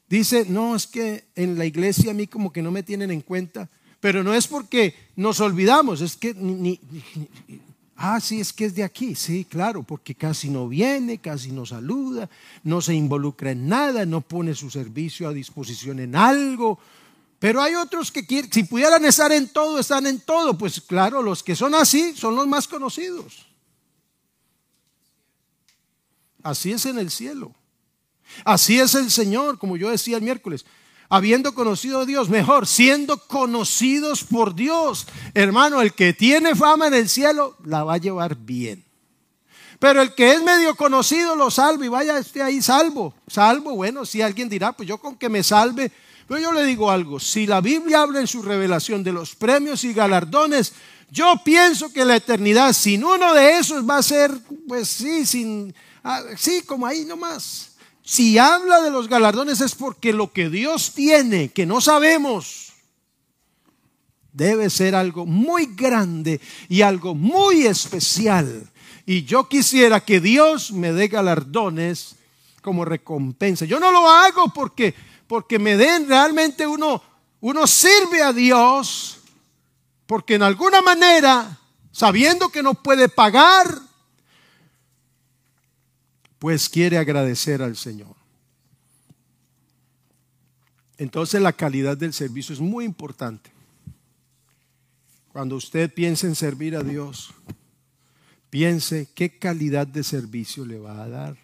dice, 0.09 0.47
no, 0.49 0.75
es 0.75 0.87
que 0.87 1.25
en 1.37 1.59
la 1.59 1.65
iglesia 1.65 2.11
a 2.11 2.15
mí 2.15 2.27
como 2.27 2.53
que 2.53 2.63
no 2.63 2.71
me 2.71 2.83
tienen 2.83 3.11
en 3.11 3.21
cuenta, 3.21 3.69
pero 4.01 4.23
no 4.23 4.35
es 4.35 4.47
porque 4.47 4.95
nos 5.17 5.41
olvidamos, 5.41 6.01
es 6.01 6.17
que 6.17 6.35
ni, 6.35 6.81
ah, 7.97 8.21
sí, 8.21 8.41
es 8.41 8.53
que 8.53 8.67
es 8.67 8.75
de 8.75 8.83
aquí, 8.83 9.15
sí, 9.15 9.45
claro, 9.45 9.83
porque 9.83 10.15
casi 10.15 10.51
no 10.51 10.69
viene, 10.69 11.19
casi 11.19 11.53
no 11.53 11.65
saluda, 11.65 12.29
no 12.65 12.81
se 12.81 12.95
involucra 12.95 13.53
en 13.53 13.69
nada, 13.69 14.05
no 14.05 14.21
pone 14.21 14.55
su 14.55 14.71
servicio 14.71 15.29
a 15.29 15.33
disposición 15.33 16.01
en 16.01 16.17
algo. 16.17 16.79
Pero 17.45 17.61
hay 17.61 17.75
otros 17.75 18.11
que 18.11 18.25
si 18.51 18.65
pudieran 18.65 19.05
estar 19.05 19.31
en 19.31 19.47
todo, 19.49 19.79
están 19.79 20.07
en 20.07 20.19
todo. 20.19 20.57
Pues 20.57 20.81
claro, 20.81 21.21
los 21.21 21.43
que 21.43 21.55
son 21.55 21.75
así 21.75 22.17
son 22.17 22.37
los 22.37 22.47
más 22.47 22.67
conocidos. 22.67 23.45
Así 26.43 26.73
es 26.73 26.87
en 26.87 26.99
el 26.99 27.11
cielo. 27.11 27.55
Así 28.47 28.81
es 28.81 28.95
el 28.95 29.11
Señor, 29.11 29.59
como 29.59 29.77
yo 29.77 29.91
decía 29.91 30.17
el 30.17 30.23
miércoles. 30.23 30.65
Habiendo 31.11 31.55
conocido 31.55 32.01
a 32.01 32.07
Dios, 32.07 32.31
mejor, 32.31 32.67
siendo 32.67 33.19
conocidos 33.19 34.25
por 34.25 34.55
Dios. 34.55 35.07
Hermano, 35.35 35.83
el 35.83 35.93
que 35.93 36.15
tiene 36.15 36.55
fama 36.55 36.87
en 36.87 36.95
el 36.95 37.11
cielo 37.11 37.59
la 37.63 37.85
va 37.85 37.93
a 37.93 37.99
llevar 37.99 38.37
bien. 38.37 38.87
Pero 39.79 40.01
el 40.01 40.15
que 40.15 40.33
es 40.33 40.43
medio 40.43 40.75
conocido 40.77 41.37
lo 41.37 41.51
salvo 41.51 41.85
y 41.85 41.89
vaya 41.89 42.17
esté 42.17 42.41
ahí 42.41 42.63
salvo. 42.63 43.13
Salvo, 43.27 43.77
bueno, 43.77 44.07
si 44.07 44.23
alguien 44.23 44.49
dirá, 44.49 44.73
pues 44.73 44.89
yo 44.89 44.97
con 44.97 45.19
que 45.19 45.29
me 45.29 45.43
salve. 45.43 45.93
Pero 46.27 46.41
yo 46.41 46.53
le 46.53 46.65
digo 46.65 46.91
algo, 46.91 47.21
si 47.21 47.47
la 47.47 47.61
Biblia 47.61 48.03
habla 48.03 48.21
en 48.21 48.27
su 48.27 48.43
revelación 48.43 49.03
de 49.05 49.13
los 49.13 49.35
premios 49.35 49.85
y 49.85 49.93
galardones, 49.93 50.73
yo 51.11 51.41
pienso 51.45 51.93
que 51.93 52.05
la 52.05 52.17
eternidad 52.17 52.73
sin 52.73 53.05
uno 53.05 53.35
de 53.35 53.59
esos 53.59 53.89
va 53.89 53.99
a 53.99 54.03
ser, 54.03 54.31
pues 54.67 54.89
sí, 54.89 55.27
sin, 55.27 55.75
ah, 56.03 56.23
sí, 56.37 56.63
como 56.63 56.87
ahí 56.87 57.05
nomás. 57.05 57.73
Si 58.03 58.37
habla 58.39 58.83
de 58.83 58.91
los 58.91 59.09
galardones 59.09 59.61
es 59.61 59.75
porque 59.75 60.13
lo 60.13 60.33
que 60.33 60.51
Dios 60.51 60.93
tiene, 60.95 61.51
que 61.51 61.67
no 61.67 61.81
sabemos, 61.81 62.73
debe 64.33 64.69
ser 64.69 64.95
algo 64.95 65.25
muy 65.25 65.67
grande 65.75 66.41
y 66.69 66.83
algo 66.83 67.15
muy 67.15 67.65
especial. 67.65 68.71
Y 69.07 69.25
yo 69.25 69.49
quisiera 69.49 70.01
que 70.01 70.21
Dios 70.21 70.73
me 70.73 70.93
dé 70.93 71.09
galardones 71.09 72.17
como 72.61 72.85
recompensa. 72.85 73.65
Yo 73.65 73.79
no 73.79 73.93
lo 73.93 74.09
hago 74.09 74.53
porque, 74.53 74.95
porque 75.27 75.59
me 75.59 75.77
den 75.77 76.09
realmente 76.09 76.67
uno, 76.67 77.03
uno 77.41 77.67
sirve 77.67 78.23
a 78.23 78.33
Dios 78.33 79.21
porque 80.07 80.35
en 80.35 80.43
alguna 80.43 80.83
manera, 80.83 81.59
sabiendo 81.91 82.49
que 82.51 82.63
no 82.63 82.75
puede 82.75 83.09
pagar, 83.09 83.67
pues 86.39 86.69
quiere 86.69 86.99
agradecer 86.99 87.63
al 87.63 87.77
Señor. 87.77 88.15
Entonces 90.99 91.41
la 91.41 91.53
calidad 91.53 91.97
del 91.97 92.13
servicio 92.13 92.53
es 92.53 92.61
muy 92.61 92.85
importante. 92.85 93.51
Cuando 95.33 95.57
usted 95.57 95.93
piense 95.93 96.27
en 96.27 96.37
servir 96.37 96.77
a 96.77 96.83
Dios, 96.83 97.35
piense 98.51 99.09
qué 99.15 99.39
calidad 99.39 99.87
de 99.87 100.05
servicio 100.05 100.65
le 100.65 100.79
va 100.79 101.03
a 101.03 101.09
dar. 101.09 101.44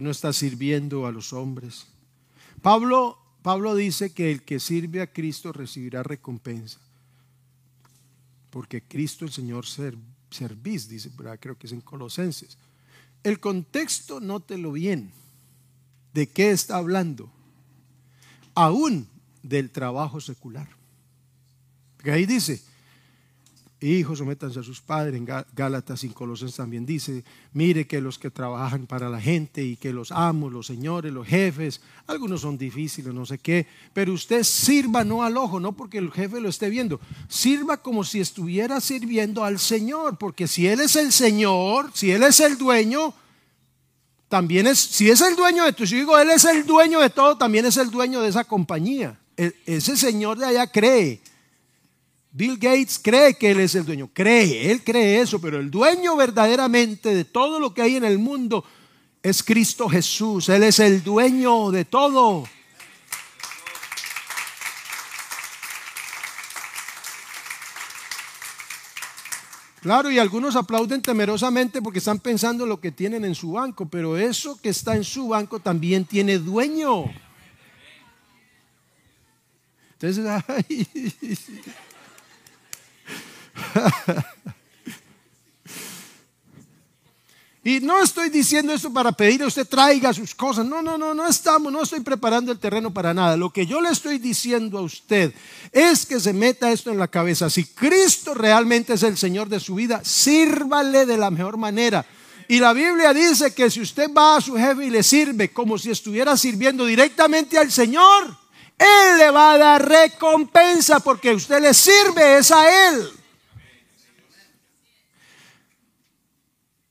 No 0.00 0.10
está 0.10 0.32
sirviendo 0.32 1.06
a 1.06 1.12
los 1.12 1.32
hombres. 1.32 1.86
Pablo, 2.62 3.18
Pablo 3.42 3.74
dice 3.74 4.12
que 4.12 4.32
el 4.32 4.42
que 4.42 4.58
sirve 4.58 5.00
a 5.02 5.12
Cristo 5.12 5.52
recibirá 5.52 6.02
recompensa. 6.02 6.80
Porque 8.50 8.82
Cristo 8.82 9.24
el 9.24 9.32
Señor 9.32 9.66
servís, 9.66 10.88
dice, 10.88 11.10
creo 11.40 11.58
que 11.58 11.66
es 11.66 11.72
en 11.72 11.80
Colosenses. 11.80 12.56
El 13.22 13.40
contexto, 13.40 14.20
nótelo 14.20 14.72
bien. 14.72 15.10
¿De 16.12 16.28
qué 16.28 16.52
está 16.52 16.76
hablando? 16.76 17.30
Aún 18.54 19.08
del 19.42 19.70
trabajo 19.70 20.20
secular. 20.20 20.68
Porque 21.96 22.12
ahí 22.12 22.26
dice, 22.26 22.62
hijos, 23.80 24.18
sométanse 24.18 24.60
a 24.60 24.62
sus 24.62 24.80
padres. 24.80 25.16
En 25.16 25.26
Gálatas 25.54 26.04
y 26.04 26.08
Colosenses 26.08 26.56
también 26.56 26.86
dice, 26.86 27.24
mire 27.52 27.86
que 27.86 28.00
los 28.00 28.18
que 28.18 28.30
trabajan 28.30 28.86
para 28.86 29.08
la 29.08 29.20
gente 29.20 29.62
y 29.62 29.76
que 29.76 29.92
los 29.92 30.12
amos, 30.12 30.52
los 30.52 30.66
señores, 30.66 31.12
los 31.12 31.26
jefes, 31.26 31.80
algunos 32.06 32.40
son 32.40 32.56
difíciles, 32.56 33.12
no 33.12 33.26
sé 33.26 33.38
qué, 33.38 33.66
pero 33.92 34.12
usted 34.12 34.42
sirva 34.42 35.04
no 35.04 35.22
al 35.22 35.36
ojo, 35.36 35.60
no 35.60 35.72
porque 35.72 35.98
el 35.98 36.10
jefe 36.10 36.40
lo 36.40 36.48
esté 36.48 36.70
viendo, 36.70 37.00
sirva 37.28 37.76
como 37.78 38.04
si 38.04 38.20
estuviera 38.20 38.80
sirviendo 38.80 39.44
al 39.44 39.58
Señor, 39.58 40.18
porque 40.18 40.48
si 40.48 40.66
Él 40.66 40.80
es 40.80 40.96
el 40.96 41.12
Señor, 41.12 41.90
si 41.94 42.10
Él 42.10 42.22
es 42.22 42.40
el 42.40 42.56
dueño, 42.56 43.14
también 44.28 44.66
es, 44.66 44.78
si 44.78 45.10
es 45.10 45.20
el 45.20 45.36
dueño 45.36 45.64
de 45.64 45.72
tu 45.72 45.84
hijo, 45.84 46.18
Él 46.18 46.30
es 46.30 46.44
el 46.44 46.66
dueño 46.66 47.00
de 47.00 47.10
todo, 47.10 47.36
también 47.36 47.66
es 47.66 47.76
el 47.76 47.90
dueño 47.90 48.20
de 48.20 48.30
esa 48.30 48.44
compañía. 48.44 49.18
E, 49.36 49.52
ese 49.66 49.96
señor 49.96 50.38
de 50.38 50.46
allá 50.46 50.66
cree 50.68 51.20
Bill 52.36 52.58
Gates 52.58 52.98
cree 53.00 53.34
que 53.34 53.52
él 53.52 53.60
es 53.60 53.76
el 53.76 53.84
dueño, 53.84 54.10
cree, 54.12 54.68
él 54.72 54.82
cree 54.82 55.20
eso, 55.20 55.40
pero 55.40 55.60
el 55.60 55.70
dueño 55.70 56.16
verdaderamente 56.16 57.14
de 57.14 57.24
todo 57.24 57.60
lo 57.60 57.72
que 57.72 57.80
hay 57.80 57.94
en 57.94 58.02
el 58.02 58.18
mundo 58.18 58.64
es 59.22 59.40
Cristo 59.44 59.88
Jesús, 59.88 60.48
Él 60.48 60.64
es 60.64 60.80
el 60.80 61.04
dueño 61.04 61.70
de 61.70 61.84
todo. 61.84 62.42
Claro, 69.80 70.10
y 70.10 70.18
algunos 70.18 70.56
aplauden 70.56 71.02
temerosamente 71.02 71.80
porque 71.80 72.00
están 72.00 72.18
pensando 72.18 72.64
en 72.64 72.70
lo 72.70 72.80
que 72.80 72.90
tienen 72.90 73.24
en 73.24 73.36
su 73.36 73.52
banco, 73.52 73.86
pero 73.86 74.18
eso 74.18 74.60
que 74.60 74.70
está 74.70 74.96
en 74.96 75.04
su 75.04 75.28
banco 75.28 75.60
también 75.60 76.04
tiene 76.04 76.38
dueño. 76.38 77.04
Entonces, 79.92 80.26
ay, 80.48 80.88
y 87.64 87.80
no 87.80 88.02
estoy 88.02 88.30
diciendo 88.30 88.72
esto 88.72 88.92
para 88.92 89.12
pedir 89.12 89.42
a 89.42 89.46
usted 89.46 89.66
traiga 89.66 90.12
sus 90.12 90.34
cosas. 90.34 90.66
No, 90.66 90.82
no, 90.82 90.98
no, 90.98 91.14
no 91.14 91.26
estamos, 91.26 91.72
no 91.72 91.82
estoy 91.82 92.00
preparando 92.00 92.52
el 92.52 92.58
terreno 92.58 92.92
para 92.92 93.14
nada. 93.14 93.36
Lo 93.36 93.50
que 93.50 93.66
yo 93.66 93.80
le 93.80 93.90
estoy 93.90 94.18
diciendo 94.18 94.78
a 94.78 94.82
usted 94.82 95.32
es 95.72 96.06
que 96.06 96.20
se 96.20 96.32
meta 96.32 96.72
esto 96.72 96.90
en 96.90 96.98
la 96.98 97.08
cabeza. 97.08 97.50
Si 97.50 97.64
Cristo 97.64 98.34
realmente 98.34 98.94
es 98.94 99.02
el 99.02 99.16
Señor 99.16 99.48
de 99.48 99.60
su 99.60 99.76
vida, 99.76 100.02
sírvale 100.04 101.06
de 101.06 101.16
la 101.16 101.30
mejor 101.30 101.56
manera. 101.56 102.04
Y 102.48 102.58
la 102.58 102.72
Biblia 102.72 103.14
dice 103.14 103.54
que 103.54 103.70
si 103.70 103.80
usted 103.80 104.12
va 104.12 104.36
a 104.36 104.40
su 104.40 104.56
jefe 104.56 104.86
y 104.86 104.90
le 104.90 105.02
sirve 105.02 105.52
como 105.52 105.78
si 105.78 105.90
estuviera 105.90 106.36
sirviendo 106.36 106.84
directamente 106.84 107.58
al 107.58 107.72
Señor, 107.72 108.36
Él 108.78 109.18
le 109.18 109.30
va 109.30 109.52
a 109.52 109.58
dar 109.58 109.88
recompensa 109.88 111.00
porque 111.00 111.32
usted 111.32 111.62
le 111.62 111.72
sirve, 111.72 112.38
es 112.38 112.50
a 112.50 112.88
Él. 112.88 113.23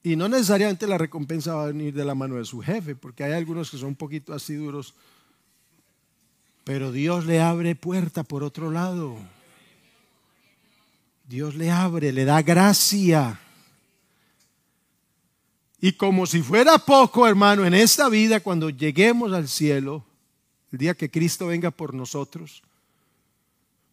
Y 0.04 0.18
no 0.18 0.28
necesariamente 0.28 0.86
la 0.86 0.98
recompensa 0.98 1.56
va 1.56 1.64
a 1.64 1.68
venir 1.68 1.94
de 1.94 2.04
la 2.04 2.14
mano 2.14 2.36
de 2.36 2.44
su 2.44 2.60
jefe, 2.62 2.94
porque 2.94 3.24
hay 3.24 3.32
algunos 3.32 3.72
que 3.72 3.78
son 3.78 3.90
un 3.90 3.96
poquito 3.96 4.34
así 4.34 4.56
duros. 4.56 4.94
Pero 6.66 6.92
Dios 6.92 7.26
le 7.26 7.42
abre 7.42 7.74
puerta 7.74 8.24
por 8.24 8.44
otro 8.44 8.70
lado. 8.70 9.18
Dios 11.30 11.56
le 11.56 11.72
abre, 11.72 12.12
le 12.12 12.26
da 12.26 12.42
gracia. 12.42 13.40
Y 15.80 15.94
como 15.94 16.26
si 16.26 16.42
fuera 16.42 16.78
poco, 16.78 17.26
hermano, 17.26 17.66
en 17.66 17.74
esta 17.74 18.10
vida, 18.10 18.42
cuando 18.42 18.70
lleguemos 18.70 19.32
al 19.32 19.48
cielo, 19.48 20.04
el 20.74 20.80
día 20.80 20.96
que 20.96 21.10
Cristo 21.10 21.48
venga 21.48 21.72
por 21.72 21.94
nosotros, 21.94 22.62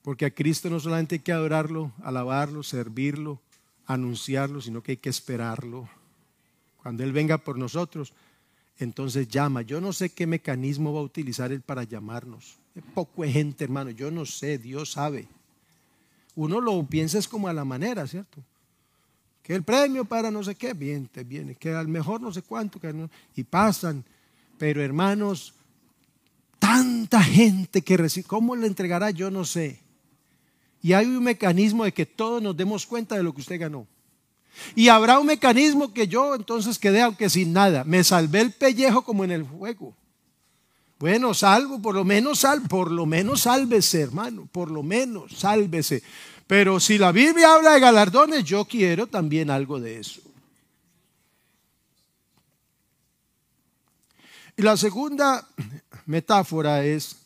porque 0.03 0.27
a 0.27 0.31
Cristo 0.31 0.71
no 0.71 0.81
solamente 0.81 1.17
hay 1.17 1.21
que 1.21 1.33
adorarlo, 1.33 1.93
alabarlo, 2.03 2.63
servirlo, 2.65 3.41
anunciarlo, 3.87 4.61
sino 4.61 4.83
que 4.83 4.93
hay 4.93 4.97
que 4.97 5.11
esperarlo. 5.11 5.89
Cuando 6.83 7.05
Él 7.05 7.13
venga 7.13 7.39
por 7.39 7.59
nosotros, 7.59 8.13
entonces 8.79 9.29
llama. 9.29 9.63
Yo 9.63 9.81
no 9.81 9.93
sé 9.93 10.11
qué 10.11 10.27
mecanismo 10.27 10.93
va 10.93 11.01
a 11.01 11.05
utilizar 11.05 11.53
Él 11.53 11.61
para 11.61 11.85
llamarnos. 11.85 12.59
Poco 12.95 13.25
gente, 13.25 13.65
hermano. 13.65 13.91
Yo 13.91 14.11
no 14.11 14.25
sé, 14.25 14.59
Dios 14.59 14.93
sabe. 14.93 15.29
Uno 16.35 16.61
lo 16.61 16.83
piensa 16.85 17.19
es 17.19 17.29
como 17.29 17.49
a 17.49 17.53
la 17.53 17.65
manera, 17.65 18.07
¿cierto? 18.07 18.43
Que 19.43 19.55
el 19.55 19.63
premio 19.63 20.05
para 20.05 20.31
no 20.31 20.43
sé 20.43 20.55
qué, 20.55 20.73
bien, 20.73 21.09
te 21.09 21.25
viene. 21.25 21.55
Que 21.55 21.75
al 21.75 21.89
mejor 21.89 22.21
no 22.21 22.33
sé 22.33 22.43
cuánto, 22.43 22.81
y 23.35 23.45
pasan. 23.45 24.05
Pero 24.59 24.83
hermanos, 24.83 25.55
tanta 26.59 27.23
gente 27.23 27.83
que 27.83 27.97
recibe, 27.97 28.27
¿cómo 28.27 28.57
le 28.57 28.67
entregará? 28.67 29.11
Yo 29.11 29.31
no 29.31 29.45
sé. 29.45 29.81
Y 30.83 30.95
hay 30.95 31.07
un 31.07 31.25
mecanismo 31.25 31.85
de 31.85 31.93
que 31.93 32.07
todos 32.07 32.43
nos 32.43 32.57
demos 32.57 32.87
cuenta 32.87 33.17
de 33.17 33.23
lo 33.23 33.35
que 33.35 33.41
usted 33.43 33.61
ganó. 33.61 33.87
Y 34.75 34.89
habrá 34.89 35.19
un 35.19 35.27
mecanismo 35.27 35.93
que 35.93 36.09
yo 36.09 36.35
entonces 36.35 36.79
quedé 36.79 37.03
aunque 37.03 37.31
sin 37.31 37.53
nada. 37.53 37.85
Me 37.85 38.05
salvé 38.05 38.41
el 38.41 38.53
pellejo 38.53 39.03
como 39.03 39.25
en 39.25 39.31
el 39.31 39.45
fuego. 39.45 39.95
Bueno, 40.99 41.33
salvo, 41.33 41.81
por 41.81 41.95
lo 41.95 42.05
menos 42.05 42.41
sal, 42.41 42.63
por 42.69 42.91
lo 42.91 43.07
menos 43.07 43.43
sálvese, 43.43 44.03
hermano, 44.03 44.47
por 44.53 44.71
lo 44.71 44.83
menos 44.83 45.33
sálvese. 45.39 46.03
Pero 46.47 46.79
si 46.79 46.99
la 46.99 47.11
Biblia 47.11 47.55
habla 47.55 47.73
de 47.73 47.81
galardones, 47.81 48.45
yo 48.45 48.67
quiero 48.67 49.07
también 49.07 49.51
algo 49.51 49.81
de 49.81 49.99
eso. 49.99 50.21
Y 54.57 54.63
la 54.63 54.77
segunda 54.77 55.49
metáfora 56.05 56.85
es 56.85 57.17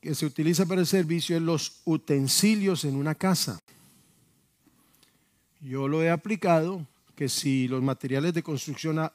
que 0.00 0.14
se 0.14 0.26
utiliza 0.26 0.66
para 0.66 0.82
el 0.82 0.86
servicio 0.86 1.36
en 1.36 1.46
los 1.46 1.80
utensilios 1.84 2.84
en 2.84 2.94
una 2.94 3.16
casa. 3.16 3.60
Yo 5.64 5.88
lo 5.88 6.02
he 6.02 6.10
aplicado 6.10 6.86
que 7.16 7.30
si 7.30 7.68
los 7.68 7.82
materiales 7.82 8.34
de 8.34 8.42
construcción 8.42 9.10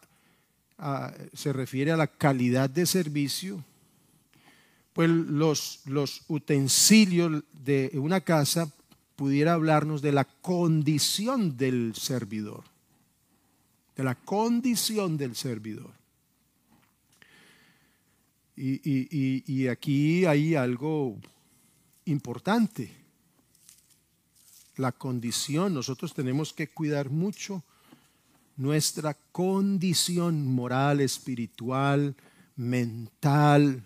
se 1.34 1.54
refiere 1.54 1.92
a 1.92 1.98
la 1.98 2.08
calidad 2.08 2.72
de 2.72 2.88
servicio, 2.88 3.64
pues 4.94 5.10
los, 5.12 5.82
utensilios 6.28 7.44
de 7.64 7.92
una 7.94 8.22
casa 8.22 8.68
pudiera 9.16 9.54
hablarnos 9.54 10.02
de 10.02 10.12
la 10.12 10.26
condición 10.26 11.56
del 11.56 11.94
servidor, 11.96 12.64
de 13.96 14.04
la 14.04 14.16
condición 14.16 15.18
del 15.18 15.36
servidor. 15.36 15.92
y 18.56 19.68
aquí 19.68 20.26
hay 20.26 20.56
algo 20.56 21.16
importante 22.06 22.99
la 24.80 24.94
condición, 24.94 25.74
nosotros 25.74 26.14
tenemos 26.14 26.54
que 26.54 26.68
cuidar 26.68 27.10
mucho 27.10 27.64
nuestra 28.56 29.16
condición 29.32 30.48
moral, 30.48 31.02
espiritual, 31.02 32.16
mental, 32.56 33.84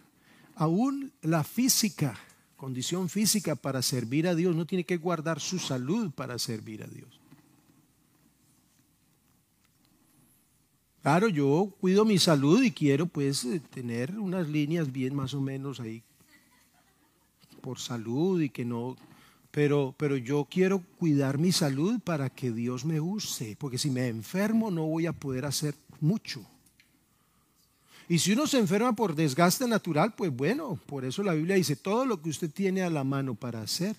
aún 0.56 1.12
la 1.22 1.44
física, 1.44 2.18
condición 2.58 3.10
física 3.10 3.56
para 3.56 3.82
servir 3.82 4.28
a 4.28 4.36
Dios. 4.36 4.56
No 4.56 4.66
tiene 4.66 4.84
que 4.84 4.98
guardar 4.98 5.40
su 5.40 5.58
salud 5.58 6.12
para 6.12 6.38
servir 6.38 6.84
a 6.84 6.88
Dios. 6.88 7.20
Claro, 11.02 11.28
yo 11.28 11.74
cuido 11.82 12.06
mi 12.06 12.18
salud 12.18 12.64
y 12.64 12.72
quiero 12.72 13.08
pues 13.08 13.44
eh, 13.46 13.60
tener 13.60 14.18
unas 14.18 14.48
líneas 14.48 14.92
bien 14.92 15.16
más 15.16 15.34
o 15.34 15.42
menos 15.42 15.80
ahí 15.80 16.02
por 17.62 17.80
salud 17.80 18.42
y 18.42 18.50
que 18.50 18.64
no 18.64 18.96
pero, 19.54 19.94
pero 20.00 20.18
yo 20.18 20.48
quiero 20.50 20.82
cuidar 20.98 21.38
mi 21.38 21.52
salud 21.52 22.00
para 22.00 22.32
que 22.32 22.52
Dios 22.52 22.86
me 22.86 23.00
use, 23.00 23.56
porque 23.60 23.78
si 23.78 23.92
me 23.92 24.08
enfermo 24.08 24.72
no 24.72 24.88
voy 24.88 25.06
a 25.06 25.13
poder 25.13 25.46
hacer 25.46 25.76
mucho. 26.02 26.44
Y 28.10 28.18
si 28.18 28.32
uno 28.32 28.48
se 28.48 28.58
enferma 28.58 28.94
por 28.94 29.13
desgaste 29.13 29.68
natural, 29.68 30.16
pues 30.16 30.36
bueno, 30.36 30.80
por 30.88 31.06
eso 31.06 31.22
la 31.22 31.36
Biblia 31.36 31.56
dice, 31.56 31.76
todo 31.76 32.04
lo 32.04 32.20
que 32.20 32.32
usted 32.32 32.50
tiene 32.50 32.82
a 32.82 32.89
la 32.89 33.04
mano 33.04 33.36
para 33.36 33.62
hacer, 33.62 33.96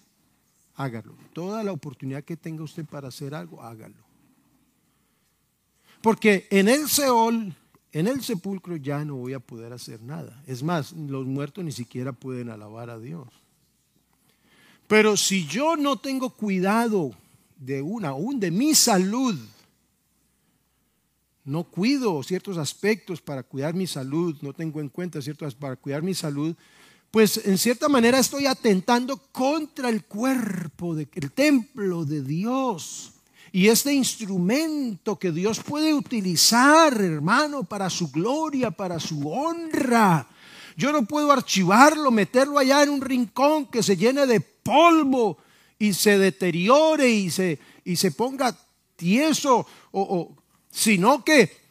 hágalo. 0.75 1.15
Toda 1.33 1.63
la 1.63 1.71
oportunidad 1.71 2.25
que 2.25 2.37
tenga 2.37 2.65
usted 2.65 2.85
para 2.85 3.07
hacer 3.07 3.33
algo, 3.33 3.63
hágalo. 3.63 4.03
Porque 6.03 6.49
en 6.51 6.69
el 6.69 6.89
Seol, 6.89 7.55
en 7.93 8.09
el 8.09 8.23
sepulcro 8.23 8.75
ya 8.75 9.05
no 9.05 9.15
voy 9.15 9.35
a 9.35 9.39
poder 9.39 9.73
hacer 9.73 10.03
nada. 10.03 10.43
Es 10.49 10.65
más, 10.65 10.91
los 10.91 11.27
muertos 11.27 11.65
ni 11.65 11.71
siquiera 11.71 12.13
pueden 12.13 12.51
alabar 12.51 12.91
a 12.91 12.99
Dios. 12.99 13.44
Pero 14.95 15.17
si 15.17 15.45
yo 15.45 15.77
no 15.77 15.97
tengo 15.97 16.31
cuidado 16.31 17.11
de 17.57 17.83
una, 17.83 18.11
aún 18.11 18.39
de 18.39 18.53
mi 18.53 18.77
salud, 18.77 19.37
no 21.43 21.65
cuido 21.65 22.23
ciertos 22.23 22.59
aspectos 22.59 23.21
para 23.21 23.43
cuidar 23.43 23.75
mi 23.75 23.89
salud, 23.89 24.37
no 24.41 24.53
tengo 24.53 24.81
en 24.81 24.89
cuenta 24.89 25.21
ciertos 25.21 25.57
para 25.57 25.75
cuidar 25.75 26.03
mi 26.03 26.15
salud, 26.15 26.55
pues 27.11 27.45
en 27.45 27.59
cierta 27.59 27.89
manera 27.89 28.21
estoy 28.21 28.47
atentando 28.47 29.17
contra 29.33 29.89
el 29.89 30.05
cuerpo, 30.05 30.95
del 30.95 31.09
templo 31.33 32.05
de 32.05 32.23
Dios. 32.23 33.15
Y 33.51 33.67
este 33.67 33.93
instrumento 33.93 35.19
que 35.19 35.33
Dios 35.33 35.59
puede 35.59 35.93
utilizar, 35.93 37.01
hermano, 37.01 37.65
para 37.65 37.91
su 37.91 38.13
gloria, 38.13 38.71
para 38.71 39.01
su 39.01 39.29
honra. 39.29 40.29
Yo 40.77 40.93
no 40.93 41.05
puedo 41.05 41.33
archivarlo, 41.33 42.13
meterlo 42.13 42.61
allá 42.61 42.85
en 42.85 42.91
un 42.91 43.01
rincón 43.01 43.67
que 43.67 43.83
se 43.83 43.97
llene 43.97 44.25
de 44.27 44.54
polvo 44.65 45.39
y 45.79 45.93
se 45.93 46.19
deteriore 46.19 47.09
y 47.09 47.31
se, 47.31 47.61
y 47.85 47.95
se 47.95 48.11
ponga 48.11 48.57
tieso, 48.97 49.67
o, 49.93 50.35
sino 50.71 51.23
que 51.23 51.65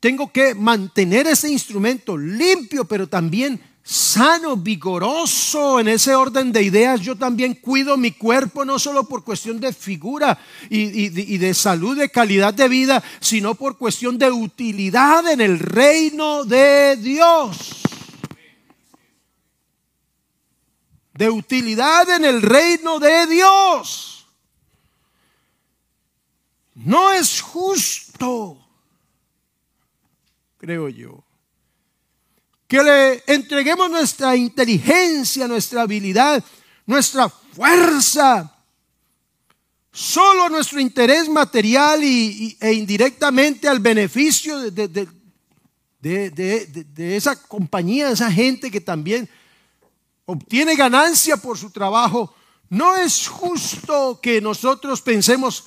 tengo 0.00 0.32
que 0.32 0.54
mantener 0.54 1.26
ese 1.26 1.50
instrumento 1.50 2.18
limpio, 2.18 2.84
pero 2.86 3.06
también 3.06 3.60
sano, 3.82 4.56
vigoroso 4.56 5.80
en 5.80 5.88
ese 5.88 6.14
orden 6.14 6.52
de 6.52 6.62
ideas. 6.62 7.00
Yo 7.00 7.16
también 7.16 7.54
cuido 7.54 7.96
mi 7.96 8.12
cuerpo 8.12 8.64
no 8.64 8.78
solo 8.78 9.04
por 9.04 9.24
cuestión 9.24 9.60
de 9.60 9.72
figura 9.72 10.38
y, 10.68 11.06
y, 11.06 11.38
de 11.38 11.54
salud, 11.54 11.98
de 11.98 12.10
calidad 12.10 12.54
de 12.54 12.68
vida, 12.68 13.02
sino 13.20 13.54
por 13.54 13.76
cuestión 13.76 14.16
de 14.16 14.30
utilidad 14.30 15.30
en 15.30 15.40
el 15.40 15.58
reino 15.58 16.44
de 16.44 16.96
Dios. 16.96 17.82
De 21.20 21.28
utilidad 21.28 22.08
en 22.08 22.24
el 22.24 22.40
reino 22.40 22.98
de 22.98 23.26
Dios. 23.26 24.26
No 26.76 27.12
es 27.12 27.42
justo, 27.42 28.58
creo 30.56 30.88
yo, 30.88 31.22
que 32.66 32.82
le 32.82 33.22
entreguemos 33.26 33.90
nuestra 33.90 34.34
inteligencia, 34.34 35.46
nuestra 35.46 35.82
habilidad, 35.82 36.42
nuestra 36.86 37.28
fuerza, 37.28 38.56
solo 39.92 40.48
nuestro 40.48 40.80
interés 40.80 41.28
material 41.28 42.02
y, 42.02 42.56
e 42.58 42.72
indirectamente 42.72 43.68
al 43.68 43.80
beneficio 43.80 44.70
de, 44.70 45.06
esa 46.96 47.42
compañía, 47.42 48.06
de 48.06 48.14
esa 48.14 48.32
gente 48.32 48.70
que 48.70 48.80
también 48.80 49.28
obtiene 50.30 50.76
ganancia 50.76 51.36
por 51.36 51.58
su 51.58 51.70
trabajo, 51.70 52.34
no 52.68 52.96
es 52.96 53.26
justo 53.26 54.20
que 54.22 54.40
nosotros 54.40 55.02
pensemos 55.02 55.64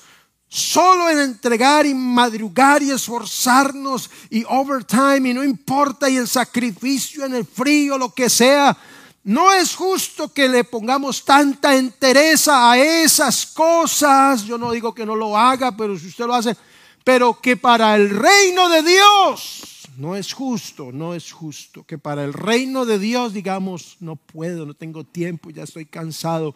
solo 0.48 1.10
en 1.10 1.18
entregar 1.18 1.84
y 1.84 1.92
madrugar 1.92 2.82
y 2.82 2.90
esforzarnos 2.90 4.10
y 4.30 4.44
overtime 4.48 5.28
y 5.28 5.34
no 5.34 5.44
importa 5.44 6.08
y 6.08 6.16
el 6.16 6.28
sacrificio 6.28 7.26
en 7.26 7.34
el 7.34 7.44
frío, 7.44 7.98
lo 7.98 8.14
que 8.14 8.30
sea. 8.30 8.76
No 9.24 9.52
es 9.52 9.74
justo 9.74 10.32
que 10.32 10.48
le 10.48 10.64
pongamos 10.64 11.24
tanta 11.24 11.76
entereza 11.76 12.70
a 12.70 12.78
esas 12.78 13.46
cosas. 13.46 14.44
Yo 14.44 14.56
no 14.56 14.70
digo 14.70 14.94
que 14.94 15.06
no 15.06 15.16
lo 15.16 15.36
haga, 15.36 15.76
pero 15.76 15.98
si 15.98 16.08
usted 16.08 16.26
lo 16.26 16.34
hace, 16.34 16.56
pero 17.02 17.38
que 17.40 17.56
para 17.56 17.96
el 17.96 18.10
reino 18.10 18.68
de 18.68 18.82
Dios 18.82 19.73
no 19.96 20.16
es 20.16 20.32
justo, 20.32 20.92
no 20.92 21.14
es 21.14 21.32
justo 21.32 21.84
que 21.84 21.98
para 21.98 22.24
el 22.24 22.32
reino 22.32 22.84
de 22.84 22.98
Dios 22.98 23.32
digamos, 23.32 23.96
no 24.00 24.16
puedo, 24.16 24.66
no 24.66 24.74
tengo 24.74 25.04
tiempo, 25.04 25.50
ya 25.50 25.62
estoy 25.62 25.86
cansado, 25.86 26.54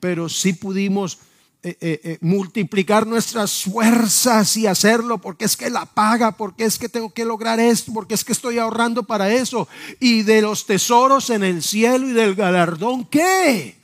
pero 0.00 0.28
sí 0.28 0.52
pudimos 0.52 1.18
eh, 1.60 1.76
eh, 1.80 2.00
eh, 2.04 2.18
multiplicar 2.20 3.04
nuestras 3.04 3.64
fuerzas 3.64 4.56
y 4.56 4.68
hacerlo 4.68 5.18
porque 5.18 5.44
es 5.44 5.56
que 5.56 5.68
la 5.70 5.86
paga, 5.86 6.30
porque 6.30 6.64
es 6.64 6.78
que 6.78 6.88
tengo 6.88 7.12
que 7.12 7.24
lograr 7.24 7.58
esto, 7.58 7.92
porque 7.92 8.14
es 8.14 8.24
que 8.24 8.30
estoy 8.30 8.58
ahorrando 8.58 9.02
para 9.02 9.32
eso. 9.32 9.66
Y 9.98 10.22
de 10.22 10.40
los 10.40 10.66
tesoros 10.66 11.30
en 11.30 11.42
el 11.42 11.64
cielo 11.64 12.08
y 12.08 12.12
del 12.12 12.36
galardón, 12.36 13.06
¿qué? 13.06 13.76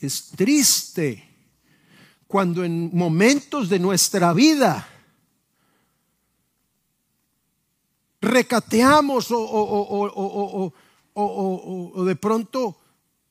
Es 0.00 0.30
triste 0.34 1.28
cuando 2.26 2.64
en 2.64 2.88
momentos 2.94 3.68
de 3.68 3.78
nuestra 3.78 4.32
vida 4.32 4.88
recateamos 8.20 9.30
o, 9.30 10.72
o, 11.14 12.04
de 12.04 12.16
pronto 12.16 12.76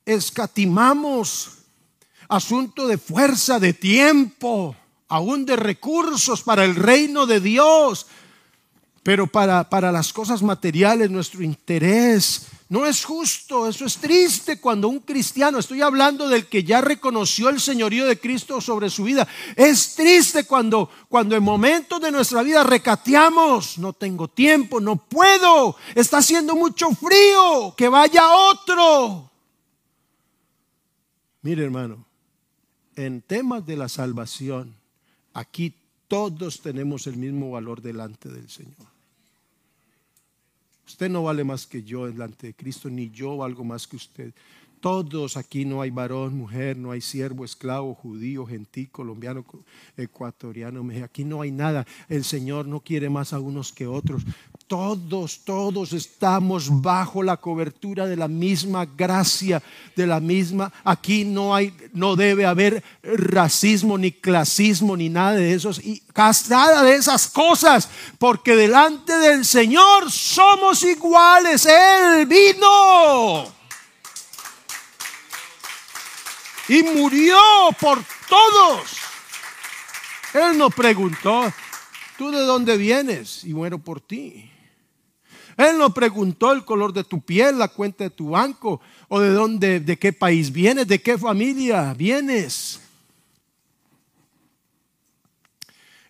escatimamos 0.05 1.57
asunto 2.29 2.87
de 2.87 2.97
fuerza, 2.97 3.59
de 3.59 3.73
tiempo, 3.73 4.75
aún 5.07 5.45
de 5.45 5.55
recursos 5.55 6.43
para 6.43 6.65
el 6.65 6.75
reino 6.75 7.25
de 7.25 7.39
Dios, 7.39 8.07
pero 9.03 9.27
para, 9.27 9.69
para 9.69 9.91
las 9.91 10.11
cosas 10.11 10.43
materiales 10.43 11.09
nuestro 11.09 11.43
interés 11.43 12.47
no 12.69 12.85
es 12.85 13.05
justo, 13.05 13.67
eso 13.67 13.85
es 13.85 13.97
triste 13.97 14.59
cuando 14.59 14.89
un 14.89 14.99
cristiano, 14.99 15.57
estoy 15.57 15.81
hablando 15.81 16.27
del 16.27 16.47
que 16.47 16.63
ya 16.63 16.81
reconoció 16.81 17.47
el 17.47 17.61
señorío 17.61 18.05
de 18.05 18.19
Cristo 18.19 18.59
sobre 18.59 18.89
su 18.89 19.05
vida, 19.05 19.25
es 19.55 19.95
triste 19.95 20.45
cuando, 20.45 20.89
cuando 21.07 21.35
en 21.35 21.43
momentos 21.43 22.01
de 22.01 22.11
nuestra 22.11 22.43
vida 22.43 22.63
recateamos, 22.63 23.77
no 23.77 23.93
tengo 23.93 24.27
tiempo, 24.27 24.81
no 24.81 24.97
puedo, 24.97 25.77
está 25.95 26.17
haciendo 26.17 26.55
mucho 26.55 26.89
frío, 26.91 27.73
que 27.77 27.87
vaya 27.87 28.29
otro. 28.29 29.31
Mire 31.41 31.63
hermano, 31.63 32.05
en 32.97 33.21
temas 33.21 33.65
de 33.65 33.77
la 33.77 33.87
salvación, 33.87 34.75
aquí 35.33 35.73
todos 36.09 36.61
tenemos 36.61 37.07
el 37.07 37.15
mismo 37.15 37.51
valor 37.51 37.81
delante 37.81 38.27
del 38.27 38.49
Señor. 38.49 38.86
Usted 40.97 41.11
no 41.11 41.21
vale 41.21 41.43
más 41.43 41.67
que 41.67 41.83
yo 41.83 42.07
delante 42.07 42.47
de 42.47 42.53
Cristo, 42.55 42.89
ni 42.89 43.11
yo 43.11 43.37
valgo 43.37 43.63
más 43.63 43.85
que 43.85 43.95
usted. 43.97 44.33
Todos 44.79 45.37
aquí 45.37 45.63
no 45.63 45.83
hay 45.83 45.91
varón, 45.91 46.35
mujer, 46.35 46.75
no 46.75 46.89
hay 46.89 47.01
siervo, 47.01 47.45
esclavo, 47.45 47.93
judío, 47.93 48.47
gentil, 48.47 48.89
colombiano, 48.89 49.45
ecuatoriano. 49.95 50.83
Aquí 51.03 51.23
no 51.23 51.43
hay 51.43 51.51
nada. 51.51 51.85
El 52.09 52.23
Señor 52.23 52.67
no 52.67 52.79
quiere 52.79 53.11
más 53.11 53.31
a 53.31 53.39
unos 53.39 53.71
que 53.71 53.85
otros. 53.85 54.23
Todos, 54.67 55.45
todos 55.45 55.93
estamos 55.93 56.81
bajo 56.81 57.23
la 57.23 57.37
cobertura 57.37 58.05
de 58.05 58.17
la 58.17 58.27
misma 58.27 58.85
gracia, 58.85 59.63
de 59.95 60.05
la 60.05 60.19
misma. 60.19 60.73
Aquí 60.83 61.23
no 61.23 61.55
hay, 61.55 61.73
no 61.93 62.17
debe 62.17 62.45
haber 62.45 62.83
racismo, 63.01 63.97
ni 63.97 64.11
clasismo, 64.11 64.97
ni 64.97 65.07
nada 65.07 65.35
de 65.35 65.53
esos, 65.53 65.79
y 65.79 66.03
nada 66.49 66.83
de 66.83 66.95
esas 66.95 67.29
cosas, 67.29 67.87
porque 68.19 68.57
delante 68.57 69.13
del 69.13 69.45
Señor 69.45 70.11
somos 70.11 70.83
iguales. 70.83 71.65
Él 71.65 72.25
vino 72.25 73.45
y 76.67 76.83
murió 76.83 77.39
por 77.79 78.03
todos. 78.27 78.97
Él 80.33 80.57
no 80.57 80.69
preguntó, 80.69 81.53
¿tú 82.17 82.31
de 82.31 82.41
dónde 82.41 82.75
vienes? 82.75 83.45
Y 83.45 83.53
muero 83.53 83.77
por 83.77 84.01
ti. 84.01 84.51
Él 85.57 85.77
no 85.77 85.93
preguntó 85.93 86.53
el 86.53 86.63
color 86.63 86.93
de 86.93 87.03
tu 87.03 87.21
piel, 87.21 87.57
la 87.57 87.67
cuenta 87.67 88.03
de 88.03 88.09
tu 88.11 88.29
banco, 88.29 88.79
o 89.07 89.19
de 89.19 89.31
dónde, 89.31 89.79
de 89.79 89.97
qué 89.97 90.13
país 90.13 90.51
vienes, 90.51 90.87
de 90.87 91.01
qué 91.01 91.17
familia 91.17 91.93
vienes. 91.93 92.79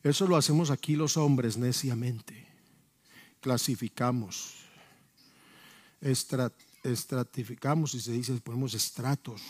Eso 0.04 0.28
lo 0.28 0.36
hacemos 0.36 0.70
aquí 0.70 0.96
los 0.96 1.18
hombres 1.18 1.58
neciamente. 1.58 2.46
Clasificamos, 3.40 4.56
estratificamos 6.84 7.94
y 7.94 8.02
se 8.02 8.12
dice, 8.12 8.34
ponemos 8.44 8.74
estratos 8.74 9.42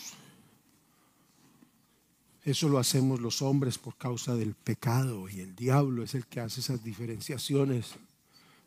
eso 2.50 2.70
lo 2.70 2.78
hacemos 2.78 3.20
los 3.20 3.42
hombres 3.42 3.76
por 3.76 3.96
causa 3.96 4.34
del 4.34 4.54
pecado 4.54 5.28
y 5.28 5.40
el 5.40 5.54
diablo 5.54 6.02
es 6.02 6.14
el 6.14 6.24
que 6.26 6.40
hace 6.40 6.60
esas 6.60 6.82
diferenciaciones. 6.82 7.90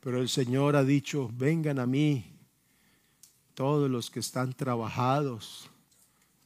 Pero 0.02 0.20
el 0.20 0.30
Señor 0.30 0.76
ha 0.76 0.84
dicho, 0.84 1.30
vengan 1.34 1.80
a 1.80 1.86
mí 1.86 2.26
todos 3.54 3.90
los 3.90 4.10
que 4.10 4.20
están 4.20 4.54
trabajados, 4.54 5.70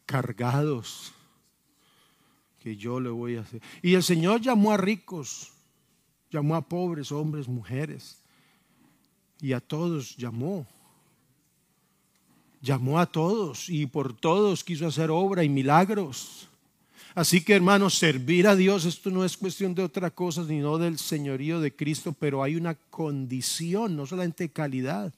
cargados, 0.05 1.13
que 2.59 2.75
yo 2.75 2.99
le 2.99 3.09
voy 3.09 3.37
a 3.37 3.41
hacer. 3.41 3.61
Y 3.81 3.93
el 3.93 4.03
Señor 4.03 4.41
llamó 4.41 4.71
a 4.71 4.77
ricos, 4.77 5.53
llamó 6.29 6.55
a 6.55 6.61
pobres, 6.61 7.11
hombres, 7.11 7.47
mujeres, 7.47 8.19
y 9.39 9.53
a 9.53 9.61
todos 9.61 10.17
llamó. 10.17 10.67
Llamó 12.61 12.99
a 12.99 13.05
todos 13.05 13.69
y 13.69 13.85
por 13.85 14.13
todos 14.13 14.63
quiso 14.63 14.87
hacer 14.87 15.11
obra 15.11 15.43
y 15.43 15.49
milagros. 15.49 16.49
Así 17.15 17.39
que 17.39 17.55
hermanos, 17.55 17.97
servir 17.97 18.45
a 18.45 18.57
Dios, 18.57 18.83
esto 18.83 19.09
no 19.09 19.23
es 19.23 19.37
cuestión 19.37 19.73
de 19.73 19.81
otra 19.81 20.11
cosa, 20.11 20.45
sino 20.45 20.77
del 20.77 20.99
señorío 20.99 21.61
de 21.61 21.73
Cristo, 21.73 22.11
pero 22.11 22.43
hay 22.43 22.57
una 22.57 22.75
condición, 22.75 23.95
no 23.95 24.05
solamente 24.05 24.49
calidad. 24.49 25.13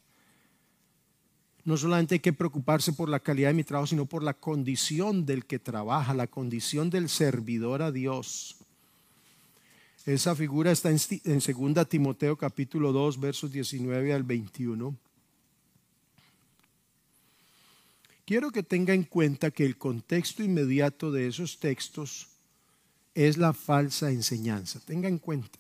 No 1.66 1.76
solamente 1.76 2.14
hay 2.16 2.20
que 2.20 2.34
preocuparse 2.34 2.94
por 2.94 3.10
la 3.10 3.20
calidad 3.20 3.50
de 3.50 3.56
mi 3.56 3.64
trabajo, 3.64 3.88
sino 3.88 4.06
por 4.06 4.22
la 4.22 4.36
condición 4.36 5.26
del 5.26 5.46
que 5.46 5.58
trabaja, 5.58 6.14
la 6.14 6.28
condición 6.28 6.92
del 6.92 7.10
servidor 7.10 7.82
a 7.82 7.92
Dios. 7.92 8.58
Esa 10.06 10.36
figura 10.36 10.72
está 10.72 10.92
en, 10.92 11.00
en 11.26 11.74
2 11.74 11.90
Timoteo 11.90 12.38
capítulo 12.38 12.94
2, 12.94 13.20
versos 13.20 13.52
19 13.52 14.14
al 14.14 14.22
21. 14.22 14.96
Quiero 18.28 18.52
que 18.52 18.62
tenga 18.62 18.94
en 18.94 19.04
cuenta 19.04 19.52
que 19.52 19.66
el 19.66 19.78
contexto 19.78 20.44
inmediato 20.44 21.14
de 21.14 21.28
esos 21.28 21.62
textos 21.62 22.28
es 23.16 23.38
la 23.38 23.54
falsa 23.54 24.12
enseñanza. 24.12 24.82
Tenga 24.82 25.08
en 25.08 25.18
cuenta. 25.18 25.58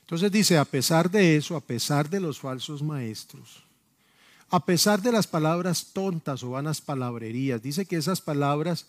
Entonces 0.00 0.32
dice, 0.32 0.56
a 0.56 0.64
pesar 0.64 1.10
de 1.10 1.36
eso, 1.36 1.56
a 1.56 1.60
pesar 1.60 2.08
de 2.08 2.20
los 2.20 2.40
falsos 2.40 2.82
maestros, 2.82 3.62
a 4.48 4.64
pesar 4.64 5.02
de 5.02 5.12
las 5.12 5.26
palabras 5.26 5.88
tontas 5.92 6.42
o 6.42 6.52
vanas 6.52 6.80
palabrerías, 6.80 7.60
dice 7.60 7.84
que 7.84 7.96
esas 7.96 8.22
palabras 8.22 8.86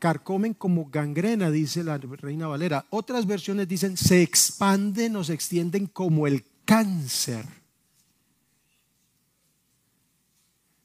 carcomen 0.00 0.54
como 0.54 0.90
gangrena, 0.90 1.52
dice 1.52 1.84
la 1.84 1.96
Reina 1.96 2.48
Valera. 2.48 2.86
Otras 2.90 3.24
versiones 3.24 3.68
dicen, 3.68 3.96
se 3.96 4.20
expanden 4.20 5.14
o 5.14 5.22
se 5.22 5.34
extienden 5.34 5.86
como 5.86 6.26
el 6.26 6.44
cáncer 6.64 7.61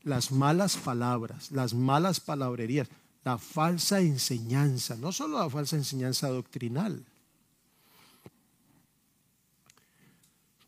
las 0.07 0.31
malas 0.31 0.77
palabras, 0.77 1.51
las 1.51 1.73
malas 1.73 2.19
palabrerías, 2.19 2.87
la 3.23 3.37
falsa 3.37 3.99
enseñanza, 3.99 4.95
no 4.95 5.11
solo 5.11 5.37
la 5.37 5.49
falsa 5.49 5.75
enseñanza 5.75 6.29
doctrinal. 6.29 7.03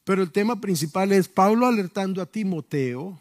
Pero 0.03 0.23
el 0.23 0.31
tema 0.31 0.59
principal 0.59 1.11
es 1.11 1.27
Pablo 1.27 1.67
alertando 1.67 2.21
a 2.21 2.25
Timoteo 2.25 3.17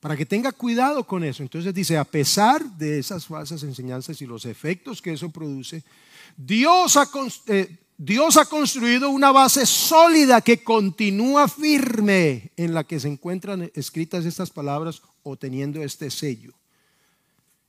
para 0.00 0.16
que 0.16 0.26
tenga 0.26 0.50
cuidado 0.50 1.06
con 1.06 1.22
eso. 1.22 1.44
Entonces 1.44 1.72
dice, 1.72 1.96
a 1.96 2.04
pesar 2.04 2.64
de 2.76 2.98
esas 2.98 3.26
falsas 3.26 3.62
enseñanzas 3.62 4.20
y 4.20 4.26
los 4.26 4.46
efectos 4.46 5.00
que 5.00 5.12
eso 5.12 5.30
produce, 5.30 5.84
Dios 6.36 6.96
ha, 6.96 7.08
eh, 7.46 7.78
Dios 8.04 8.36
ha 8.36 8.46
construido 8.46 9.10
una 9.10 9.30
base 9.30 9.64
sólida 9.64 10.40
que 10.40 10.64
continúa 10.64 11.46
firme 11.46 12.50
en 12.56 12.74
la 12.74 12.82
que 12.82 12.98
se 12.98 13.06
encuentran 13.06 13.70
escritas 13.76 14.24
estas 14.24 14.50
palabras 14.50 15.02
o 15.22 15.36
teniendo 15.36 15.80
este 15.80 16.10
sello. 16.10 16.52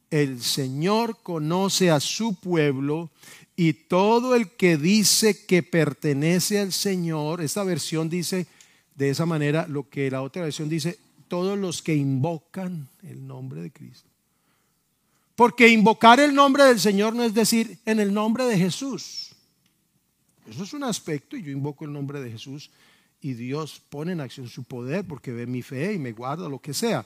El 0.09 0.41
Señor 0.41 1.19
conoce 1.21 1.91
a 1.91 1.99
su 1.99 2.33
pueblo 2.33 3.11
y 3.55 3.73
todo 3.73 4.33
el 4.33 4.49
que 4.49 4.75
dice 4.75 5.45
que 5.45 5.61
pertenece 5.61 6.57
al 6.57 6.73
Señor, 6.73 7.39
esta 7.39 7.63
versión 7.63 8.09
dice 8.09 8.47
de 8.95 9.11
esa 9.11 9.27
manera 9.27 9.67
lo 9.67 9.87
que 9.87 10.09
la 10.09 10.23
otra 10.23 10.41
versión 10.41 10.67
dice, 10.67 10.97
todos 11.27 11.59
los 11.59 11.83
que 11.83 11.93
invocan 11.93 12.89
el 13.03 13.27
nombre 13.27 13.61
de 13.61 13.71
Cristo. 13.71 14.09
Porque 15.35 15.67
invocar 15.67 16.19
el 16.19 16.33
nombre 16.33 16.63
del 16.63 16.79
Señor 16.79 17.13
no 17.13 17.23
es 17.23 17.35
decir 17.35 17.77
en 17.85 17.99
el 17.99 18.11
nombre 18.11 18.45
de 18.45 18.57
Jesús. 18.57 19.32
Eso 20.49 20.63
es 20.63 20.73
un 20.73 20.83
aspecto 20.83 21.37
y 21.37 21.43
yo 21.43 21.51
invoco 21.51 21.85
el 21.85 21.93
nombre 21.93 22.21
de 22.21 22.31
Jesús 22.31 22.69
y 23.21 23.33
Dios 23.33 23.81
pone 23.89 24.11
en 24.11 24.21
acción 24.21 24.47
su 24.47 24.63
poder 24.63 25.05
porque 25.05 25.31
ve 25.31 25.47
mi 25.47 25.61
fe 25.61 25.93
y 25.93 25.99
me 25.99 26.11
guarda 26.11 26.49
lo 26.49 26.59
que 26.59 26.73
sea. 26.73 27.05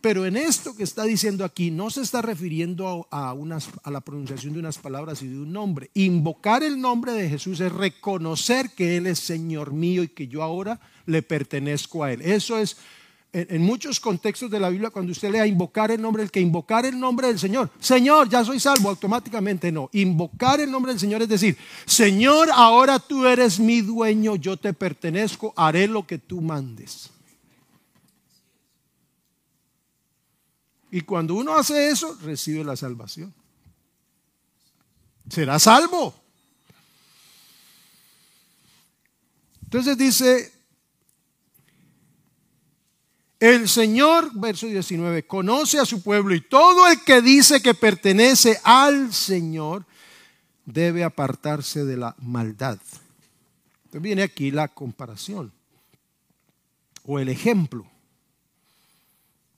Pero 0.00 0.26
en 0.26 0.36
esto 0.36 0.74
que 0.74 0.82
está 0.82 1.04
diciendo 1.04 1.44
aquí 1.44 1.70
no 1.70 1.88
se 1.88 2.02
está 2.02 2.20
refiriendo 2.20 3.06
a, 3.12 3.32
unas, 3.34 3.68
a 3.84 3.90
la 3.92 4.00
pronunciación 4.00 4.52
de 4.52 4.58
unas 4.58 4.78
palabras 4.78 5.22
y 5.22 5.28
de 5.28 5.38
un 5.38 5.52
nombre. 5.52 5.90
Invocar 5.94 6.64
el 6.64 6.80
nombre 6.80 7.12
de 7.12 7.28
Jesús 7.28 7.60
es 7.60 7.70
reconocer 7.70 8.70
que 8.70 8.96
Él 8.96 9.06
es 9.06 9.20
Señor 9.20 9.72
mío 9.72 10.02
y 10.02 10.08
que 10.08 10.26
yo 10.26 10.42
ahora 10.42 10.80
le 11.06 11.22
pertenezco 11.22 12.02
a 12.02 12.12
Él. 12.12 12.20
Eso 12.22 12.58
es 12.58 12.78
en, 13.32 13.62
muchos 13.62 13.98
contextos 13.98 14.50
de 14.50 14.60
la 14.60 14.68
Biblia, 14.68 14.90
cuando 14.90 15.12
usted 15.12 15.30
lea 15.30 15.46
invocar 15.46 15.90
el 15.90 16.00
nombre, 16.02 16.22
el 16.22 16.30
que 16.30 16.40
invocar 16.40 16.84
el 16.84 16.98
nombre 16.98 17.28
del 17.28 17.38
Señor, 17.38 17.70
Señor, 17.80 18.28
ya 18.28 18.44
soy 18.44 18.60
salvo, 18.60 18.90
automáticamente 18.90 19.72
no. 19.72 19.88
Invocar 19.92 20.60
el 20.60 20.70
nombre 20.70 20.92
del 20.92 21.00
Señor 21.00 21.22
es 21.22 21.28
decir, 21.28 21.56
Señor, 21.86 22.50
ahora 22.52 22.98
tú 22.98 23.26
eres 23.26 23.58
mi 23.58 23.80
dueño, 23.80 24.36
yo 24.36 24.58
te 24.58 24.74
pertenezco, 24.74 25.54
haré 25.56 25.88
lo 25.88 26.06
que 26.06 26.18
tú 26.18 26.42
mandes. 26.42 27.10
Y 30.90 31.00
cuando 31.00 31.34
uno 31.34 31.54
hace 31.54 31.88
eso, 31.88 32.18
recibe 32.22 32.62
la 32.62 32.76
salvación. 32.76 33.32
será 35.30 35.58
salvo. 35.58 36.14
Entonces 39.62 39.96
dice, 39.96 40.51
el 43.42 43.68
Señor, 43.68 44.30
verso 44.34 44.68
19, 44.68 45.26
conoce 45.26 45.80
a 45.80 45.84
su 45.84 46.00
pueblo 46.00 46.32
y 46.32 46.42
todo 46.42 46.86
el 46.86 47.02
que 47.02 47.20
dice 47.20 47.60
que 47.60 47.74
pertenece 47.74 48.60
al 48.62 49.12
Señor 49.12 49.84
debe 50.64 51.02
apartarse 51.02 51.84
de 51.84 51.96
la 51.96 52.14
maldad. 52.20 52.78
Entonces 53.86 54.00
viene 54.00 54.22
aquí 54.22 54.52
la 54.52 54.68
comparación 54.68 55.50
o 57.04 57.18
el 57.18 57.30
ejemplo. 57.30 57.84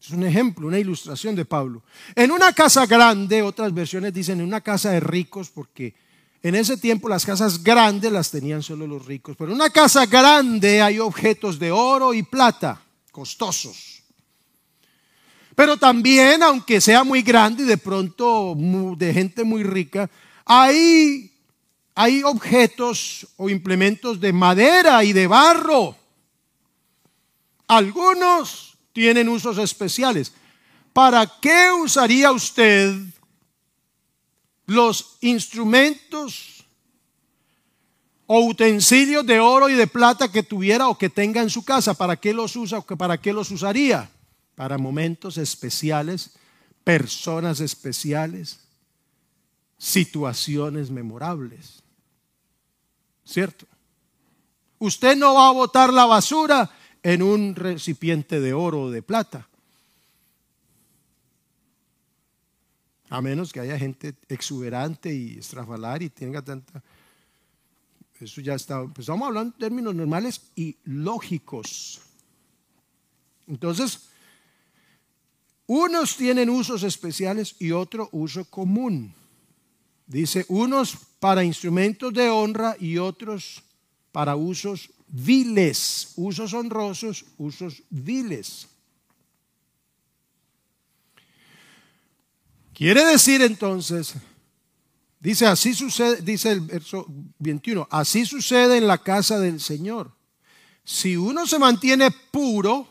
Es 0.00 0.08
un 0.08 0.24
ejemplo, 0.24 0.66
una 0.66 0.78
ilustración 0.78 1.34
de 1.34 1.44
Pablo. 1.44 1.82
En 2.14 2.30
una 2.30 2.54
casa 2.54 2.86
grande, 2.86 3.42
otras 3.42 3.74
versiones 3.74 4.14
dicen 4.14 4.40
en 4.40 4.46
una 4.46 4.62
casa 4.62 4.92
de 4.92 5.00
ricos, 5.00 5.50
porque 5.50 5.94
en 6.42 6.54
ese 6.54 6.78
tiempo 6.78 7.06
las 7.06 7.26
casas 7.26 7.62
grandes 7.62 8.10
las 8.10 8.30
tenían 8.30 8.62
solo 8.62 8.86
los 8.86 9.04
ricos. 9.04 9.36
Pero 9.36 9.50
en 9.50 9.56
una 9.56 9.68
casa 9.68 10.06
grande 10.06 10.80
hay 10.80 11.00
objetos 11.00 11.58
de 11.58 11.70
oro 11.70 12.14
y 12.14 12.22
plata, 12.22 12.80
costosos. 13.14 14.02
Pero 15.54 15.76
también, 15.76 16.42
aunque 16.42 16.80
sea 16.80 17.04
muy 17.04 17.22
grande 17.22 17.62
y 17.62 17.66
de 17.66 17.78
pronto 17.78 18.56
de 18.98 19.14
gente 19.14 19.44
muy 19.44 19.62
rica, 19.62 20.10
hay, 20.44 21.30
hay 21.94 22.24
objetos 22.24 23.28
o 23.36 23.48
implementos 23.48 24.18
de 24.18 24.32
madera 24.32 25.04
y 25.04 25.12
de 25.12 25.28
barro. 25.28 25.96
Algunos 27.68 28.76
tienen 28.92 29.28
usos 29.28 29.58
especiales. 29.58 30.32
¿Para 30.92 31.24
qué 31.40 31.70
usaría 31.70 32.32
usted 32.32 32.96
los 34.66 35.18
instrumentos 35.20 36.53
o 38.26 38.40
utensilios 38.40 39.26
de 39.26 39.40
oro 39.40 39.68
y 39.68 39.74
de 39.74 39.86
plata 39.86 40.30
que 40.30 40.42
tuviera 40.42 40.88
o 40.88 40.98
que 40.98 41.10
tenga 41.10 41.42
en 41.42 41.50
su 41.50 41.64
casa? 41.64 41.94
¿Para 41.94 42.16
qué 42.16 42.32
los 42.32 42.56
usa 42.56 42.80
para 42.82 43.20
qué 43.20 43.32
los 43.32 43.50
usaría? 43.50 44.10
Para 44.54 44.78
momentos 44.78 45.36
especiales, 45.38 46.30
personas 46.84 47.60
especiales, 47.60 48.60
situaciones 49.78 50.90
memorables. 50.90 51.82
¿Cierto? 53.24 53.66
Usted 54.78 55.16
no 55.16 55.34
va 55.34 55.48
a 55.48 55.52
botar 55.52 55.92
la 55.92 56.04
basura 56.04 56.70
en 57.02 57.22
un 57.22 57.54
recipiente 57.54 58.40
de 58.40 58.52
oro 58.52 58.82
o 58.82 58.90
de 58.90 59.02
plata. 59.02 59.48
A 63.10 63.20
menos 63.20 63.52
que 63.52 63.60
haya 63.60 63.78
gente 63.78 64.14
exuberante 64.28 65.14
y 65.14 65.38
estrafalar 65.38 66.02
y 66.02 66.10
tenga 66.10 66.42
tanta... 66.42 66.82
Eso 68.24 68.40
ya 68.40 68.54
está... 68.54 68.82
Pues 68.86 69.00
estamos 69.00 69.28
hablando 69.28 69.54
en 69.54 69.58
términos 69.58 69.94
normales 69.94 70.40
y 70.56 70.76
lógicos. 70.84 72.00
Entonces, 73.46 74.08
unos 75.66 76.16
tienen 76.16 76.48
usos 76.48 76.82
especiales 76.84 77.54
y 77.58 77.70
otro 77.72 78.08
uso 78.12 78.46
común. 78.46 79.14
Dice, 80.06 80.46
unos 80.48 80.96
para 81.20 81.44
instrumentos 81.44 82.14
de 82.14 82.30
honra 82.30 82.76
y 82.80 82.96
otros 82.96 83.62
para 84.10 84.36
usos 84.36 84.90
viles, 85.06 86.12
usos 86.16 86.54
honrosos, 86.54 87.26
usos 87.36 87.82
viles. 87.90 88.68
Quiere 92.72 93.04
decir 93.04 93.42
entonces, 93.42 94.14
dice 95.24 95.46
así 95.46 95.72
sucede, 95.74 96.20
dice 96.20 96.52
el 96.52 96.60
verso 96.60 97.06
21, 97.38 97.88
así 97.90 98.26
sucede 98.26 98.76
en 98.76 98.86
la 98.86 98.98
casa 98.98 99.40
del 99.40 99.58
Señor. 99.58 100.12
Si 100.84 101.16
uno 101.16 101.46
se 101.46 101.58
mantiene 101.58 102.10
puro, 102.10 102.86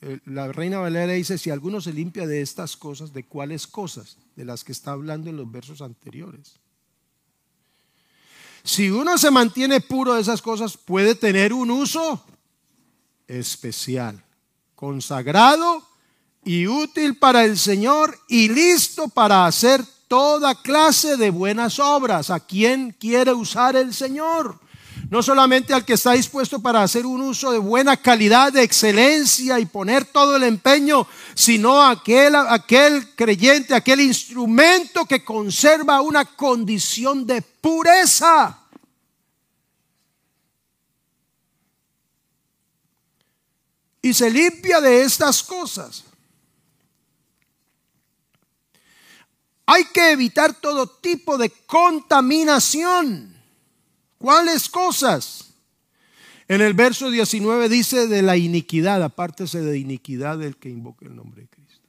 eh, 0.00 0.18
la 0.26 0.50
reina 0.50 0.80
Valera 0.80 1.12
dice, 1.12 1.38
si 1.38 1.50
alguno 1.50 1.80
se 1.80 1.92
limpia 1.92 2.26
de 2.26 2.42
estas 2.42 2.76
cosas, 2.76 3.12
¿de 3.12 3.24
cuáles 3.24 3.68
cosas? 3.68 4.16
De 4.34 4.44
las 4.44 4.64
que 4.64 4.72
está 4.72 4.90
hablando 4.90 5.30
en 5.30 5.36
los 5.36 5.50
versos 5.50 5.80
anteriores. 5.80 6.56
Si 8.64 8.90
uno 8.90 9.16
se 9.16 9.30
mantiene 9.30 9.80
puro 9.80 10.14
de 10.14 10.20
esas 10.20 10.42
cosas, 10.42 10.76
puede 10.76 11.14
tener 11.14 11.52
un 11.52 11.70
uso 11.70 12.24
especial, 13.28 14.20
consagrado 14.74 15.86
y 16.44 16.66
útil 16.66 17.16
para 17.16 17.44
el 17.44 17.56
Señor 17.56 18.18
y 18.28 18.48
listo 18.48 19.06
para 19.08 19.46
hacer 19.46 19.84
toda 20.12 20.54
clase 20.54 21.16
de 21.16 21.30
buenas 21.30 21.78
obras. 21.78 22.28
¿A 22.28 22.38
quién 22.38 22.94
quiere 23.00 23.32
usar 23.32 23.76
el 23.76 23.94
Señor? 23.94 24.60
No 25.08 25.22
solamente 25.22 25.72
al 25.72 25.86
que 25.86 25.94
está 25.94 26.12
dispuesto 26.12 26.60
para 26.60 26.82
hacer 26.82 27.06
un 27.06 27.22
uso 27.22 27.50
de 27.50 27.56
buena 27.56 27.96
calidad, 27.96 28.52
de 28.52 28.62
excelencia 28.62 29.58
y 29.58 29.64
poner 29.64 30.04
todo 30.04 30.36
el 30.36 30.42
empeño, 30.42 31.06
sino 31.32 31.82
aquel, 31.82 32.36
aquel 32.36 33.14
creyente, 33.14 33.74
aquel 33.74 34.02
instrumento 34.02 35.06
que 35.06 35.24
conserva 35.24 36.02
una 36.02 36.26
condición 36.26 37.26
de 37.26 37.40
pureza. 37.40 38.58
Y 44.02 44.12
se 44.12 44.30
limpia 44.30 44.78
de 44.82 45.04
estas 45.04 45.42
cosas. 45.42 46.04
Hay 49.72 49.86
que 49.86 50.12
evitar 50.12 50.52
todo 50.52 50.86
tipo 50.86 51.38
de 51.38 51.48
contaminación. 51.48 53.34
¿Cuáles 54.18 54.68
cosas? 54.68 55.54
En 56.46 56.60
el 56.60 56.74
verso 56.74 57.10
19 57.10 57.70
dice 57.70 58.06
de 58.06 58.20
la 58.20 58.36
iniquidad, 58.36 59.02
apártese 59.02 59.62
de 59.62 59.78
iniquidad 59.78 60.36
del 60.36 60.58
que 60.58 60.68
invoque 60.68 61.06
el 61.06 61.16
nombre 61.16 61.42
de 61.42 61.48
Cristo. 61.48 61.88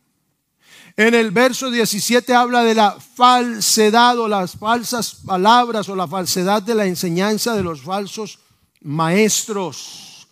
En 0.96 1.14
el 1.14 1.32
verso 1.32 1.70
17 1.70 2.34
habla 2.34 2.64
de 2.64 2.74
la 2.74 2.98
falsedad 3.02 4.18
o 4.18 4.30
las 4.30 4.54
falsas 4.54 5.16
palabras 5.16 5.90
o 5.90 5.96
la 5.98 6.08
falsedad 6.08 6.62
de 6.64 6.76
la 6.76 6.86
enseñanza 6.86 7.54
de 7.54 7.64
los 7.64 7.82
falsos 7.82 8.40
maestros. 8.80 10.30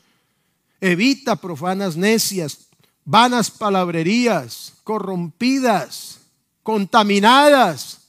Evita 0.79 1.35
profanas 1.35 1.97
necias, 1.97 2.59
vanas 3.03 3.51
palabrerías, 3.51 4.71
corrompidas, 4.85 6.10
contaminadas, 6.71 7.99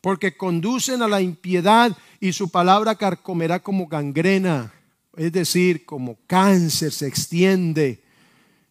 porque 0.00 0.34
conducen 0.34 1.02
a 1.02 1.06
la 1.06 1.20
impiedad 1.20 1.94
y 2.18 2.32
su 2.32 2.48
palabra 2.48 2.94
carcomerá 2.94 3.62
como 3.62 3.86
gangrena, 3.86 4.72
es 5.18 5.30
decir, 5.30 5.84
como 5.84 6.16
cáncer 6.26 6.92
se 6.92 7.06
extiende 7.06 8.02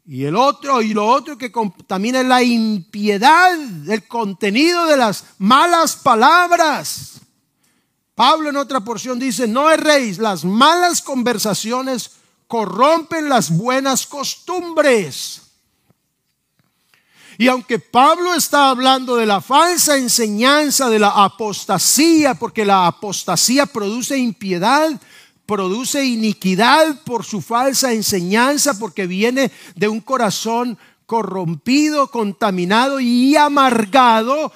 y 0.03 0.25
el 0.25 0.35
otro, 0.35 0.81
y 0.81 0.95
lo 0.95 1.05
otro 1.05 1.37
que 1.37 1.51
contamina 1.51 2.21
es 2.21 2.25
la 2.25 2.41
impiedad, 2.41 3.53
el 3.87 4.07
contenido 4.07 4.87
de 4.87 4.97
las 4.97 5.23
malas 5.37 5.95
palabras. 5.97 7.19
Pablo 8.15 8.49
en 8.49 8.57
otra 8.57 8.79
porción 8.79 9.19
dice, 9.19 9.47
no 9.47 9.69
erréis, 9.69 10.17
las 10.17 10.43
malas 10.43 11.03
conversaciones 11.03 12.13
corrompen 12.47 13.29
las 13.29 13.55
buenas 13.55 14.07
costumbres. 14.07 15.48
Y 17.39 17.47
aunque 17.47 17.79
Pablo 17.79 18.35
está 18.35 18.69
hablando 18.69 19.15
de 19.15 19.25
la 19.25 19.39
falsa 19.39 19.95
enseñanza, 19.95 20.89
de 20.89 20.99
la 20.99 21.23
apostasía, 21.23 22.33
porque 22.33 22.65
la 22.65 22.85
apostasía 22.85 23.65
produce 23.65 24.17
impiedad, 24.17 24.89
produce 25.45 26.03
iniquidad 26.03 27.01
por 27.05 27.23
su 27.23 27.39
falsa 27.39 27.93
enseñanza, 27.93 28.77
porque 28.77 29.07
viene 29.07 29.53
de 29.73 29.87
un 29.87 30.01
corazón 30.01 30.77
corrompido, 31.05 32.11
contaminado 32.11 32.99
y 32.99 33.37
amargado, 33.37 34.51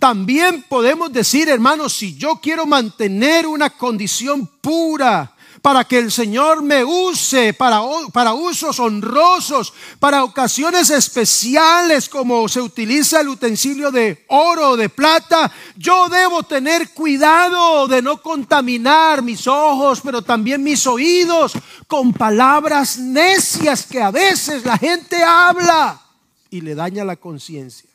también 0.00 0.64
podemos 0.68 1.12
decir, 1.12 1.48
hermanos, 1.48 1.92
si 1.92 2.16
yo 2.16 2.40
quiero 2.42 2.66
mantener 2.66 3.46
una 3.46 3.70
condición 3.70 4.50
pura, 4.60 5.35
para 5.66 5.82
que 5.82 5.98
el 5.98 6.12
Señor 6.12 6.62
me 6.62 6.84
use 6.84 7.52
para, 7.52 7.82
para 8.12 8.34
usos 8.34 8.78
honrosos, 8.78 9.72
para 9.98 10.22
ocasiones 10.22 10.90
especiales 10.90 12.08
como 12.08 12.48
se 12.48 12.60
utiliza 12.60 13.20
el 13.20 13.30
utensilio 13.30 13.90
de 13.90 14.24
oro 14.28 14.70
o 14.70 14.76
de 14.76 14.88
plata, 14.88 15.50
yo 15.76 16.08
debo 16.08 16.44
tener 16.44 16.90
cuidado 16.90 17.88
de 17.88 18.00
no 18.00 18.22
contaminar 18.22 19.22
mis 19.22 19.48
ojos, 19.48 20.02
pero 20.04 20.22
también 20.22 20.62
mis 20.62 20.86
oídos 20.86 21.54
con 21.88 22.12
palabras 22.12 22.98
necias 22.98 23.86
que 23.86 24.00
a 24.00 24.12
veces 24.12 24.64
la 24.64 24.78
gente 24.78 25.20
habla 25.24 26.00
y 26.48 26.60
le 26.60 26.76
daña 26.76 27.04
la 27.04 27.16
conciencia. 27.16 27.85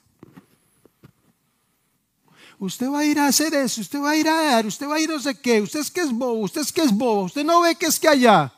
Usted 2.62 2.92
va 2.92 3.00
a 3.00 3.06
ir 3.06 3.18
a 3.18 3.26
hacer 3.26 3.56
eso, 3.56 3.82
usted 3.82 4.00
va 4.00 4.12
a 4.12 4.16
ir 4.16 4.28
a 4.30 4.40
dar, 4.40 4.68
usted 4.68 4.88
va 4.88 4.98
a 4.98 5.00
ir 5.00 5.10
no 5.10 5.20
sé 5.20 5.34
qué, 5.34 5.60
usted 5.62 5.80
es 5.80 5.90
que 5.90 6.02
es 6.02 6.12
bobo, 6.12 6.42
usted 6.42 6.62
es 6.62 6.72
que 6.72 6.84
es 6.84 6.96
bobo, 6.96 7.24
usted 7.24 7.44
no 7.44 7.62
ve 7.62 7.74
que 7.74 7.88
es 7.88 8.00
que 8.00 8.08
allá. 8.08 8.54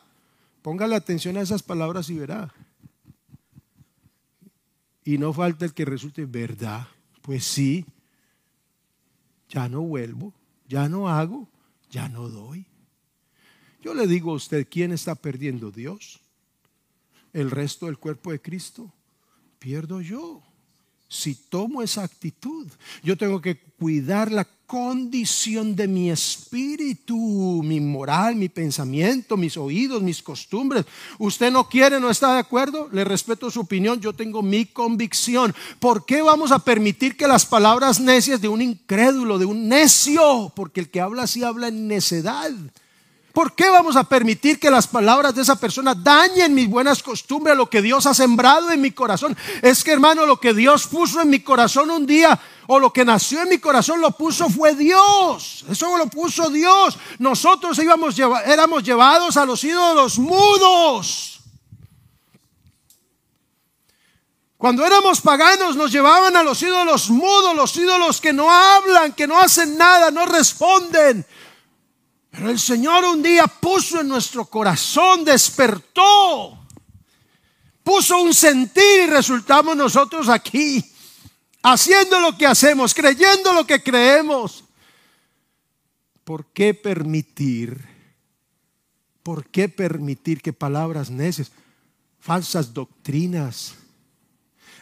Póngale 0.62 0.97
atención 0.97 1.38
a 1.38 1.41
esas 1.41 1.64
palabras 1.64 2.10
y 2.10 2.16
verá. 2.16 2.54
Y 5.06 5.18
no 5.18 5.32
falta 5.32 5.64
el 5.64 5.74
que 5.74 5.86
resulte 5.86 6.26
verdad. 6.26 6.86
Pues 7.22 7.45
sí, 7.45 7.86
ya 9.47 9.70
no 9.70 9.84
vuelvo. 9.84 10.34
ya 10.68 10.89
no 10.89 11.08
hago, 11.08 11.47
ya 11.89 12.10
no 12.10 12.28
doy. 12.28 12.66
Yo 13.82 13.93
le 13.93 14.06
digo 14.06 14.32
a 14.32 14.36
usted, 14.36 14.68
¿quién 14.70 14.91
está 14.91 15.16
perdiendo? 15.16 15.72
Dios. 15.72 16.20
El 17.32 17.49
resto 17.51 17.86
del 17.86 17.97
cuerpo 17.97 18.34
de 18.34 18.41
Cristo, 18.41 18.91
pierdo 19.60 20.01
yo. 20.01 20.43
Si 21.08 21.36
tomo 21.36 21.82
esa 21.82 22.04
actitud, 22.04 22.68
yo 23.01 23.16
tengo 23.16 23.39
que 23.39 23.72
cuidar 23.84 24.31
la 24.31 24.47
condición 24.65 25.75
de 25.75 25.89
mi 25.89 26.09
espíritu, 26.09 27.61
mi 27.65 27.81
moral, 27.81 28.34
mi 28.38 28.47
pensamiento, 28.47 29.36
mis 29.36 29.57
oídos, 29.57 30.01
mis 30.01 30.23
costumbres. 30.23 30.86
Usted 31.19 31.51
no 31.51 31.67
quiere, 31.67 31.99
no 31.99 32.09
está 32.09 32.31
de 32.36 32.39
acuerdo, 32.39 32.88
le 32.93 33.03
respeto 33.03 33.51
su 33.51 33.59
opinión, 33.59 33.99
yo 33.99 34.13
tengo 34.13 34.41
mi 34.41 34.65
convicción. 34.67 35.53
¿Por 35.81 36.05
qué 36.05 36.21
vamos 36.21 36.53
a 36.53 36.59
permitir 36.59 37.17
que 37.17 37.27
las 37.27 37.45
palabras 37.45 37.99
necias 37.99 38.39
de 38.39 38.47
un 38.47 38.61
incrédulo, 38.61 39.38
de 39.38 39.43
un 39.43 39.67
necio, 39.67 40.53
porque 40.55 40.79
el 40.79 40.89
que 40.89 41.01
habla 41.01 41.23
así 41.23 41.43
habla 41.43 41.67
en 41.67 41.89
necedad? 41.89 42.51
¿Por 43.34 43.55
qué 43.55 43.67
vamos 43.67 43.95
a 43.95 44.03
permitir 44.03 44.59
que 44.59 44.69
las 44.69 44.86
palabras 44.86 45.34
de 45.34 45.41
esa 45.41 45.55
persona 45.55 45.95
dañen 45.95 46.53
mis 46.53 46.69
buenas 46.69 47.01
costumbres, 47.01 47.57
lo 47.57 47.67
que 47.67 47.81
Dios 47.81 48.05
ha 48.05 48.13
sembrado 48.13 48.69
en 48.69 48.79
mi 48.79 48.91
corazón? 48.91 49.36
Es 49.63 49.84
que 49.84 49.91
hermano, 49.91 50.27
lo 50.27 50.39
que 50.39 50.53
Dios 50.53 50.86
puso 50.86 51.19
en 51.19 51.31
mi 51.31 51.39
corazón 51.39 51.89
un 51.89 52.05
día, 52.05 52.39
o 52.67 52.77
lo 52.77 52.93
que 52.93 53.03
nació 53.03 53.41
en 53.41 53.49
mi 53.49 53.57
corazón 53.57 54.01
lo 54.01 54.11
puso 54.11 54.51
fue 54.51 54.75
Dios. 54.75 55.65
Eso 55.67 55.97
lo 55.97 56.05
puso 56.05 56.51
Dios. 56.51 56.95
Nosotros 57.17 57.79
íbamos, 57.79 58.15
éramos 58.19 58.84
llevados 58.84 59.36
a 59.36 59.45
los 59.45 59.63
ídolos 59.63 60.19
mudos. 60.19 61.39
Cuando 64.59 64.86
éramos 64.86 65.21
paganos 65.21 65.75
nos 65.75 65.91
llevaban 65.91 66.38
a 66.38 66.43
los 66.43 66.61
ídolos 66.61 67.09
mudos, 67.09 67.55
los 67.55 67.75
ídolos 67.75 68.21
que 68.21 68.31
no 68.31 68.51
hablan, 68.51 69.11
que 69.13 69.25
no 69.25 69.39
hacen 69.39 69.75
nada, 69.75 70.11
no 70.11 70.27
responden. 70.27 71.25
Pero 72.34 72.49
el 72.49 72.57
Señor 72.57 73.05
un 73.05 73.21
día 73.21 73.45
puso 73.45 74.01
en 74.01 74.07
nuestro 74.07 74.45
corazón, 74.45 75.23
despertó, 75.23 76.57
puso 77.84 78.23
un 78.23 78.34
sentir 78.34 79.03
y 79.03 79.05
resultamos 79.05 79.77
nosotros 79.77 80.27
aquí, 80.29 80.84
haciendo 81.61 82.19
lo 82.19 82.36
que 82.36 82.47
hacemos, 82.47 82.95
creyendo 82.95 83.53
lo 83.53 83.67
que 83.67 83.84
creemos. 83.84 84.63
¿Por 86.23 86.47
qué 86.47 86.73
permitir? 86.73 87.88
¿Por 89.21 89.45
qué 89.45 89.69
permitir 89.69 90.41
que 90.41 90.53
palabras 90.53 91.11
necias, 91.11 91.51
falsas 92.19 92.73
doctrinas? 92.73 93.75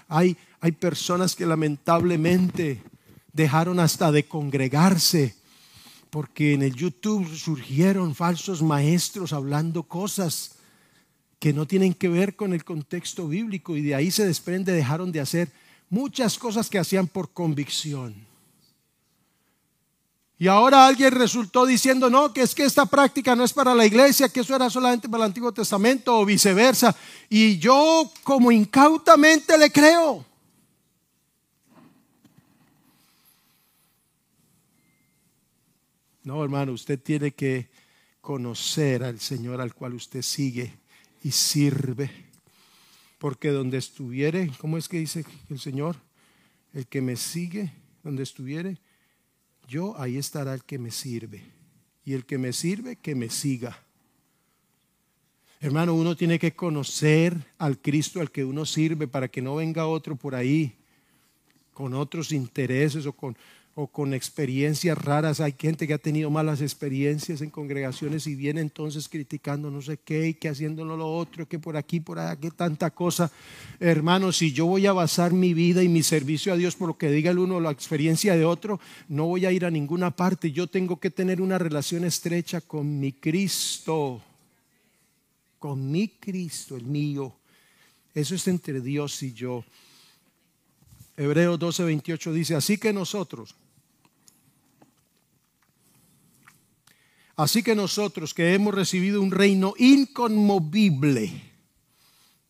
Hay, 0.07 0.37
hay 0.61 0.71
personas 0.71 1.35
que 1.35 1.45
lamentablemente 1.45 2.81
dejaron 3.33 3.81
hasta 3.81 4.09
de 4.09 4.23
congregarse 4.23 5.40
porque 6.11 6.53
en 6.53 6.61
el 6.61 6.75
YouTube 6.75 7.27
surgieron 7.35 8.13
falsos 8.13 8.61
maestros 8.61 9.33
hablando 9.33 9.83
cosas 9.83 10.57
que 11.39 11.53
no 11.53 11.65
tienen 11.65 11.95
que 11.95 12.09
ver 12.09 12.35
con 12.35 12.53
el 12.53 12.63
contexto 12.63 13.27
bíblico 13.27 13.75
y 13.75 13.81
de 13.81 13.95
ahí 13.95 14.11
se 14.11 14.27
desprende, 14.27 14.73
dejaron 14.73 15.11
de 15.11 15.21
hacer 15.21 15.49
muchas 15.89 16.37
cosas 16.37 16.69
que 16.69 16.77
hacían 16.77 17.07
por 17.07 17.31
convicción. 17.31 18.13
Y 20.37 20.47
ahora 20.47 20.85
alguien 20.85 21.13
resultó 21.13 21.65
diciendo, 21.65 22.09
no, 22.09 22.33
que 22.33 22.41
es 22.41 22.53
que 22.53 22.65
esta 22.65 22.85
práctica 22.85 23.35
no 23.35 23.43
es 23.43 23.53
para 23.53 23.73
la 23.73 23.85
iglesia, 23.85 24.27
que 24.27 24.41
eso 24.41 24.55
era 24.55 24.69
solamente 24.69 25.07
para 25.07 25.23
el 25.23 25.29
Antiguo 25.29 25.51
Testamento 25.51 26.17
o 26.17 26.25
viceversa. 26.25 26.95
Y 27.29 27.57
yo 27.57 28.11
como 28.23 28.51
incautamente 28.51 29.57
le 29.57 29.71
creo. 29.71 30.25
No, 36.23 36.43
hermano, 36.43 36.73
usted 36.73 36.99
tiene 36.99 37.31
que 37.31 37.69
conocer 38.21 39.03
al 39.03 39.19
Señor 39.19 39.59
al 39.59 39.73
cual 39.73 39.95
usted 39.95 40.21
sigue 40.21 40.73
y 41.23 41.31
sirve. 41.31 42.11
Porque 43.17 43.49
donde 43.49 43.77
estuviere, 43.77 44.51
¿cómo 44.59 44.77
es 44.77 44.87
que 44.87 44.99
dice 44.99 45.25
el 45.49 45.59
Señor? 45.59 45.95
El 46.73 46.87
que 46.87 47.01
me 47.01 47.15
sigue, 47.15 47.71
donde 48.03 48.23
estuviere, 48.23 48.77
yo 49.67 49.99
ahí 49.99 50.17
estará 50.17 50.53
el 50.53 50.63
que 50.63 50.79
me 50.79 50.91
sirve. 50.91 51.43
Y 52.03 52.13
el 52.13 52.25
que 52.25 52.37
me 52.37 52.53
sirve, 52.53 52.95
que 52.95 53.15
me 53.15 53.29
siga. 53.29 53.77
Hermano, 55.59 55.93
uno 55.93 56.15
tiene 56.15 56.39
que 56.39 56.53
conocer 56.53 57.37
al 57.59 57.79
Cristo 57.79 58.19
al 58.19 58.31
que 58.31 58.43
uno 58.43 58.65
sirve 58.65 59.07
para 59.07 59.27
que 59.27 59.41
no 59.41 59.55
venga 59.55 59.85
otro 59.85 60.15
por 60.15 60.33
ahí 60.33 60.75
con 61.73 61.93
otros 61.93 62.31
intereses 62.31 63.05
o 63.05 63.13
con 63.13 63.37
o 63.75 63.87
con 63.87 64.13
experiencias 64.13 64.97
raras. 64.97 65.39
Hay 65.39 65.55
gente 65.57 65.87
que 65.87 65.93
ha 65.93 65.97
tenido 65.97 66.29
malas 66.29 66.61
experiencias 66.61 67.41
en 67.41 67.49
congregaciones 67.49 68.27
y 68.27 68.35
viene 68.35 68.61
entonces 68.61 69.07
criticando 69.07 69.71
no 69.71 69.81
sé 69.81 69.97
qué 69.97 70.29
y 70.29 70.33
que 70.33 70.49
haciéndolo 70.49 70.97
lo 70.97 71.11
otro, 71.11 71.47
que 71.47 71.59
por 71.59 71.77
aquí, 71.77 71.99
por 71.99 72.19
allá, 72.19 72.35
que 72.35 72.51
tanta 72.51 72.91
cosa. 72.91 73.31
Hermanos, 73.79 74.37
si 74.37 74.51
yo 74.51 74.65
voy 74.65 74.85
a 74.87 74.93
basar 74.93 75.31
mi 75.31 75.53
vida 75.53 75.83
y 75.83 75.89
mi 75.89 76.03
servicio 76.03 76.51
a 76.51 76.57
Dios 76.57 76.75
por 76.75 76.89
lo 76.89 76.97
que 76.97 77.09
diga 77.09 77.31
el 77.31 77.39
uno 77.39 77.57
o 77.57 77.61
la 77.61 77.71
experiencia 77.71 78.35
de 78.35 78.45
otro, 78.45 78.79
no 79.07 79.25
voy 79.25 79.45
a 79.45 79.51
ir 79.51 79.65
a 79.65 79.71
ninguna 79.71 80.11
parte. 80.11 80.51
Yo 80.51 80.67
tengo 80.67 80.99
que 80.99 81.11
tener 81.11 81.41
una 81.41 81.57
relación 81.57 82.03
estrecha 82.03 82.61
con 82.61 82.99
mi 82.99 83.13
Cristo, 83.13 84.21
con 85.59 85.89
mi 85.89 86.09
Cristo, 86.09 86.75
el 86.75 86.85
mío. 86.85 87.33
Eso 88.13 88.35
es 88.35 88.47
entre 88.47 88.81
Dios 88.81 89.23
y 89.23 89.33
yo. 89.33 89.63
Hebreos 91.15 91.59
12, 91.59 91.83
28 91.83 92.33
dice, 92.33 92.55
así 92.55 92.77
que 92.77 92.91
nosotros, 92.91 93.55
Así 97.35 97.63
que 97.63 97.75
nosotros 97.75 98.33
que 98.33 98.53
hemos 98.53 98.73
recibido 98.73 99.21
un 99.21 99.31
reino 99.31 99.73
inconmovible, 99.77 101.51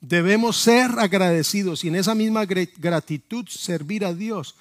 debemos 0.02 0.58
ser 0.58 0.92
agradecidos 0.98 1.84
y 1.84 1.88
en 1.88 1.96
esa 1.96 2.16
misma 2.16 2.46
gratitud 2.46 3.46
servir 3.48 4.04
a 4.04 4.14
Dios. 4.14 4.56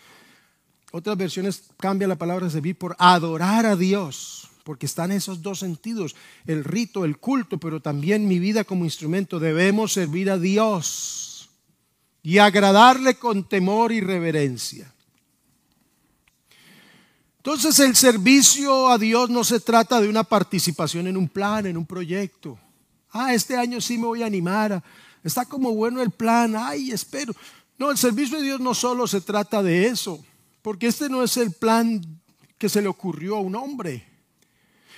Otras 0.93 1.17
versiones 1.17 1.65
cambian 1.79 2.11
la 2.11 2.17
palabra 2.17 2.51
servir 2.51 2.77
por 2.77 2.95
adorar 2.99 3.65
a 3.65 3.77
Dios, 3.77 4.49
porque 4.65 4.87
están 4.87 5.13
esos 5.13 5.41
dos 5.41 5.61
sentidos, 5.61 6.15
el 6.47 6.65
rito, 6.65 7.05
el 7.05 7.19
culto, 7.19 7.59
pero 7.59 7.81
también 7.81 8.29
mi 8.29 8.39
vida 8.39 8.65
como 8.65 8.85
instrumento. 8.85 9.39
Debemos 9.39 9.93
servir 9.93 10.31
a 10.31 10.39
Dios 10.39 11.49
y 12.23 12.39
agradarle 12.39 13.15
con 13.15 13.49
temor 13.49 13.93
y 13.93 14.01
reverencia. 14.01 14.93
Entonces 17.41 17.79
el 17.79 17.97
servicio 17.97 18.89
a 18.89 18.99
Dios 18.99 19.31
no 19.31 19.45
se 19.45 19.61
trata 19.61 19.99
de 19.99 20.11
una 20.11 20.25
participación 20.25 21.07
en 21.07 21.17
un 21.17 21.27
plan, 21.27 21.65
en 21.65 21.79
un 21.79 21.87
proyecto. 21.87 22.59
Ah, 23.13 23.33
este 23.33 23.57
año 23.57 23.81
sí 23.81 23.97
me 23.97 24.05
voy 24.05 24.23
a 24.23 24.27
animar. 24.27 24.85
Está 25.25 25.47
como 25.47 25.75
bueno 25.75 26.03
el 26.03 26.11
plan. 26.11 26.55
Ay, 26.55 26.91
espero. 26.91 27.33
No, 27.79 27.91
el 27.91 27.97
servicio 27.97 28.37
de 28.37 28.45
Dios 28.45 28.61
no 28.61 28.75
solo 28.75 29.07
se 29.07 29.23
trata 29.23 29.63
de 29.63 29.87
eso, 29.87 30.23
porque 30.61 30.89
este 30.89 31.09
no 31.09 31.23
es 31.23 31.39
el 31.39 31.51
plan 31.53 32.03
que 32.59 32.69
se 32.69 32.83
le 32.83 32.89
ocurrió 32.89 33.37
a 33.37 33.41
un 33.41 33.57
hombre. 33.57 34.07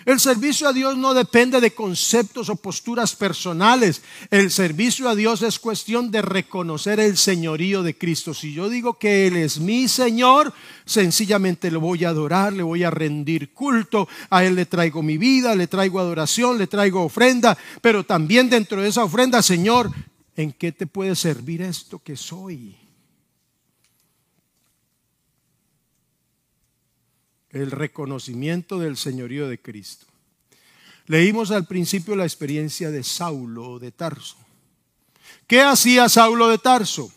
El 0.05 0.19
servicio 0.19 0.69
a 0.69 0.73
Dios 0.73 0.97
no 0.97 1.15
depende 1.15 1.61
de 1.61 1.73
conceptos 1.73 2.49
o 2.49 2.57
posturas 2.57 3.15
personales. 3.15 4.03
El 4.31 4.51
servicio 4.51 5.09
a 5.09 5.15
Dios 5.15 5.43
es 5.43 5.59
cuestión 5.59 6.11
de 6.11 6.23
reconocer 6.23 6.99
el 6.99 7.17
señorío 7.17 7.83
de 7.83 7.97
Cristo. 7.97 8.35
Si 8.35 8.53
yo 8.53 8.69
digo 8.69 8.99
que 8.99 9.27
Él 9.27 9.37
es 9.37 9.61
mi 9.61 9.87
Señor, 9.87 10.53
sencillamente 10.85 11.71
lo 11.71 11.81
voy 11.81 12.05
a 12.05 12.09
adorar, 12.09 12.53
le 12.53 12.65
voy 12.65 12.83
a 12.83 12.91
rendir 12.91 13.53
culto, 13.53 14.09
a 14.31 14.45
Él 14.45 14.57
le 14.57 14.67
traigo 14.67 15.03
mi 15.03 15.19
vida, 15.19 15.55
le 15.55 15.69
traigo 15.69 16.01
adoración, 16.01 16.59
le 16.59 16.67
traigo 16.67 17.03
ofrenda, 17.05 17.57
pero 17.81 18.05
también 18.05 18.51
dentro 18.51 18.83
de 18.83 18.89
esa 18.89 19.05
ofrenda, 19.05 19.41
Señor, 19.41 19.91
¿en 20.37 20.53
qué 20.53 20.73
te 20.73 20.87
puede 20.87 21.15
servir 21.15 21.63
esto 21.63 22.01
que 22.01 22.17
soy? 22.17 22.82
El 27.53 27.71
reconocimiento 27.71 28.79
del 28.79 28.97
señorío 28.97 29.49
de 29.49 29.61
Cristo. 29.61 30.07
Leímos 31.07 31.51
al 31.51 31.67
principio 31.67 32.17
la 32.17 32.25
experiencia 32.25 32.91
de 32.91 33.05
Saulo 33.05 33.79
de 33.79 33.93
Tarso. 33.93 34.37
¿Qué 35.47 35.61
hacía 35.61 36.09
Saulo 36.09 36.49
de 36.49 36.59
Tarso? 36.59 37.13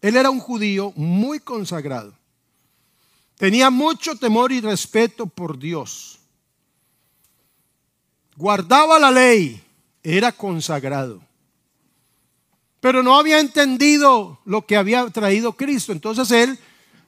Él 0.00 0.16
era 0.16 0.30
un 0.30 0.38
judío 0.38 0.92
muy 0.96 1.40
consagrado. 1.40 2.14
Tenía 3.36 3.70
mucho 3.70 4.14
temor 4.16 4.52
y 4.52 4.60
respeto 4.60 5.26
por 5.26 5.58
Dios. 5.58 6.20
Guardaba 8.36 8.98
la 8.98 9.10
ley, 9.10 9.60
era 10.02 10.32
consagrado. 10.32 11.20
Pero 12.80 13.02
no 13.02 13.16
había 13.16 13.40
entendido 13.40 14.40
lo 14.44 14.66
que 14.66 14.76
había 14.76 15.08
traído 15.10 15.52
Cristo. 15.52 15.92
Entonces 15.92 16.30
él 16.30 16.58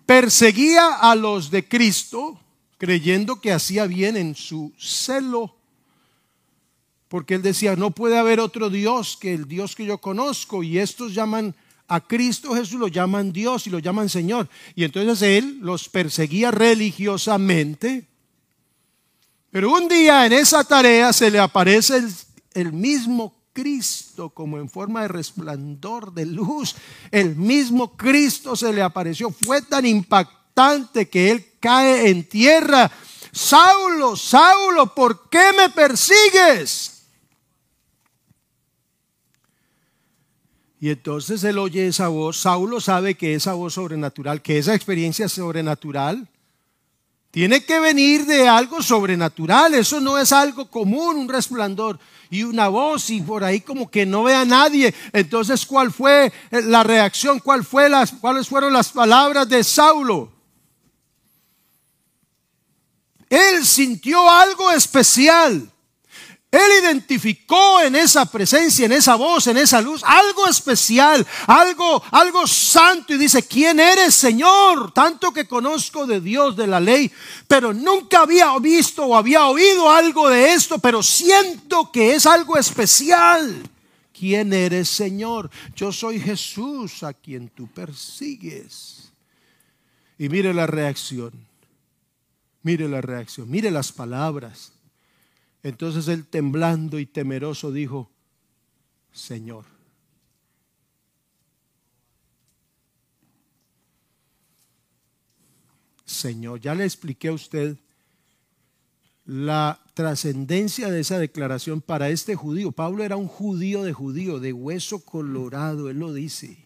perseguía 0.07 0.95
a 0.95 1.15
los 1.15 1.51
de 1.51 1.67
Cristo 1.69 2.41
creyendo 2.79 3.41
que 3.41 3.53
hacía 3.53 3.87
bien 3.87 4.17
en 4.17 4.35
su 4.35 4.73
celo. 4.79 5.55
Porque 7.09 7.35
él 7.35 7.43
decía, 7.43 7.77
no 7.77 7.91
puede 7.91 8.19
haber 8.19 8.41
otro 8.41 8.71
Dios 8.71 9.17
que 9.21 9.35
el 9.35 9.47
Dios 9.47 9.77
que 9.77 9.85
yo 9.85 9.99
conozco. 9.99 10.63
Y 10.63 10.79
estos 10.79 11.15
llaman 11.15 11.55
a 11.87 12.01
Cristo 12.01 12.55
Jesús, 12.55 12.79
lo 12.81 12.89
llaman 12.89 13.33
Dios 13.33 13.67
y 13.67 13.71
lo 13.71 13.79
llaman 13.79 14.09
Señor. 14.09 14.49
Y 14.75 14.85
entonces 14.85 15.23
él 15.23 15.59
los 15.61 15.89
perseguía 15.89 16.51
religiosamente 16.51 18.09
Pero 19.51 19.73
un 19.73 19.89
día 19.89 20.27
en 20.27 20.33
esa 20.33 20.65
tarea 20.65 21.13
se 21.13 21.31
le 21.31 21.39
aparece 21.39 22.03
el, 22.55 22.73
mismo 22.73 23.37
Cristo 23.53 24.31
como 24.31 24.59
en 24.59 24.69
forma 24.69 25.03
de 25.03 25.09
resplandor 25.09 26.13
de 26.13 26.27
luz. 26.27 26.75
El 27.11 27.37
mismo 27.37 27.97
Cristo 27.97 28.57
se 28.57 28.73
le 28.73 28.83
apareció. 28.83 29.31
Fue 29.31 29.63
tan 29.63 29.87
impactante 29.87 31.09
que 31.09 31.31
él 31.31 31.45
cae 31.65 32.11
en 32.11 32.29
tierra. 32.29 32.91
Saulo, 33.33 34.17
Saulo, 34.17 34.95
¿por 34.95 35.31
qué 35.31 35.51
me 35.57 35.71
persigues? 35.71 37.07
Y 40.79 40.91
entonces 40.91 41.43
él 41.43 41.59
oye 41.59 41.87
esa 41.87 42.09
voz. 42.09 42.37
Saulo 42.37 42.83
sabe 42.83 43.15
que 43.15 43.35
esa 43.35 43.55
voz 43.55 43.75
sobrenatural, 43.75 44.43
que 44.43 44.59
esa 44.59 44.75
experiencia 44.75 45.27
sobrenatural, 45.27 46.29
tiene 47.31 47.65
que 47.65 47.81
venir 47.81 48.27
de 48.27 48.47
algo 48.47 48.83
sobrenatural. 48.83 49.73
Eso 49.73 50.01
no 50.01 50.19
es 50.19 50.33
algo 50.33 50.71
común, 50.71 51.17
un 51.17 51.29
resplandor 51.31 51.99
y 52.29 52.43
una 52.43 52.69
voz 52.69 53.09
y 53.09 53.23
por 53.23 53.43
ahí 53.43 53.63
como 53.63 53.91
que 53.91 54.05
no 54.05 54.23
ve 54.25 54.35
a 54.35 54.45
nadie. 54.45 54.95
Entonces, 55.15 55.65
¿cuál 55.65 55.91
fue 55.91 56.31
la 56.51 56.83
reacción? 56.83 57.41
¿Cuál 57.41 57.65
fue 57.65 57.89
las, 57.89 58.13
¿Cuáles 58.13 58.49
fueron 58.49 58.75
las 58.75 58.93
palabras 58.93 59.49
de 59.49 59.65
Saulo? 59.65 60.34
Él 63.35 63.67
sintió 63.67 64.31
algo 64.31 64.71
especial. 64.71 65.71
Él 66.53 66.85
identificó 66.85 67.81
en 67.81 67.97
esa 67.97 68.27
presencia, 68.27 68.87
en 68.87 68.93
esa 68.93 69.17
voz, 69.17 69.49
en 69.49 69.57
esa 69.57 69.81
luz, 69.81 70.03
algo 70.05 70.47
especial, 70.47 71.27
algo, 71.49 72.01
algo 72.13 72.47
santo. 72.47 73.13
Y 73.13 73.19
dice, 73.19 73.43
¿quién 73.43 73.81
eres, 73.81 74.15
Señor? 74.15 74.93
Tanto 74.93 75.33
que 75.33 75.49
conozco 75.49 76.07
de 76.07 76.21
Dios, 76.21 76.55
de 76.55 76.69
la 76.69 76.79
ley, 76.79 77.11
pero 77.49 77.75
nunca 77.75 78.21
había 78.21 78.57
visto 78.61 79.05
o 79.05 79.17
había 79.17 79.47
oído 79.47 79.91
algo 79.91 80.29
de 80.29 80.53
esto, 80.53 80.79
pero 80.79 81.03
siento 81.03 81.91
que 81.91 82.15
es 82.15 82.25
algo 82.25 82.57
especial. 82.57 83.61
¿Quién 84.17 84.53
eres, 84.53 84.89
Señor? 84.89 85.51
Yo 85.75 85.91
soy 85.91 86.21
Jesús 86.21 87.03
a 87.03 87.13
quien 87.13 87.49
tú 87.49 87.67
persigues. 87.67 89.11
Y 90.17 90.29
mire 90.29 90.55
la 90.55 90.69
reacción. 90.69 91.44
Mire 92.65 92.89
la 92.89 93.01
reacción. 93.01 93.49
Mire 93.49 93.71
las 93.71 93.93
palabras. 93.93 94.73
Entonces 95.63 96.09
él 96.09 96.27
temblando 96.27 96.99
y 96.99 97.07
temeroso 97.07 97.71
dijo, 97.71 98.11
Señor. 99.13 99.67
Señor, 106.05 106.61
ya 106.61 106.75
le 106.75 106.85
expliqué 106.85 107.29
a 107.29 107.33
usted 107.33 107.77
la 109.27 109.81
trascendencia 109.93 110.91
de 110.91 111.01
esa 111.01 111.19
declaración 111.19 111.83
para 111.83 112.09
este 112.09 112.35
judío. 112.35 112.73
Pablo 112.73 113.05
era 113.05 113.17
un 113.17 113.29
judío 113.29 113.83
de 113.83 113.93
judío, 113.93 114.41
de 114.41 114.53
hueso 114.53 115.05
colorado, 115.05 115.91
él 115.91 115.99
lo 115.99 116.13
dice. 116.15 116.64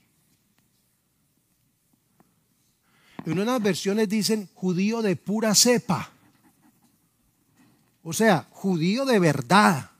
En 3.31 3.39
unas 3.39 3.62
versiones 3.62 4.09
dicen 4.09 4.49
judío 4.55 5.03
de 5.03 5.14
pura 5.14 5.55
cepa. 5.55 6.11
O 8.03 8.14
sea, 8.14 8.47
judío 8.51 9.05
de 9.05 9.18
verdad. 9.18 9.91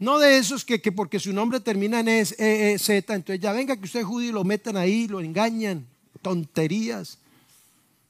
No 0.00 0.18
de 0.18 0.38
esos 0.38 0.64
que, 0.64 0.80
porque 0.90 1.20
su 1.20 1.32
nombre 1.32 1.60
termina 1.60 2.00
en 2.00 2.08
es, 2.08 2.32
e, 2.40 2.72
e, 2.72 2.78
Z, 2.80 3.14
entonces 3.14 3.40
ya 3.40 3.52
venga 3.52 3.76
que 3.76 3.84
usted 3.84 4.00
es 4.00 4.06
judío, 4.06 4.32
lo 4.32 4.42
metan 4.42 4.76
ahí, 4.76 5.06
lo 5.06 5.20
engañan, 5.20 5.86
tonterías, 6.20 7.18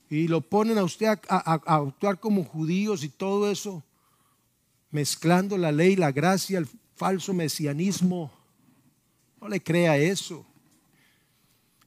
y 0.08 0.28
lo 0.28 0.40
ponen 0.40 0.78
a 0.78 0.84
usted 0.84 1.06
a, 1.28 1.60
actuar 1.66 2.18
como 2.18 2.44
judíos 2.44 3.04
y 3.04 3.10
todo 3.10 3.50
eso, 3.50 3.82
mezclando 4.90 5.58
la 5.58 5.72
ley, 5.72 5.94
la 5.94 6.10
gracia, 6.10 6.58
el 6.58 6.68
falso 6.96 7.34
mesianismo. 7.34 8.32
No 9.42 9.48
le 9.48 9.62
crea 9.62 9.98
eso. 9.98 10.46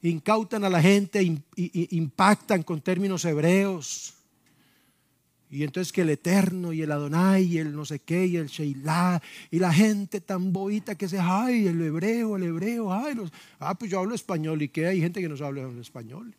Incautan 0.04 0.64
a 0.64 0.70
la 0.70 0.82
gente, 0.82 1.22
impactan 1.56 2.64
con 2.64 2.82
términos 2.82 3.24
hebreos. 3.26 4.16
Y 5.52 5.64
entonces 5.64 5.92
que 5.92 6.02
el 6.02 6.10
Eterno 6.10 6.72
y 6.72 6.82
el 6.82 6.92
Adonai 6.92 7.44
y 7.44 7.58
el 7.58 7.76
no 7.76 7.84
sé 7.84 8.00
qué 8.00 8.26
y 8.26 8.38
el 8.38 8.48
Sheilá 8.48 9.22
y 9.52 9.60
la 9.60 9.74
gente 9.74 10.22
tan 10.22 10.54
boita 10.54 10.96
que 10.96 11.10
se, 11.10 11.20
ay, 11.20 11.68
el 11.68 11.82
hebreo, 11.82 12.38
el 12.38 12.44
hebreo, 12.44 12.92
ay, 12.92 13.16
los, 13.16 13.32
ah, 13.60 13.76
pues 13.76 13.92
yo 13.92 14.00
hablo 14.00 14.16
español 14.16 14.62
y 14.62 14.70
que 14.70 14.88
hay 14.88 15.02
gente 15.02 15.20
que 15.20 15.28
no 15.28 15.36
sabe 15.36 15.62
español. 15.82 16.34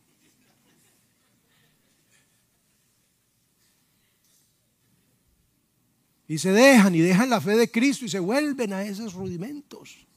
Y 6.27 6.39
se 6.39 6.51
dejan 6.51 6.95
y 6.95 6.99
dejan 6.99 7.29
la 7.29 7.39
fe 7.39 7.55
de 7.55 7.69
Cristo 7.69 8.05
y 8.05 8.09
se 8.09 8.19
vuelven 8.19 8.73
a 8.73 8.83
esos 8.83 9.13
rudimentos 9.13 10.07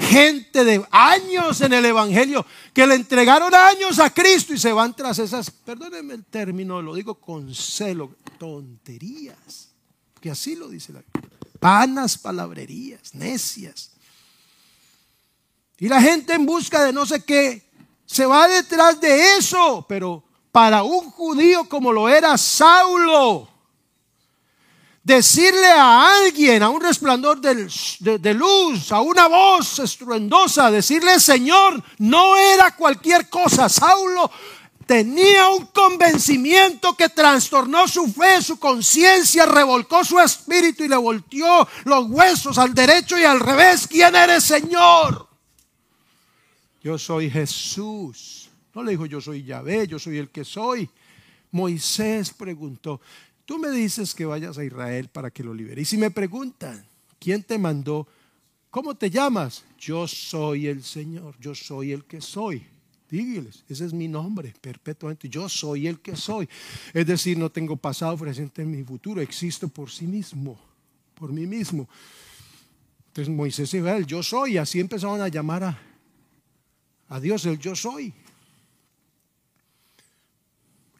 gente 0.00 0.64
de 0.64 0.84
años 0.90 1.60
en 1.60 1.74
el 1.74 1.84
Evangelio 1.84 2.44
que 2.72 2.86
le 2.86 2.94
entregaron 2.94 3.54
años 3.54 3.98
a 3.98 4.10
Cristo 4.10 4.54
y 4.54 4.58
se 4.58 4.72
van 4.72 4.96
tras 4.96 5.18
esas, 5.18 5.50
perdónenme 5.50 6.14
el 6.14 6.24
término, 6.24 6.80
lo 6.80 6.94
digo 6.94 7.14
con 7.14 7.54
celo, 7.54 8.16
tonterías. 8.38 9.68
Que 10.20 10.30
así 10.30 10.56
lo 10.56 10.68
dice 10.68 10.92
la 10.92 11.02
Panas 11.60 12.16
palabrerías, 12.16 13.14
necias. 13.14 13.92
Y 15.78 15.88
la 15.88 16.00
gente 16.00 16.32
en 16.32 16.46
busca 16.46 16.84
de 16.84 16.92
no 16.92 17.04
sé 17.04 17.22
qué 17.22 17.70
se 18.06 18.24
va 18.24 18.48
detrás 18.48 19.00
de 19.00 19.36
eso, 19.36 19.84
pero 19.86 20.24
para 20.50 20.82
un 20.82 21.10
judío 21.10 21.68
como 21.68 21.92
lo 21.92 22.08
era 22.08 22.36
Saulo, 22.38 23.49
decirle 25.02 25.66
a 25.66 26.24
alguien, 26.24 26.62
a 26.62 26.68
un 26.68 26.80
resplandor 26.80 27.40
de, 27.40 28.34
luz, 28.34 28.92
a 28.92 29.00
una 29.00 29.28
voz 29.28 29.78
estruendosa, 29.78 30.70
decirle 30.70 31.18
Señor, 31.20 31.82
no 31.98 32.36
era 32.36 32.76
cualquier 32.76 33.28
cosa. 33.28 33.68
Saulo 33.68 34.30
tenía 34.86 35.48
un 35.50 35.66
convencimiento 35.66 36.96
que 36.96 37.08
trastornó 37.08 37.86
su 37.88 38.12
fe, 38.12 38.42
su 38.42 38.58
conciencia, 38.58 39.46
revolcó 39.46 40.04
su 40.04 40.18
espíritu 40.18 40.84
y 40.84 40.88
le 40.88 40.96
volteó 40.96 41.66
los 41.84 42.06
huesos 42.10 42.58
al 42.58 42.74
derecho 42.74 43.18
y 43.18 43.24
al 43.24 43.40
revés. 43.40 43.86
¿Quién 43.86 44.14
eres, 44.14 44.44
Señor? 44.44 45.28
Yo 46.82 46.98
soy 46.98 47.30
Jesús. 47.30 48.48
No 48.74 48.82
le 48.82 48.92
dijo 48.92 49.06
yo 49.06 49.20
soy 49.20 49.44
Yahvé, 49.44 49.86
yo 49.86 49.98
soy 49.98 50.18
el 50.18 50.30
que 50.30 50.44
soy. 50.44 50.88
Moisés 51.52 52.32
preguntó, 52.32 53.00
Tú 53.50 53.58
me 53.58 53.72
dices 53.72 54.14
que 54.14 54.24
vayas 54.24 54.58
a 54.58 54.64
Israel 54.64 55.08
para 55.08 55.32
que 55.32 55.42
lo 55.42 55.52
libere. 55.52 55.82
Y 55.82 55.84
si 55.84 55.98
me 55.98 56.12
preguntan, 56.12 56.86
¿quién 57.18 57.42
te 57.42 57.58
mandó? 57.58 58.06
¿Cómo 58.70 58.94
te 58.94 59.10
llamas? 59.10 59.64
Yo 59.76 60.06
soy 60.06 60.68
el 60.68 60.84
Señor, 60.84 61.34
yo 61.40 61.52
soy 61.52 61.90
el 61.90 62.04
que 62.04 62.20
soy. 62.20 62.64
Dígiles, 63.10 63.64
ese 63.68 63.86
es 63.86 63.92
mi 63.92 64.06
nombre 64.06 64.54
perpetuamente. 64.60 65.28
Yo 65.28 65.48
soy 65.48 65.88
el 65.88 65.98
que 65.98 66.14
soy. 66.14 66.48
Es 66.94 67.04
decir, 67.04 67.36
no 67.38 67.50
tengo 67.50 67.74
pasado, 67.74 68.16
presente 68.16 68.62
en 68.62 68.70
mi 68.70 68.84
futuro. 68.84 69.20
Existo 69.20 69.66
por 69.66 69.90
sí 69.90 70.06
mismo, 70.06 70.56
por 71.16 71.32
mí 71.32 71.44
mismo. 71.44 71.88
Entonces 73.08 73.34
Moisés 73.34 73.74
y 73.74 73.78
el 73.78 74.06
yo 74.06 74.22
soy. 74.22 74.58
Así 74.58 74.78
empezaron 74.78 75.20
a 75.20 75.26
llamar 75.26 75.64
a, 75.64 75.78
a 77.08 77.18
Dios 77.18 77.44
el 77.46 77.58
yo 77.58 77.74
soy. 77.74 78.14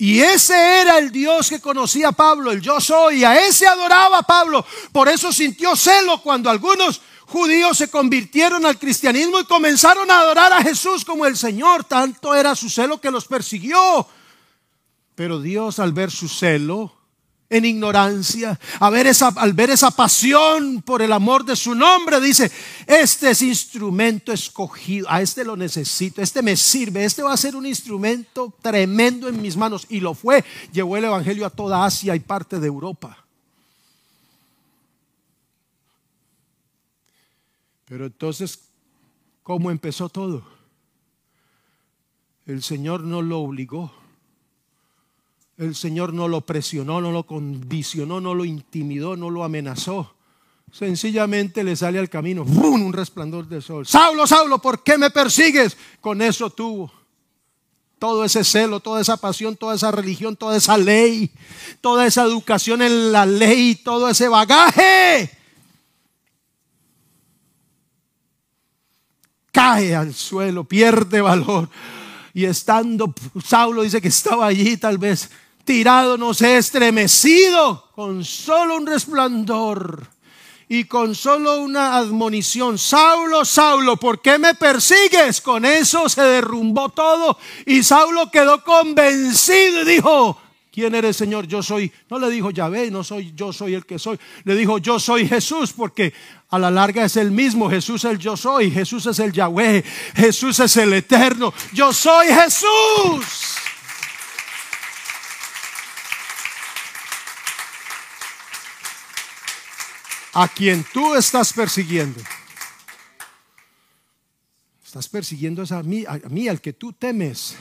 Y 0.01 0.23
ese 0.23 0.55
era 0.81 0.97
el 0.97 1.13
Dios 1.13 1.51
que 1.51 1.61
conocía 1.61 2.11
Pablo, 2.11 2.51
el 2.51 2.63
yo 2.63 2.81
soy. 2.81 3.23
A 3.23 3.47
ese 3.47 3.67
adoraba 3.67 4.23
Pablo. 4.23 4.65
Por 4.93 5.11
eso 5.11 5.31
sintió 5.31 5.77
celo 5.77 6.23
cuando 6.23 6.49
algunos 6.49 7.03
judíos 7.27 7.77
se 7.77 7.91
convirtieron 7.91 8.65
al 8.65 8.79
cristianismo 8.79 9.39
y 9.39 9.45
comenzaron 9.45 10.11
a 10.11 10.21
adorar 10.21 10.55
a 10.55 10.63
Jesús 10.63 11.05
como 11.05 11.27
el 11.27 11.37
Señor. 11.37 11.85
Tanto 11.85 12.35
era 12.35 12.57
su 12.57 12.71
celo 12.71 12.99
que 12.99 13.11
los 13.11 13.27
persiguió. 13.27 14.09
Pero 15.15 15.39
Dios 15.39 15.79
al 15.79 15.93
ver 15.93 16.11
su 16.11 16.31
celo, 16.31 16.97
en 17.51 17.65
ignorancia, 17.65 18.59
al 18.79 19.53
ver 19.53 19.71
esa 19.71 19.91
pasión 19.91 20.83
por 20.83 21.03
el 21.03 21.13
amor 21.13 21.45
de 21.45 21.57
su 21.57 21.75
nombre, 21.75 22.21
dice, 22.21 22.51
este 22.87 23.31
es 23.31 23.43
instrumento 23.43 24.33
escogido, 24.33 25.09
a 25.11 25.21
este 25.21 25.45
lo 25.45 25.57
necesito, 25.57 26.23
este 26.23 26.43
me 26.43 26.57
sirve, 26.57 27.05
este 27.05 27.25
va 27.25 27.33
a 27.33 27.37
ser 27.37 27.57
un 27.57 27.67
instrumento 27.67 28.55
tremendo 28.63 29.29
en 29.29 29.43
mis 29.43 29.57
manos. 29.57 29.85
Y 29.89 29.99
lo 29.99 30.15
fue, 30.15 30.45
llevó 30.73 30.97
el 30.97 31.05
Evangelio 31.05 31.45
a 31.45 31.51
toda 31.51 31.85
Asia 31.85 32.15
y 32.15 32.21
parte 32.21 32.61
de 32.61 32.69
Europa. 32.69 33.27
Pero 37.87 38.07
entonces, 38.07 38.61
¿cómo 39.43 39.73
empezó 39.73 40.09
todo? 40.09 40.45
El 42.47 42.63
Señor 42.63 43.03
no 43.03 43.23
lo 43.23 43.41
obligó. 43.41 44.00
El 45.61 45.75
Señor 45.75 46.15
no 46.15 46.27
lo 46.27 46.41
presionó, 46.41 47.03
no 47.03 47.13
lo 47.13 47.27
condicionó, 47.27 48.19
no 48.19 48.35
lo 48.35 48.47
intimidó, 48.47 49.15
no 49.15 49.29
lo 49.29 49.45
amenazó. 49.45 50.15
Sencillamente 50.73 51.63
le 51.63 51.77
sale 51.77 51.99
al 51.99 52.09
camino 52.09 52.45
un 52.45 52.95
resplandor 52.95 53.47
de 53.47 53.61
sol. 53.61 53.87
Saulo, 53.87 54.27
Saulo, 54.27 54.59
¿por 54.59 54.83
qué 54.83 54.97
me 54.97 55.11
persigues? 55.11 55.77
Con 56.01 56.23
eso 56.23 56.49
tuvo. 56.49 56.91
todo 57.99 58.25
ese 58.25 58.43
celo, 58.43 58.81
toda 58.81 59.03
esa 59.03 59.19
pasión, 59.19 59.55
toda 59.55 59.75
esa 59.75 59.91
religión, 59.91 60.35
toda 60.35 60.57
esa 60.57 60.79
ley, 60.79 61.31
toda 61.83 62.07
esa 62.07 62.23
educación 62.23 62.81
en 62.81 63.13
la 63.13 63.27
ley, 63.27 63.75
todo 63.75 64.09
ese 64.09 64.29
bagaje. 64.29 65.31
Cae 69.53 69.95
al 69.95 70.15
suelo, 70.15 70.65
pierde 70.65 71.21
valor. 71.21 71.69
Y 72.33 72.47
estando, 72.47 73.13
Saulo 73.45 73.83
dice 73.83 74.01
que 74.01 74.09
estaba 74.09 74.47
allí 74.47 74.79
tal 74.79 74.97
vez 74.97 75.29
tirado, 75.71 76.19
no 76.19 76.35
sé, 76.35 76.57
estremecido, 76.57 77.91
con 77.95 78.25
solo 78.25 78.77
un 78.77 78.89
resplandor 78.89 80.05
y 80.69 80.83
con 80.83 81.15
solo 81.15 81.61
una 81.61 81.95
admonición, 81.95 82.77
Saulo, 82.77 83.45
Saulo, 83.45 83.97
¿por 83.97 84.21
qué 84.21 84.37
me 84.37 84.57
persigues? 84.57 85.41
Con 85.41 85.65
eso 85.65 86.09
se 86.09 86.23
derrumbó 86.23 86.89
todo 86.89 87.39
y 87.67 87.85
Saulo 87.85 88.33
quedó 88.33 88.65
convencido 88.65 89.83
y 89.83 89.85
dijo, 89.85 90.41
¿quién 90.73 90.93
eres 90.97 91.17
Señor? 91.17 91.47
Yo 91.47 91.63
soy, 91.63 91.93
no 92.09 92.19
le 92.19 92.31
dijo 92.31 92.51
Yahvé, 92.51 92.91
no 92.91 93.05
soy 93.05 93.33
yo 93.37 93.53
soy 93.53 93.75
el 93.75 93.87
que 93.87 94.01
soy, 94.01 94.19
le 94.43 94.57
dijo 94.57 94.79
yo 94.79 94.99
soy 94.99 95.29
Jesús 95.29 95.73
porque 95.73 96.13
a 96.49 96.59
la 96.59 96.73
larga 96.73 97.05
es 97.05 97.15
el 97.17 97.31
mismo, 97.31 97.71
Jesús 97.71 98.05
es 98.05 98.11
el 98.11 98.19
yo 98.19 98.37
soy, 98.37 98.73
Jesús 98.73 99.07
es 99.07 99.21
el 99.21 99.31
Yahvé, 99.31 99.85
Jesús 100.17 100.59
es 100.59 100.77
el 100.79 100.93
eterno, 100.95 101.55
yo 101.73 101.93
soy 101.93 102.27
Jesús. 102.27 103.60
A 110.33 110.49
quien 110.49 110.85
tú 110.93 111.15
estás 111.15 111.53
persiguiendo. 111.53 112.21
Estás 114.85 115.09
persiguiendo 115.09 115.63
a 115.71 115.83
mí, 115.83 116.05
a 116.07 116.17
mí, 116.29 116.49
al 116.49 116.61
que 116.61 116.73
tú 116.73 116.93
temes. 116.93 117.57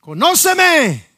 Conóceme. 0.00 1.09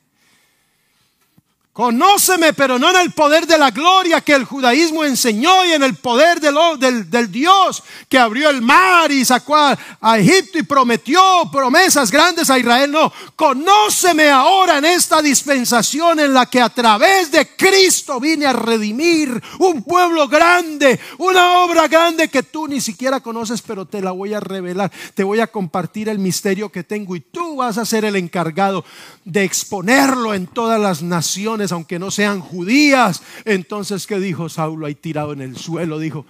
Conóceme, 1.72 2.52
pero 2.52 2.78
no 2.78 2.90
en 2.90 2.96
el 2.96 3.12
poder 3.12 3.46
de 3.46 3.56
la 3.56 3.70
gloria 3.70 4.20
que 4.20 4.34
el 4.34 4.44
judaísmo 4.44 5.06
enseñó 5.06 5.64
y 5.64 5.72
en 5.72 5.82
el 5.82 5.94
poder 5.94 6.38
del, 6.38 7.08
del, 7.08 7.32
Dios 7.32 7.82
que 8.10 8.18
abrió 8.18 8.50
el 8.50 8.60
mar 8.60 9.10
y 9.10 9.24
sacó 9.24 9.56
a, 9.56 9.78
Egipto 10.18 10.58
y 10.58 10.64
prometió 10.64 11.22
promesas 11.50 12.10
grandes 12.10 12.50
a 12.50 12.58
Israel. 12.58 12.90
No, 12.90 13.10
conóceme 13.34 14.28
ahora 14.28 14.76
en 14.76 14.84
esta 14.84 15.22
dispensación 15.22 16.20
en 16.20 16.34
la 16.34 16.44
que 16.44 16.60
a 16.60 16.68
través 16.68 17.32
de 17.32 17.56
Cristo 17.56 18.20
vine 18.20 18.44
a 18.44 18.52
redimir 18.52 19.42
un 19.58 19.82
pueblo 19.82 20.28
grande, 20.28 21.00
una 21.16 21.60
obra 21.60 21.88
grande 21.88 22.28
que 22.28 22.42
tú 22.42 22.68
ni 22.68 22.82
siquiera 22.82 23.20
conoces, 23.20 23.62
pero 23.62 23.86
te 23.86 24.02
la 24.02 24.10
voy 24.10 24.34
a 24.34 24.40
revelar. 24.40 24.92
Te 25.14 25.24
voy 25.24 25.40
a 25.40 25.46
compartir 25.46 26.10
el 26.10 26.18
misterio 26.18 26.70
que 26.70 26.84
tengo 26.84 27.16
y 27.16 27.20
tú 27.20 27.56
vas 27.56 27.78
a 27.78 27.86
ser 27.86 28.04
el 28.04 28.16
encargado 28.16 28.84
de 29.24 29.42
exponerlo 29.42 30.34
en 30.34 30.46
todas 30.46 30.78
las 30.78 31.00
naciones 31.00 31.61
aunque 31.70 32.00
no 32.00 32.10
sean 32.10 32.40
judías. 32.40 33.22
Entonces, 33.44 34.06
¿qué 34.06 34.18
dijo 34.18 34.48
Saulo 34.48 34.86
ahí 34.86 34.96
tirado 34.96 35.32
en 35.32 35.42
el 35.42 35.56
suelo? 35.56 36.00
Dijo, 36.00 36.26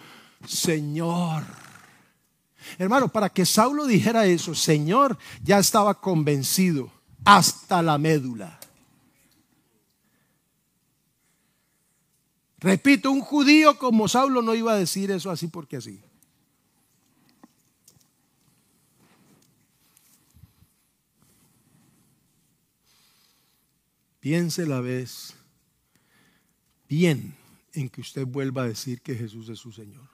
Señor. 0.46 1.44
Hermano, 2.78 3.08
para 3.08 3.30
que 3.30 3.46
Saulo 3.46 3.86
dijera 3.86 4.26
eso, 4.26 4.54
Señor, 4.54 5.16
ya 5.42 5.58
estaba 5.58 6.00
convencido 6.00 6.90
hasta 7.24 7.82
la 7.82 7.96
médula. 7.98 8.58
Repito, 12.58 13.10
un 13.10 13.20
judío 13.20 13.78
como 13.78 14.06
Saulo 14.06 14.42
no 14.42 14.54
iba 14.54 14.72
a 14.72 14.76
decir 14.76 15.10
eso 15.10 15.30
así 15.30 15.48
porque 15.48 15.78
así. 15.78 16.00
Piense 24.22 24.66
la 24.66 24.80
vez 24.80 25.34
bien 26.88 27.34
en 27.72 27.88
que 27.88 28.00
usted 28.00 28.24
vuelva 28.24 28.62
a 28.62 28.68
decir 28.68 29.00
que 29.00 29.16
Jesús 29.16 29.48
es 29.48 29.58
su 29.58 29.72
Señor. 29.72 30.08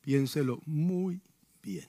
Piénselo 0.00 0.62
muy 0.64 1.20
bien. 1.62 1.86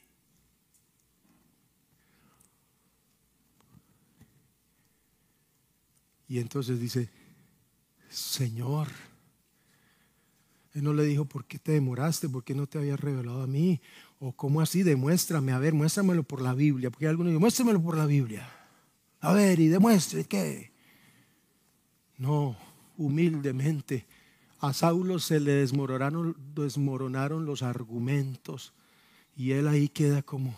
Y 6.28 6.40
entonces 6.40 6.82
dice, 6.82 7.10
Señor. 8.10 8.90
Él 10.74 10.84
no 10.84 10.92
le 10.92 11.06
dijo, 11.06 11.24
¿por 11.24 11.46
qué 11.46 11.60
te 11.60 11.72
demoraste? 11.72 12.28
¿Por 12.28 12.44
qué 12.44 12.56
no 12.56 12.68
te 12.68 12.78
había 12.78 12.98
revelado 12.98 13.42
a 13.42 13.48
mí? 13.48 13.80
O 14.20 14.34
cómo 14.34 14.60
así, 14.60 14.84
demuéstrame, 14.84 15.54
a 15.54 15.60
ver, 15.60 15.74
muéstramelo 15.74 16.24
por 16.24 16.42
la 16.42 16.54
Biblia. 16.54 16.92
Porque 16.92 17.08
algunos 17.08 17.32
dicen, 17.32 17.40
muéstramelo 17.40 17.82
por 17.82 17.96
la 17.96 18.06
Biblia. 18.06 18.52
A 19.22 19.32
ver, 19.32 19.62
y 19.62 19.70
demuestre 19.70 20.26
qué. 20.26 20.76
No, 22.18 22.58
humildemente. 22.98 24.06
A 24.60 24.74
Saulo 24.74 25.20
se 25.20 25.40
le 25.40 25.54
desmoronaron, 25.54 27.46
los 27.46 27.64
argumentos 27.64 28.74
y 29.36 29.52
él 29.52 29.68
ahí 29.68 29.88
queda 29.88 30.24
como, 30.24 30.56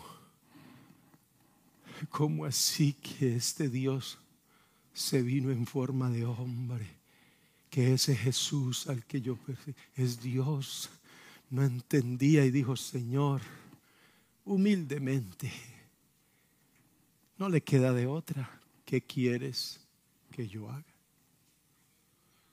¿cómo 2.08 2.46
así 2.46 2.94
que 2.94 3.36
este 3.36 3.68
Dios 3.68 4.18
se 4.94 5.20
vino 5.20 5.50
en 5.50 5.66
forma 5.66 6.08
de 6.08 6.24
hombre? 6.24 6.86
Que 7.68 7.92
ese 7.92 8.16
Jesús 8.16 8.88
al 8.88 9.04
que 9.04 9.20
yo 9.20 9.38
es 9.96 10.22
Dios. 10.22 10.90
No 11.50 11.62
entendía 11.62 12.44
y 12.46 12.50
dijo, 12.50 12.76
Señor, 12.76 13.42
humildemente, 14.44 15.52
no 17.36 17.48
le 17.48 17.60
queda 17.60 17.92
de 17.92 18.06
otra. 18.06 18.60
¿Qué 18.86 19.02
quieres 19.02 19.80
que 20.32 20.48
yo 20.48 20.70
haga? 20.70 20.89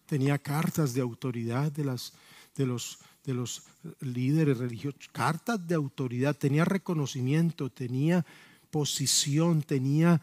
Tenía 0.07 0.39
cartas 0.39 0.93
de 0.93 1.01
autoridad 1.01 1.71
de, 1.71 1.85
las, 1.85 2.13
de, 2.55 2.65
los, 2.65 2.97
de 3.23 3.35
los 3.35 3.63
líderes 3.99 4.57
religiosos, 4.57 5.07
cartas 5.11 5.67
de 5.67 5.75
autoridad, 5.75 6.35
tenía 6.35 6.65
reconocimiento, 6.65 7.69
tenía 7.69 8.25
posición, 8.71 9.61
tenía 9.61 10.19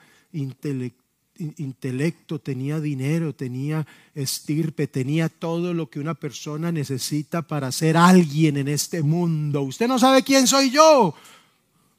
intelecto, 1.37 2.39
tenía 2.41 2.80
dinero, 2.80 3.35
tenía 3.35 3.87
estirpe, 4.14 4.87
tenía 4.87 5.28
todo 5.28 5.74
lo 5.74 5.89
que 5.89 6.01
una 6.01 6.14
persona 6.14 6.72
necesita 6.72 7.43
para 7.43 7.70
ser 7.70 7.97
alguien 7.97 8.57
en 8.57 8.68
este 8.68 9.03
mundo. 9.03 9.62
Usted 9.62 9.87
no 9.87 9.99
sabe 9.99 10.22
quién 10.22 10.47
soy 10.47 10.70
yo. 10.70 11.14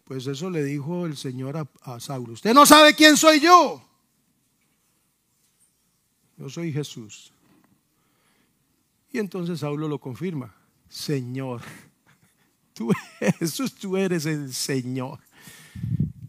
Pues 0.06 0.28
eso 0.28 0.50
le 0.50 0.64
dijo 0.64 1.06
el 1.06 1.18
Señor 1.18 1.58
a, 1.58 1.68
a 1.82 2.00
Saulo. 2.00 2.34
Usted 2.34 2.54
no 2.54 2.66
sabe 2.66 2.94
quién 2.94 3.18
soy 3.18 3.40
yo. 3.40 3.82
Yo 6.38 6.50
soy 6.50 6.72
Jesús. 6.72 7.32
Y 9.16 9.18
entonces 9.18 9.62
Saulo 9.62 9.88
lo 9.88 9.98
confirma, 9.98 10.54
Señor, 10.90 11.62
tú 12.74 12.92
Jesús, 13.40 13.74
tú 13.74 13.96
eres 13.96 14.26
el 14.26 14.54
Señor. 14.54 15.22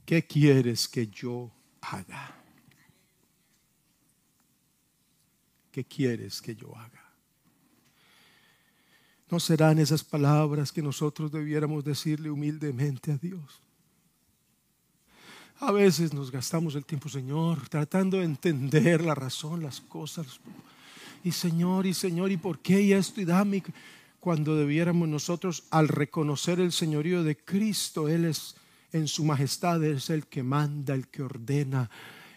¿Qué 0.04 0.24
quieres 0.24 0.86
que 0.86 1.08
yo 1.08 1.50
haga? 1.80 2.32
¿Qué 5.72 5.84
quieres 5.84 6.40
que 6.40 6.54
yo 6.54 6.76
haga? 6.78 7.12
¿No 9.30 9.40
serán 9.40 9.80
esas 9.80 10.04
palabras 10.04 10.70
que 10.70 10.80
nosotros 10.80 11.32
debiéramos 11.32 11.82
decirle 11.82 12.30
humildemente 12.30 13.10
a 13.10 13.16
Dios? 13.16 13.60
A 15.58 15.72
veces 15.72 16.14
nos 16.14 16.30
gastamos 16.30 16.76
el 16.76 16.84
tiempo, 16.84 17.08
Señor, 17.08 17.68
tratando 17.68 18.18
de 18.18 18.26
entender 18.26 19.02
la 19.02 19.16
razón, 19.16 19.64
las 19.64 19.80
cosas, 19.80 20.38
y 21.26 21.32
Señor, 21.32 21.86
y 21.86 21.92
Señor, 21.92 22.30
¿y 22.30 22.36
por 22.36 22.60
qué 22.60 22.80
y 22.80 22.92
esto? 22.92 23.20
Y 23.20 23.24
dame 23.24 23.60
cuando 24.20 24.54
debiéramos 24.54 25.08
nosotros, 25.08 25.64
al 25.70 25.88
reconocer 25.88 26.60
el 26.60 26.70
señorío 26.70 27.24
de 27.24 27.36
Cristo, 27.36 28.08
Él 28.08 28.26
es 28.26 28.54
en 28.92 29.08
su 29.08 29.24
majestad, 29.24 29.82
es 29.82 30.08
el 30.08 30.28
que 30.28 30.44
manda, 30.44 30.94
el 30.94 31.08
que 31.08 31.24
ordena, 31.24 31.90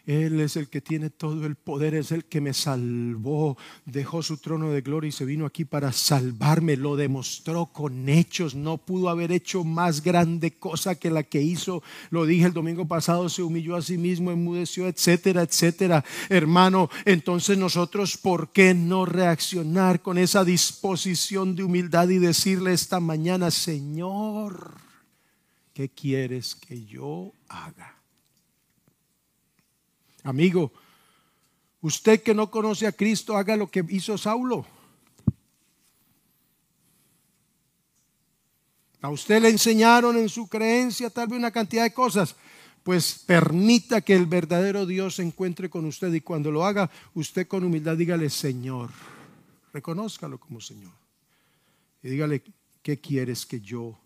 él 0.10 0.39
es 0.39 0.55
el 0.55 0.70
que 0.70 0.82
tiene 0.82 1.12
todo 1.12 1.45
el 1.45 1.55
poder, 1.55 1.93
es 1.93 2.12
el 2.12 2.26
que 2.26 2.41
me 2.41 2.55
salvó, 2.55 3.60
dejó 3.86 4.24
su 4.24 4.38
trono 4.38 4.72
de 4.72 4.82
gloria 4.82 5.10
y 5.10 5.12
se 5.12 5.24
vino 5.24 5.45
aquí 5.45 5.66
para 5.66 5.91
salvarme, 5.91 6.78
lo 6.78 6.95
demostró 6.95 7.68
con 7.68 8.10
hechos, 8.10 8.55
no 8.55 8.80
pudo 8.80 9.10
haber 9.10 9.32
hecho 9.32 9.64
más 9.64 10.01
grande 10.01 10.57
cosa 10.57 10.95
que 10.95 11.12
la 11.12 11.22
que 11.22 11.43
hizo, 11.43 11.84
lo 12.10 12.26
dije 12.26 12.47
el 12.47 12.53
domingo 12.53 12.88
pasado, 12.88 13.30
se 13.30 13.43
humilló 13.43 13.76
a 13.76 13.84
sí 13.84 13.99
mismo, 13.99 14.32
enmudeció, 14.32 14.88
etcétera, 14.88 15.43
etcétera. 15.43 16.03
Hermano, 16.30 16.89
entonces 17.05 17.60
nosotros, 17.60 18.18
¿por 18.18 18.51
qué 18.51 18.74
no 18.74 19.05
reaccionar 19.05 20.01
con 20.01 20.18
esa 20.18 20.43
disposición 20.43 21.55
de 21.55 21.62
humildad 21.62 22.10
y 22.10 22.18
decirle 22.18 22.74
esta 22.74 22.99
mañana, 22.99 23.51
Señor, 23.51 24.72
¿qué 25.76 25.89
quieres 25.89 26.55
que 26.55 26.84
yo 26.84 27.32
haga? 27.47 27.98
Amigo, 30.24 30.72
usted 31.82 32.22
que 32.22 32.34
no 32.34 32.51
conoce 32.51 32.88
a 32.88 32.91
Cristo, 32.91 33.38
haga 33.38 33.55
lo 33.55 33.70
que 33.70 33.86
hizo 33.89 34.17
Saulo. 34.17 34.65
A 39.01 39.09
usted 39.09 39.41
le 39.41 39.49
enseñaron 39.49 40.17
en 40.17 40.28
su 40.28 40.47
creencia 40.47 41.09
tal 41.09 41.28
vez 41.28 41.39
una 41.39 41.51
cantidad 41.51 41.84
de 41.84 41.93
cosas. 41.93 42.36
pues 42.84 43.22
permita 43.26 44.01
que 44.01 44.15
el 44.15 44.26
verdadero 44.26 44.86
Dios 44.86 45.15
se 45.15 45.22
encuentre 45.22 45.70
con 45.70 45.86
usted 45.86 46.11
y 46.13 46.22
cuando 46.22 46.49
lo 46.49 46.65
haga, 46.65 46.89
usted 47.13 47.47
con 47.47 47.63
humildad 47.63 47.97
dígale, 47.97 48.30
Señor, 48.30 48.89
reconózcalo 49.74 50.39
como 50.39 50.59
Señor. 50.59 50.93
Y 52.01 52.09
dígale, 52.09 52.41
¿qué 52.82 52.99
quieres 52.99 53.45
que 53.45 53.59
yo 53.59 53.99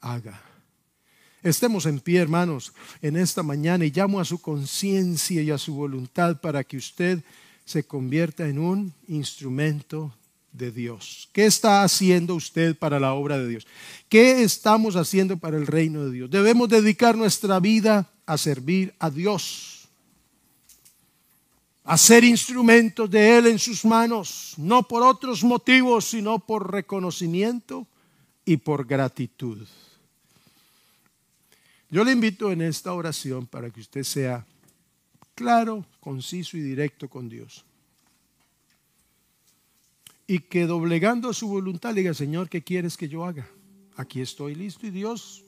haga? 0.00 0.40
Estemos 1.44 1.84
en 1.84 2.00
pie, 2.00 2.20
hermanos, 2.20 2.72
en 3.02 3.18
esta 3.18 3.42
mañana 3.42 3.84
y 3.84 3.90
llamo 3.90 4.18
a 4.18 4.24
su 4.24 4.40
conciencia 4.40 5.42
y 5.42 5.50
a 5.50 5.58
su 5.58 5.74
voluntad 5.74 6.40
para 6.40 6.64
que 6.64 6.78
usted 6.78 7.22
se 7.66 7.84
convierta 7.84 8.48
en 8.48 8.58
un 8.58 8.94
instrumento 9.08 10.10
de 10.52 10.70
Dios. 10.70 11.28
¿Qué 11.34 11.44
está 11.44 11.82
haciendo 11.82 12.34
usted 12.34 12.74
para 12.74 12.98
la 12.98 13.12
obra 13.12 13.36
de 13.36 13.46
Dios? 13.46 13.66
¿Qué 14.08 14.42
estamos 14.42 14.96
haciendo 14.96 15.36
para 15.36 15.58
el 15.58 15.66
reino 15.66 16.06
de 16.06 16.12
Dios? 16.12 16.30
Debemos 16.30 16.66
dedicar 16.70 17.14
nuestra 17.14 17.60
vida 17.60 18.10
a 18.24 18.38
servir 18.38 18.94
a 18.98 19.10
Dios, 19.10 19.86
a 21.84 21.98
ser 21.98 22.24
instrumentos 22.24 23.10
de 23.10 23.36
Él 23.36 23.48
en 23.48 23.58
sus 23.58 23.84
manos, 23.84 24.54
no 24.56 24.82
por 24.84 25.02
otros 25.02 25.44
motivos, 25.44 26.06
sino 26.06 26.38
por 26.38 26.72
reconocimiento 26.72 27.86
y 28.46 28.56
por 28.56 28.86
gratitud. 28.86 29.58
Yo 31.94 32.02
le 32.02 32.10
invito 32.10 32.50
en 32.50 32.60
esta 32.60 32.92
oración 32.92 33.46
para 33.46 33.70
que 33.70 33.78
usted 33.78 34.02
sea 34.02 34.44
claro, 35.36 35.86
conciso 36.00 36.56
y 36.56 36.60
directo 36.60 37.08
con 37.08 37.28
Dios 37.28 37.64
y 40.26 40.40
que 40.40 40.66
doblegando 40.66 41.32
su 41.32 41.46
voluntad 41.46 41.94
diga, 41.94 42.12
Señor, 42.12 42.48
¿qué 42.48 42.64
quieres 42.64 42.96
que 42.96 43.08
yo 43.08 43.24
haga? 43.24 43.48
Aquí 43.94 44.20
estoy 44.20 44.56
listo 44.56 44.88
y 44.88 44.90
Dios 44.90 45.44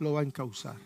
lo 0.00 0.12
va 0.12 0.20
a 0.20 0.24
encauzar. 0.24 0.76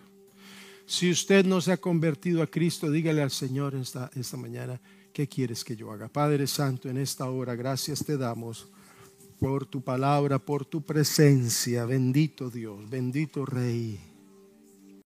Si 0.87 1.11
usted 1.11 1.45
no 1.45 1.61
se 1.61 1.73
ha 1.73 1.77
convertido 1.79 2.41
a 2.41 2.47
Cristo, 2.47 2.89
dígale 2.89 3.21
al 3.21 3.33
Señor 3.33 3.75
esta, 3.75 4.13
esta 4.15 4.37
mañana, 4.37 4.81
¿qué 5.13 5.27
quieres 5.27 5.65
que 5.65 5.75
yo 5.75 5.91
haga? 5.91 6.07
Padre 6.07 6.47
Santo, 6.47 6.89
en 6.89 6.99
esta 6.99 7.29
hora, 7.29 7.57
gracias 7.57 8.05
te 8.05 8.17
damos 8.17 8.69
por 9.41 9.67
tu 9.67 9.81
palabra, 9.81 10.39
por 10.39 10.65
tu 10.65 10.83
presencia. 10.83 11.85
Bendito 11.85 12.49
Dios, 12.49 12.89
bendito 12.89 13.45
Rey. 13.45 14.14